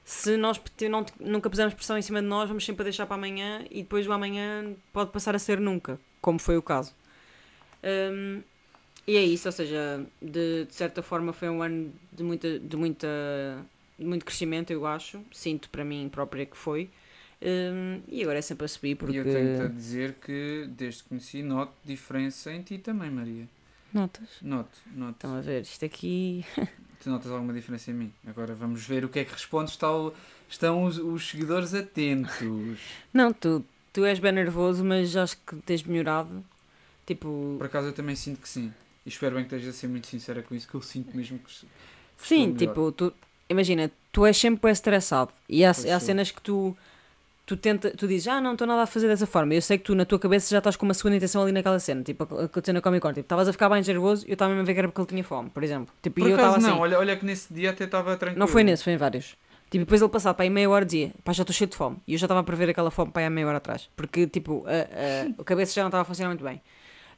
se 0.04 0.36
nós 0.36 0.60
não, 0.88 1.04
nunca 1.18 1.48
pusermos 1.48 1.74
pressão 1.74 1.96
em 1.96 2.02
cima 2.02 2.20
de 2.20 2.28
nós, 2.28 2.48
vamos 2.48 2.64
sempre 2.64 2.82
a 2.82 2.84
deixar 2.84 3.06
para 3.06 3.16
amanhã 3.16 3.64
e 3.70 3.82
depois 3.82 4.06
o 4.06 4.12
amanhã 4.12 4.74
pode 4.92 5.10
passar 5.10 5.34
a 5.34 5.38
ser 5.38 5.60
nunca, 5.60 5.98
como 6.20 6.38
foi 6.38 6.56
o 6.56 6.62
caso. 6.62 6.94
Hum, 7.84 8.42
e 9.06 9.16
é 9.16 9.22
isso, 9.22 9.48
ou 9.48 9.52
seja, 9.52 10.04
de, 10.20 10.66
de 10.66 10.74
certa 10.74 11.02
forma 11.02 11.32
foi 11.32 11.48
um 11.48 11.62
ano 11.62 11.92
de 12.12 12.22
muita, 12.22 12.58
de 12.58 12.76
muita 12.76 13.08
de 14.00 14.06
muito 14.06 14.24
crescimento, 14.24 14.72
eu 14.72 14.86
acho. 14.86 15.22
Sinto 15.30 15.68
para 15.68 15.84
mim 15.84 16.08
própria 16.08 16.46
que 16.46 16.56
foi. 16.56 16.90
Hum, 17.42 18.00
e 18.08 18.22
agora 18.22 18.38
é 18.38 18.42
sempre 18.42 18.64
a 18.64 18.68
subir 18.68 18.96
porque. 18.96 19.14
E 19.14 19.18
eu 19.18 19.24
tenho-te 19.24 19.62
a 19.62 19.68
dizer 19.68 20.14
que, 20.14 20.68
desde 20.70 21.02
que 21.02 21.10
conheci, 21.10 21.42
noto 21.42 21.72
diferença 21.84 22.52
em 22.52 22.62
ti 22.62 22.78
também, 22.78 23.10
Maria. 23.10 23.46
Notas? 23.92 24.28
Noto, 24.40 24.78
noto. 24.94 25.12
Estão 25.12 25.36
a 25.36 25.40
ver, 25.40 25.62
isto 25.62 25.84
aqui. 25.84 26.44
Tu 27.02 27.08
notas 27.08 27.30
alguma 27.32 27.52
diferença 27.52 27.90
em 27.90 27.94
mim? 27.94 28.12
Agora 28.26 28.54
vamos 28.54 28.84
ver 28.86 29.04
o 29.04 29.08
que 29.08 29.18
é 29.20 29.24
que 29.24 29.32
respondes. 29.32 29.72
Está 29.72 29.90
o- 29.90 30.12
estão 30.48 30.84
os, 30.84 30.98
os 30.98 31.28
seguidores 31.28 31.72
atentos. 31.74 32.78
Não, 33.12 33.32
tu, 33.32 33.64
tu 33.92 34.04
és 34.04 34.18
bem 34.18 34.32
nervoso, 34.32 34.84
mas 34.84 35.16
acho 35.16 35.36
que 35.46 35.56
tens 35.56 35.82
melhorado. 35.82 36.44
Tipo. 37.06 37.54
Por 37.58 37.66
acaso 37.66 37.88
eu 37.88 37.92
também 37.92 38.14
sinto 38.14 38.40
que 38.42 38.48
sim. 38.48 38.72
E 39.04 39.08
espero 39.08 39.36
bem 39.36 39.44
que 39.44 39.54
estejas 39.54 39.74
a 39.74 39.78
ser 39.78 39.88
muito 39.88 40.06
sincera 40.06 40.42
com 40.42 40.54
isso, 40.54 40.68
que 40.68 40.74
eu 40.74 40.82
sinto 40.82 41.16
mesmo 41.16 41.38
que. 41.38 41.46
que 41.54 41.66
Sim, 42.18 42.54
tipo, 42.54 42.92
tu, 42.92 43.12
imagina, 43.48 43.90
tu 44.12 44.26
és 44.26 44.36
sempre 44.36 44.70
estressado 44.70 45.32
e 45.48 45.64
há, 45.64 45.72
Pois 45.72 45.86
há 45.86 45.98
sou. 45.98 46.06
cenas 46.06 46.30
que 46.30 46.42
tu, 46.42 46.76
tu, 47.50 47.56
tenta, 47.56 47.90
tu 47.90 48.06
dizes, 48.06 48.28
ah, 48.28 48.40
não 48.40 48.52
estou 48.52 48.64
nada 48.64 48.82
a 48.82 48.86
fazer 48.86 49.08
dessa 49.08 49.26
forma. 49.26 49.52
Eu 49.52 49.60
sei 49.60 49.76
que 49.76 49.82
tu, 49.82 49.92
na 49.92 50.04
tua 50.04 50.20
cabeça, 50.20 50.48
já 50.48 50.58
estás 50.58 50.76
com 50.76 50.84
uma 50.84 50.94
segunda 50.94 51.16
intenção 51.16 51.42
ali 51.42 51.50
naquela 51.50 51.80
cena, 51.80 52.00
tipo, 52.04 52.22
acontecendo 52.22 52.76
na 52.76 52.80
Comic 52.80 53.02
Con. 53.02 53.08
Tipo, 53.08 53.20
estavas 53.20 53.48
a 53.48 53.52
ficar 53.52 53.68
bem 53.68 53.82
nervoso 53.82 54.24
e 54.24 54.30
eu 54.30 54.34
estava 54.34 54.50
mesmo 54.50 54.62
a 54.62 54.66
ver 54.66 54.72
que 54.72 54.78
era 54.78 54.88
porque 54.88 55.00
ele 55.00 55.08
tinha 55.08 55.24
fome, 55.24 55.50
por 55.50 55.64
exemplo. 55.64 55.92
Tipo, 56.00 56.20
Por 56.20 56.28
e 56.28 56.30
eu 56.30 56.36
estava 56.36 56.58
não, 56.58 56.68
assim. 56.70 56.78
olha, 56.78 56.98
olha 56.98 57.16
que 57.16 57.24
nesse 57.26 57.52
dia 57.52 57.70
até 57.70 57.84
estava 57.84 58.16
tranquilo. 58.16 58.38
Não 58.38 58.46
foi 58.46 58.62
nesse, 58.62 58.84
foi 58.84 58.92
em 58.92 58.96
vários. 58.96 59.36
Tipo, 59.68 59.84
depois 59.84 60.00
ele 60.00 60.10
passava 60.10 60.34
para 60.34 60.44
aí 60.44 60.50
meia 60.50 60.70
hora 60.70 60.84
dizia, 60.84 61.12
pá, 61.24 61.32
já 61.32 61.42
estou 61.42 61.54
cheio 61.54 61.68
de 61.68 61.76
fome. 61.76 61.96
E 62.06 62.12
eu 62.12 62.18
já 62.18 62.26
estava 62.26 62.40
a 62.40 62.44
prever 62.44 62.70
aquela 62.70 62.90
fome 62.90 63.10
para 63.10 63.22
aí 63.22 63.30
meia 63.30 63.48
hora 63.48 63.56
atrás. 63.58 63.90
Porque, 63.96 64.28
tipo, 64.28 64.64
a, 64.66 64.70
a, 64.70 65.40
a 65.42 65.44
cabeça 65.44 65.72
já 65.74 65.82
não 65.82 65.88
estava 65.88 66.02
a 66.02 66.04
funcionar 66.04 66.30
muito 66.30 66.44
bem. 66.44 66.60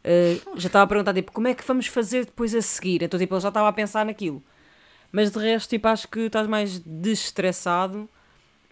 Uh, 0.02 0.58
já 0.58 0.66
estava 0.66 0.84
a 0.84 0.86
perguntar, 0.86 1.12
tipo, 1.12 1.30
como 1.30 1.48
é 1.48 1.54
que 1.54 1.64
vamos 1.66 1.86
fazer 1.86 2.24
depois 2.24 2.54
a 2.54 2.62
seguir? 2.62 3.02
Então, 3.02 3.20
tipo, 3.20 3.34
ele 3.34 3.40
já 3.40 3.48
estava 3.48 3.68
a 3.68 3.72
pensar 3.72 4.06
naquilo. 4.06 4.42
Mas 5.12 5.30
de 5.30 5.38
resto, 5.38 5.68
tipo, 5.68 5.86
acho 5.88 6.08
que 6.08 6.20
estás 6.20 6.46
mais 6.46 6.78
desestressado. 6.78 8.08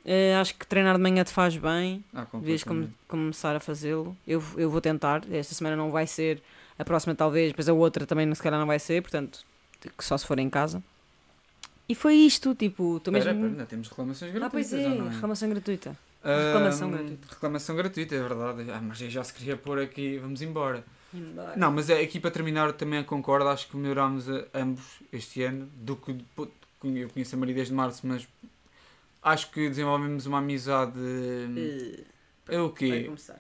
Uh, 0.05 0.41
acho 0.41 0.55
que 0.55 0.67
treinar 0.67 0.97
de 0.97 1.03
manhã 1.03 1.23
te 1.25 1.33
faz 1.33 1.57
bem. 1.57 2.03
Ah, 2.15 2.27
Devias 2.35 2.65
começar 3.07 3.55
a 3.55 3.61
fazê-lo. 3.61 4.17
Eu, 4.27 4.43
eu 4.57 4.71
vou 4.71 4.81
tentar. 4.81 5.23
Esta 5.31 5.55
semana 5.55 5.77
não 5.77 5.91
vai 5.91 6.07
ser. 6.07 6.43
A 6.79 6.85
próxima 6.85 7.15
talvez, 7.15 7.49
depois 7.51 7.69
a 7.69 7.73
outra 7.75 8.07
também 8.07 8.35
se 8.35 8.43
calhar 8.43 8.59
não 8.59 8.67
vai 8.67 8.79
ser. 8.79 9.03
Portanto, 9.03 9.45
só 9.99 10.17
se 10.17 10.27
for 10.27 10.39
em 10.39 10.49
casa. 10.49 10.83
E 11.89 11.95
foi 11.95 12.15
isto, 12.15 12.55
tipo, 12.55 12.99
estou 12.99 13.13
mesmo... 13.13 13.31
espera, 13.31 13.49
ainda 13.49 13.67
temos 13.67 13.89
reclamações 13.89 14.31
Ah, 14.31 14.35
gratuitas, 14.39 14.71
pois 14.71 14.83
é, 14.83 14.87
é? 14.87 15.09
reclamação 15.11 15.49
gratuita. 15.51 15.97
Reclamação 16.23 16.91
gratuita. 16.91 17.29
Reclamação 17.29 17.77
gratuita, 17.77 18.15
é 18.15 18.21
verdade. 18.21 18.71
Ah, 18.71 18.81
mas 18.81 18.99
já 18.99 19.25
se 19.25 19.35
queria 19.35 19.57
pôr 19.57 19.81
aqui, 19.81 20.17
vamos 20.19 20.41
embora. 20.41 20.85
Embora. 21.13 21.57
Não, 21.57 21.73
mas 21.73 21.91
é, 21.91 22.01
aqui 22.01 22.21
para 22.21 22.31
terminar 22.31 22.73
também 22.75 23.03
concordo, 23.03 23.49
acho 23.49 23.69
que 23.69 23.77
melhorámos 23.77 24.27
ambos 24.55 25.01
este 25.13 25.43
ano, 25.43 25.69
do 25.75 25.97
que 25.97 26.13
eu 26.85 27.09
conheço 27.09 27.35
a 27.35 27.39
Maria 27.39 27.55
desde 27.57 27.75
março, 27.75 28.07
mas 28.07 28.27
acho 29.23 29.51
que 29.51 29.69
desenvolvemos 29.69 30.27
uma 30.27 30.39
amizade. 30.39 30.99
Eh, 30.99 32.05
É 32.49 32.61
o 32.61 32.69
Vai 32.69 32.75
quê? 32.77 33.05
começar. 33.05 33.39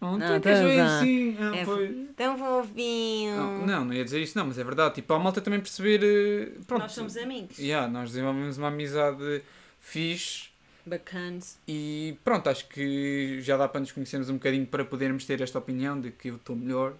Não, 0.00 0.16
Não, 0.16 0.36
tu 0.38 0.42
queres 0.42 0.58
tá, 0.60 0.64
ver 0.66 0.76
tá. 0.76 0.98
assim? 1.00 1.36
Ah, 1.40 1.56
É 1.56 1.64
foi- 1.64 2.08
Tão 2.16 2.38
fofinho. 2.38 3.36
Não, 3.36 3.66
não, 3.66 3.84
não 3.86 3.92
ia 3.92 4.04
dizer 4.04 4.20
isso, 4.22 4.38
não, 4.38 4.46
mas 4.46 4.56
é 4.58 4.62
verdade. 4.64 4.94
Tipo, 4.96 5.12
a 5.14 5.18
malta 5.18 5.40
também 5.40 5.58
perceber. 5.60 6.00
eh, 6.04 6.52
Pronto, 6.66 6.82
Nós 6.82 6.92
somos 6.92 7.16
amigos. 7.16 7.58
Yeah, 7.58 7.88
nós 7.88 8.10
desenvolvemos 8.10 8.56
uma 8.58 8.68
amizade 8.68 9.42
fixe 9.80 10.48
Bacanas. 10.86 11.58
e 11.66 12.16
pronto, 12.24 12.48
acho 12.48 12.68
que 12.68 13.40
já 13.42 13.56
dá 13.56 13.66
para 13.68 13.80
nos 13.80 13.90
conhecermos 13.92 14.30
um 14.30 14.34
bocadinho 14.34 14.66
para 14.66 14.84
podermos 14.84 15.24
ter 15.24 15.40
esta 15.40 15.58
opinião 15.58 16.00
de 16.00 16.10
que 16.12 16.28
eu 16.28 16.36
estou 16.36 16.54
melhor, 16.56 16.94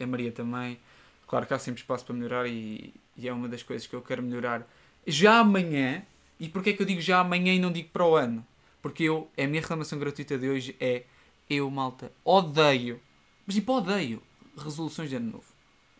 a 0.00 0.06
Maria 0.06 0.30
também. 0.32 0.78
Claro 1.26 1.46
que 1.46 1.52
há 1.54 1.58
sempre 1.58 1.80
espaço 1.80 2.04
para 2.04 2.14
melhorar 2.14 2.46
e, 2.46 2.94
e 3.16 3.26
é 3.28 3.32
uma 3.32 3.48
das 3.48 3.62
coisas 3.64 3.86
que 3.88 3.94
eu 3.94 4.00
quero 4.02 4.22
melhorar 4.22 4.64
já 5.06 5.40
amanhã. 5.40 6.02
E 6.38 6.48
porquê 6.48 6.70
é 6.70 6.72
que 6.72 6.82
eu 6.82 6.86
digo 6.86 7.00
já 7.00 7.20
amanhã 7.20 7.54
e 7.54 7.58
não 7.58 7.72
digo 7.72 7.88
para 7.92 8.06
o 8.06 8.14
ano? 8.14 8.44
Porque 8.82 9.04
eu, 9.04 9.28
a 9.36 9.46
minha 9.46 9.60
reclamação 9.60 9.98
gratuita 9.98 10.38
de 10.38 10.48
hoje 10.48 10.76
é 10.78 11.04
eu, 11.48 11.70
malta, 11.70 12.12
odeio, 12.24 13.00
mas 13.46 13.54
tipo, 13.54 13.72
odeio 13.72 14.22
resoluções 14.56 15.10
de 15.10 15.16
ano 15.16 15.32
novo. 15.32 15.44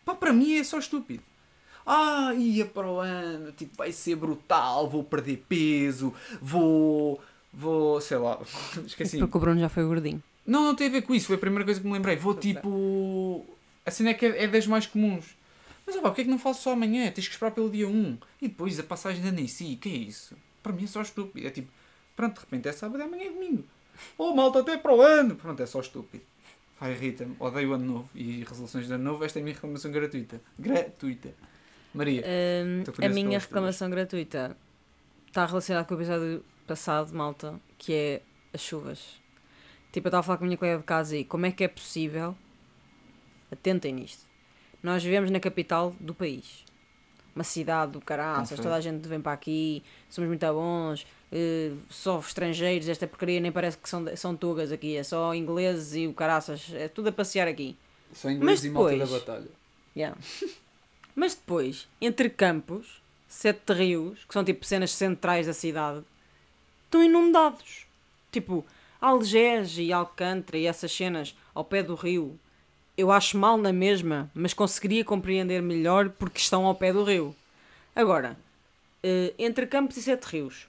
Pá, 0.05 0.15
para 0.15 0.33
mim 0.33 0.57
é 0.57 0.63
só 0.63 0.79
estúpido. 0.79 1.23
Ah, 1.85 2.33
ia 2.33 2.65
para 2.65 2.87
o 2.87 2.99
ano, 2.99 3.51
tipo, 3.53 3.77
vai 3.77 3.91
ser 3.91 4.15
brutal, 4.15 4.89
vou 4.89 5.03
perder 5.03 5.43
peso, 5.47 6.13
vou. 6.41 7.21
vou. 7.53 8.01
sei 8.01 8.17
lá, 8.17 8.39
esqueci. 8.85 9.17
Porque 9.19 9.37
o 9.37 9.39
Bruno 9.39 9.59
já 9.59 9.69
foi 9.69 9.85
gordinho. 9.85 10.21
Não, 10.45 10.65
não 10.65 10.75
tem 10.75 10.87
a 10.87 10.91
ver 10.91 11.01
com 11.01 11.13
isso, 11.15 11.27
foi 11.27 11.37
a 11.37 11.39
primeira 11.39 11.63
coisa 11.63 11.79
que 11.79 11.87
me 11.87 11.93
lembrei. 11.93 12.17
Vou 12.17 12.35
tipo. 12.35 13.45
A 13.85 13.91
cena 13.91 14.09
é 14.09 14.13
que 14.13 14.25
é, 14.25 14.43
é 14.43 14.47
das 14.47 14.67
mais 14.67 14.85
comuns. 14.85 15.25
Mas 15.87 15.95
pá, 15.95 16.01
porquê 16.01 16.21
é 16.21 16.23
que 16.25 16.29
não 16.29 16.37
faço 16.37 16.61
só 16.63 16.73
amanhã? 16.73 17.09
Tens 17.11 17.27
que 17.27 17.33
esperar 17.33 17.51
pelo 17.51 17.69
dia 17.69 17.87
1 17.87 18.17
e 18.41 18.47
depois 18.49 18.77
a 18.79 18.83
passagem 18.83 19.23
da 19.23 19.31
nem 19.31 19.47
si, 19.47 19.77
que 19.77 19.87
é 19.89 19.93
isso? 19.93 20.35
Para 20.61 20.73
mim 20.73 20.83
é 20.83 20.87
só 20.87 21.01
estúpido. 21.01 21.47
É 21.47 21.49
tipo, 21.49 21.71
pronto, 22.15 22.35
de 22.35 22.39
repente 22.41 22.67
é 22.67 22.73
sábado 22.73 22.99
e 22.99 23.03
amanhã 23.03 23.25
é 23.27 23.29
domingo. 23.31 23.63
Oh 24.17 24.35
malta, 24.35 24.59
até 24.59 24.77
para 24.77 24.93
o 24.93 25.01
ano! 25.01 25.35
Pronto, 25.37 25.63
é 25.63 25.65
só 25.65 25.79
estúpido. 25.79 26.23
Ai, 26.79 26.91
irrita-me, 26.91 27.35
odeio 27.39 27.71
o 27.71 27.73
ano 27.73 27.85
novo 27.85 28.09
e 28.13 28.43
resoluções 28.43 28.85
de 28.85 28.93
ano 28.93 29.03
novo. 29.03 29.23
Esta 29.23 29.39
é 29.39 29.41
a 29.41 29.43
minha 29.43 29.55
reclamação 29.55 29.91
gratuita. 29.91 30.41
Gratuita. 30.59 31.33
Maria, 31.93 32.23
Hum, 32.23 32.83
a 33.03 33.09
minha 33.09 33.39
reclamação 33.39 33.89
gratuita 33.89 34.55
está 35.27 35.45
relacionada 35.45 35.87
com 35.87 35.95
o 35.95 35.97
episódio 35.97 36.43
passado, 36.67 37.11
malta, 37.15 37.59
que 37.77 37.93
é 37.93 38.21
as 38.53 38.61
chuvas. 38.61 39.19
Tipo, 39.91 40.07
eu 40.07 40.09
estava 40.09 40.19
a 40.19 40.23
falar 40.23 40.37
com 40.37 40.43
a 40.43 40.47
minha 40.47 40.57
colega 40.57 40.77
de 40.77 40.83
casa 40.83 41.17
e 41.17 41.23
como 41.23 41.45
é 41.47 41.51
que 41.51 41.63
é 41.63 41.67
possível, 41.67 42.35
atentem 43.51 43.93
nisto, 43.93 44.26
nós 44.81 45.03
vivemos 45.03 45.29
na 45.29 45.39
capital 45.39 45.95
do 45.99 46.13
país. 46.13 46.65
Uma 47.35 47.43
cidade 47.43 47.91
do 47.91 48.01
caraças, 48.01 48.59
toda 48.59 48.75
a 48.75 48.81
gente 48.81 49.07
vem 49.07 49.21
para 49.21 49.33
aqui, 49.33 49.83
somos 50.09 50.27
muito 50.27 50.45
bons, 50.53 51.05
eh, 51.31 51.71
só 51.89 52.19
estrangeiros, 52.19 52.89
esta 52.89 53.05
porcaria 53.05 53.39
nem 53.39 53.51
parece 53.51 53.77
que 53.77 53.87
são, 53.87 54.05
são 54.15 54.35
tugas 54.35 54.71
aqui, 54.71 54.95
é 54.95 55.03
só 55.03 55.35
ingleses 55.35 55.93
e 55.93 56.07
o 56.07 56.13
caraças, 56.13 56.71
é 56.73 56.87
tudo 56.87 57.09
a 57.09 57.11
passear 57.11 57.47
aqui. 57.47 57.77
sou 58.11 58.31
inglês 58.31 58.65
e 58.65 58.69
malta 58.69 58.97
da 58.97 59.05
batalha. 59.05 59.47
Yeah. 59.95 60.17
Mas 61.15 61.35
depois, 61.35 61.87
entre 61.99 62.29
campos, 62.29 63.01
sete 63.27 63.73
rios, 63.73 64.23
que 64.25 64.33
são 64.33 64.43
tipo 64.43 64.65
cenas 64.65 64.91
centrais 64.91 65.47
da 65.47 65.53
cidade, 65.53 66.03
estão 66.85 67.03
inundados. 67.03 67.85
Tipo, 68.31 68.65
Algés 69.01 69.77
e 69.77 69.91
Alcântara 69.91 70.57
e 70.57 70.65
essas 70.65 70.91
cenas 70.91 71.35
ao 71.53 71.63
pé 71.63 71.83
do 71.83 71.95
rio, 71.95 72.39
eu 72.97 73.11
acho 73.11 73.37
mal 73.37 73.57
na 73.57 73.71
mesma, 73.71 74.29
mas 74.33 74.53
conseguiria 74.53 75.05
compreender 75.05 75.61
melhor 75.61 76.09
porque 76.09 76.39
estão 76.39 76.65
ao 76.65 76.73
pé 76.73 76.91
do 76.91 77.03
rio. 77.03 77.35
Agora, 77.95 78.35
eh, 79.03 79.33
entre 79.37 79.67
campos 79.67 79.97
e 79.97 80.01
sete 80.01 80.23
rios, 80.25 80.67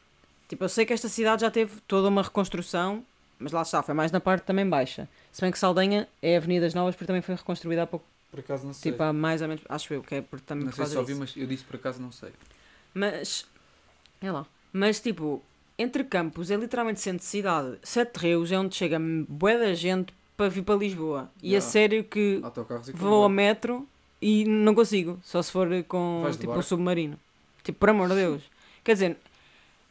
tipo, 0.49 0.63
eu 0.63 0.69
sei 0.69 0.85
que 0.85 0.93
esta 0.93 1.09
cidade 1.09 1.43
já 1.43 1.51
teve 1.51 1.81
toda 1.89 2.09
uma 2.09 2.23
reconstrução, 2.23 3.03
mas 3.39 3.53
lá 3.53 3.63
está, 3.63 3.83
foi 3.83 3.95
mais 3.95 4.13
na 4.13 4.21
parte 4.21 4.43
também 4.43 4.69
baixa. 4.69 5.09
Se 5.33 5.41
bem 5.41 5.51
que 5.51 5.59
Saldanha 5.59 6.07
é 6.21 6.37
Avenidas 6.37 6.75
Novas 6.75 6.95
porque 6.95 7.07
também 7.07 7.23
foi 7.23 7.35
reconstruída 7.35 7.85
há 7.85 7.87
pouco 7.87 8.05
Por 8.31 8.41
acaso 8.41 8.67
não 8.67 8.75
sei. 8.75 8.93
Tipo, 8.93 9.05
há 9.05 9.13
mais 9.13 9.41
ou 9.41 9.49
menos, 9.49 9.65
acho 9.69 9.95
eu 9.95 10.03
que 10.03 10.17
é 10.17 10.21
por, 10.21 10.41
também 10.41 10.65
não 10.65 10.71
por 10.71 10.77
sei 10.77 10.87
se 10.87 10.99
ouvi, 10.99 11.15
mas 11.15 11.35
eu 11.37 11.47
disse 11.47 11.65
por 11.65 11.77
acaso 11.77 12.01
não 12.01 12.13
sei. 12.13 12.31
Mas, 12.93 13.47
é 14.21 14.31
lá. 14.31 14.45
Mas, 14.73 15.01
tipo, 15.01 15.43
entre 15.79 16.05
campos 16.05 16.51
é 16.51 16.57
literalmente 16.57 17.01
centro 17.01 17.21
de 17.21 17.25
cidade. 17.25 17.79
Sete 17.83 18.17
Rios 18.19 18.53
é 18.53 18.59
onde 18.59 18.75
chega 18.75 18.99
bué 19.29 19.57
da 19.57 19.73
gente 19.75 20.13
para 20.39 20.49
vir 20.49 20.63
para 20.63 20.77
Lisboa. 20.77 21.31
E 21.43 21.49
a 21.49 21.59
Yeah. 21.59 21.67
sério 21.71 22.05
que 22.05 22.41
Autocarros 22.43 22.89
e 22.89 22.93
vou 22.93 23.09
ao 23.09 23.15
comboio. 23.25 23.29
metro 23.31 23.89
e 24.23 24.45
não 24.47 24.75
consigo. 24.75 25.19
Só 25.23 25.43
se 25.43 25.53
for 25.53 25.69
com, 25.87 26.21
Vais 26.23 26.37
de 26.37 26.41
tipo, 26.41 26.53
um 26.53 26.55
barco? 26.55 26.69
submarino. 26.69 27.19
Tipo, 27.63 27.79
por 27.79 27.91
amor 27.91 28.09
de 28.09 28.15
Deus. 28.15 28.43
Quer 28.83 28.93
dizer, 28.95 29.17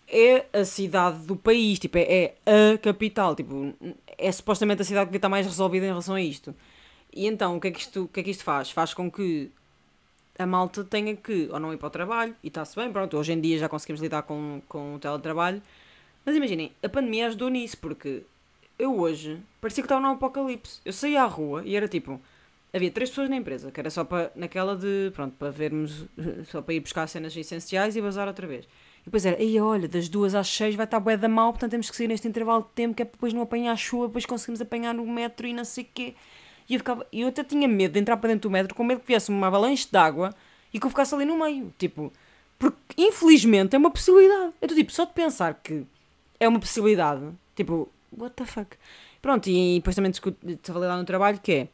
é 0.07 0.45
a 0.53 0.65
cidade 0.65 1.19
do 1.27 1.35
país. 1.35 1.77
Tipo, 1.77 1.97
é, 1.99 2.33
é 2.45 2.73
a 2.73 2.77
capital. 2.79 3.35
Tipo, 3.35 3.73
é 4.17 4.31
supostamente 4.31 4.81
a 4.81 4.85
cidade 4.85 5.05
que 5.05 5.09
devia 5.11 5.17
estar 5.19 5.29
mais 5.29 5.45
resolvida 5.45 5.85
em 5.85 5.89
relação 5.89 6.15
a 6.15 6.21
isto. 6.21 6.55
E 7.13 7.27
então, 7.27 7.57
o 7.57 7.59
que 7.61 7.67
é 7.67 7.71
que 7.71 7.79
isto, 7.81 8.03
o 8.03 8.07
que 8.07 8.19
é 8.21 8.23
que 8.23 8.31
isto 8.31 8.43
faz? 8.43 8.71
Faz 8.71 8.93
com 8.93 9.11
que 9.11 9.51
a 10.39 10.45
malta 10.45 10.83
tenha 10.83 11.15
que 11.15 11.49
ou 11.51 11.59
não 11.59 11.73
ir 11.73 11.77
para 11.77 11.87
o 11.87 11.89
trabalho, 11.89 12.35
e 12.43 12.47
está-se 12.47 12.75
bem, 12.75 12.91
pronto, 12.91 13.17
hoje 13.17 13.33
em 13.33 13.41
dia 13.41 13.57
já 13.57 13.67
conseguimos 13.67 13.99
lidar 14.01 14.21
com, 14.21 14.61
com 14.69 14.93
o 14.93 14.99
teletrabalho, 14.99 15.61
mas 16.23 16.35
imaginem, 16.35 16.71
a 16.83 16.87
pandemia 16.87 17.25
ajudou 17.27 17.49
nisso, 17.49 17.75
porque 17.79 18.21
eu 18.77 18.99
hoje 18.99 19.39
parecia 19.59 19.81
que 19.81 19.85
estava 19.85 20.01
num 20.01 20.13
apocalipse. 20.13 20.79
Eu 20.85 20.93
saía 20.93 21.23
à 21.23 21.25
rua 21.25 21.63
e 21.65 21.75
era 21.75 21.87
tipo, 21.87 22.19
havia 22.73 22.91
três 22.91 23.09
pessoas 23.09 23.29
na 23.29 23.35
empresa, 23.35 23.71
que 23.71 23.79
era 23.79 23.89
só 23.89 24.03
para, 24.03 24.31
naquela 24.35 24.75
de, 24.75 25.11
pronto, 25.13 25.35
para 25.37 25.49
vermos, 25.49 26.05
só 26.49 26.61
para 26.61 26.73
ir 26.73 26.79
buscar 26.79 27.07
cenas 27.07 27.35
essenciais 27.35 27.95
e 27.95 28.01
bazar 28.01 28.27
outra 28.27 28.45
vez. 28.45 28.65
E 28.65 29.05
depois 29.05 29.25
era, 29.25 29.37
aí 29.37 29.59
olha, 29.59 29.87
das 29.87 30.09
duas 30.09 30.35
às 30.35 30.47
seis 30.47 30.75
vai 30.75 30.85
estar 30.85 30.99
bué 30.99 31.17
da 31.17 31.29
mal, 31.29 31.51
portanto 31.51 31.71
temos 31.71 31.89
que 31.89 31.95
sair 31.95 32.07
neste 32.07 32.27
intervalo 32.27 32.63
de 32.63 32.69
tempo, 32.69 32.95
que 32.95 33.01
é 33.01 33.05
para 33.05 33.13
depois 33.13 33.33
não 33.33 33.41
apanhar 33.41 33.71
a 33.71 33.77
chuva, 33.77 34.07
depois 34.07 34.25
conseguimos 34.25 34.61
apanhar 34.61 34.93
no 34.93 35.05
metro 35.05 35.47
e 35.47 35.53
não 35.53 35.65
sei 35.65 35.83
o 35.83 35.87
quê. 35.93 36.15
E 36.69 36.73
eu, 36.73 36.79
ficava, 36.79 37.07
eu 37.13 37.29
até 37.29 37.43
tinha 37.43 37.67
medo 37.67 37.93
de 37.93 37.99
entrar 37.99 38.17
para 38.17 38.29
dentro 38.29 38.49
do 38.49 38.51
metro, 38.51 38.75
com 38.75 38.83
medo 38.83 38.99
que 38.99 39.07
viesse 39.07 39.29
uma 39.29 39.47
avalanche 39.47 39.87
de 39.89 39.97
água 39.97 40.33
e 40.73 40.79
que 40.79 40.85
eu 40.85 40.89
ficasse 40.89 41.15
ali 41.15 41.23
no 41.23 41.39
meio. 41.39 41.73
Tipo, 41.77 42.11
porque 42.59 42.77
infelizmente 42.97 43.75
é 43.75 43.79
uma 43.79 43.89
possibilidade. 43.89 44.53
Eu 44.61 44.65
estou 44.65 44.75
tipo, 44.77 44.91
só 44.91 45.05
de 45.05 45.13
pensar 45.13 45.53
que 45.53 45.85
é 46.39 46.47
uma 46.47 46.59
possibilidade, 46.59 47.23
tipo, 47.55 47.89
what 48.17 48.35
the 48.35 48.45
fuck. 48.45 48.75
Pronto, 49.21 49.47
e 49.49 49.75
depois 49.75 49.95
também 49.95 50.11
falei 50.63 50.89
lá 50.89 50.97
no 50.97 51.05
trabalho 51.05 51.39
que 51.39 51.51
é, 51.51 51.67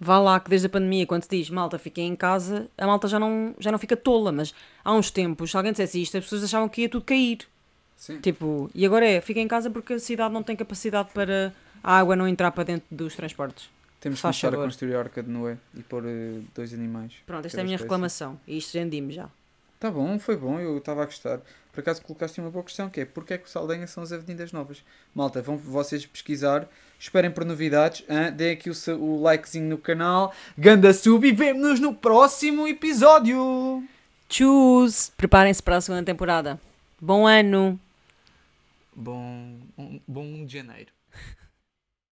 vá 0.00 0.18
lá 0.18 0.40
que 0.40 0.50
desde 0.50 0.66
a 0.66 0.70
pandemia, 0.70 1.06
quando 1.06 1.22
se 1.22 1.28
diz 1.30 1.50
malta, 1.50 1.78
fiquem 1.78 2.08
em 2.08 2.16
casa, 2.16 2.68
a 2.76 2.86
malta 2.86 3.06
já 3.08 3.18
não, 3.18 3.54
já 3.58 3.70
não 3.70 3.78
fica 3.78 3.96
tola, 3.96 4.32
mas 4.32 4.54
há 4.84 4.92
uns 4.92 5.10
tempos, 5.10 5.50
se 5.50 5.56
alguém 5.56 5.72
dissesse 5.72 6.00
isto, 6.00 6.16
as 6.16 6.24
pessoas 6.24 6.44
achavam 6.44 6.68
que 6.68 6.82
ia 6.82 6.88
tudo 6.88 7.04
cair. 7.04 7.46
Sim. 7.96 8.18
Tipo, 8.18 8.70
e 8.74 8.86
agora 8.86 9.06
é, 9.06 9.20
fiquem 9.20 9.44
em 9.44 9.48
casa 9.48 9.70
porque 9.70 9.92
a 9.92 9.98
cidade 9.98 10.32
não 10.32 10.42
tem 10.42 10.56
capacidade 10.56 11.10
para 11.12 11.52
a 11.82 11.98
água 11.98 12.16
não 12.16 12.26
entrar 12.26 12.50
para 12.50 12.64
dentro 12.64 12.86
dos 12.90 13.14
transportes. 13.14 13.68
Temos 14.00 14.18
que 14.18 14.22
começar 14.22 14.54
a 14.54 14.56
construir 14.56 14.94
a 14.94 14.98
arca 14.98 15.22
de 15.22 15.28
Noé 15.28 15.58
e 15.74 15.82
pôr 15.82 16.04
eh, 16.06 16.40
dois 16.54 16.72
animais. 16.72 17.12
Pronto, 17.26 17.44
esta 17.44 17.58
é 17.58 17.60
a 17.60 17.64
minha 17.64 17.76
espécie. 17.76 17.84
reclamação. 17.84 18.40
E 18.46 18.56
isto 18.56 18.74
rendi-me 18.78 19.12
já. 19.12 19.28
Tá 19.80 19.90
bom, 19.90 20.18
foi 20.18 20.36
bom, 20.36 20.60
eu 20.60 20.76
estava 20.76 21.02
a 21.02 21.06
gostar. 21.06 21.40
Por 21.72 21.80
acaso 21.80 22.02
colocaste 22.02 22.38
uma 22.38 22.50
boa 22.50 22.62
questão, 22.62 22.90
que 22.90 23.00
é 23.00 23.06
porque 23.06 23.32
é 23.32 23.38
que 23.38 23.46
o 23.46 23.48
Saldanha 23.48 23.86
são 23.86 24.02
as 24.02 24.12
avenidas 24.12 24.52
novas? 24.52 24.84
Malta, 25.14 25.40
vão 25.40 25.56
vocês 25.56 26.04
pesquisar, 26.04 26.68
esperem 26.98 27.30
por 27.30 27.46
novidades, 27.46 28.04
hã? 28.06 28.30
deem 28.30 28.52
aqui 28.52 28.68
o, 28.68 28.74
o 28.98 29.22
likezinho 29.22 29.70
no 29.70 29.78
canal, 29.78 30.34
ganda 30.58 30.92
sub 30.92 31.26
e 31.26 31.32
vemo-nos 31.32 31.80
no 31.80 31.94
próximo 31.94 32.68
episódio! 32.68 33.82
Choose! 34.28 35.12
Preparem-se 35.16 35.62
para 35.62 35.76
a 35.76 35.80
segunda 35.80 36.04
temporada. 36.04 36.60
Bom 37.00 37.26
ano! 37.26 37.80
Bom, 38.94 39.56
um, 39.78 39.98
bom 40.06 40.24
1 40.24 40.44
de 40.44 40.58
janeiro. 40.58 40.92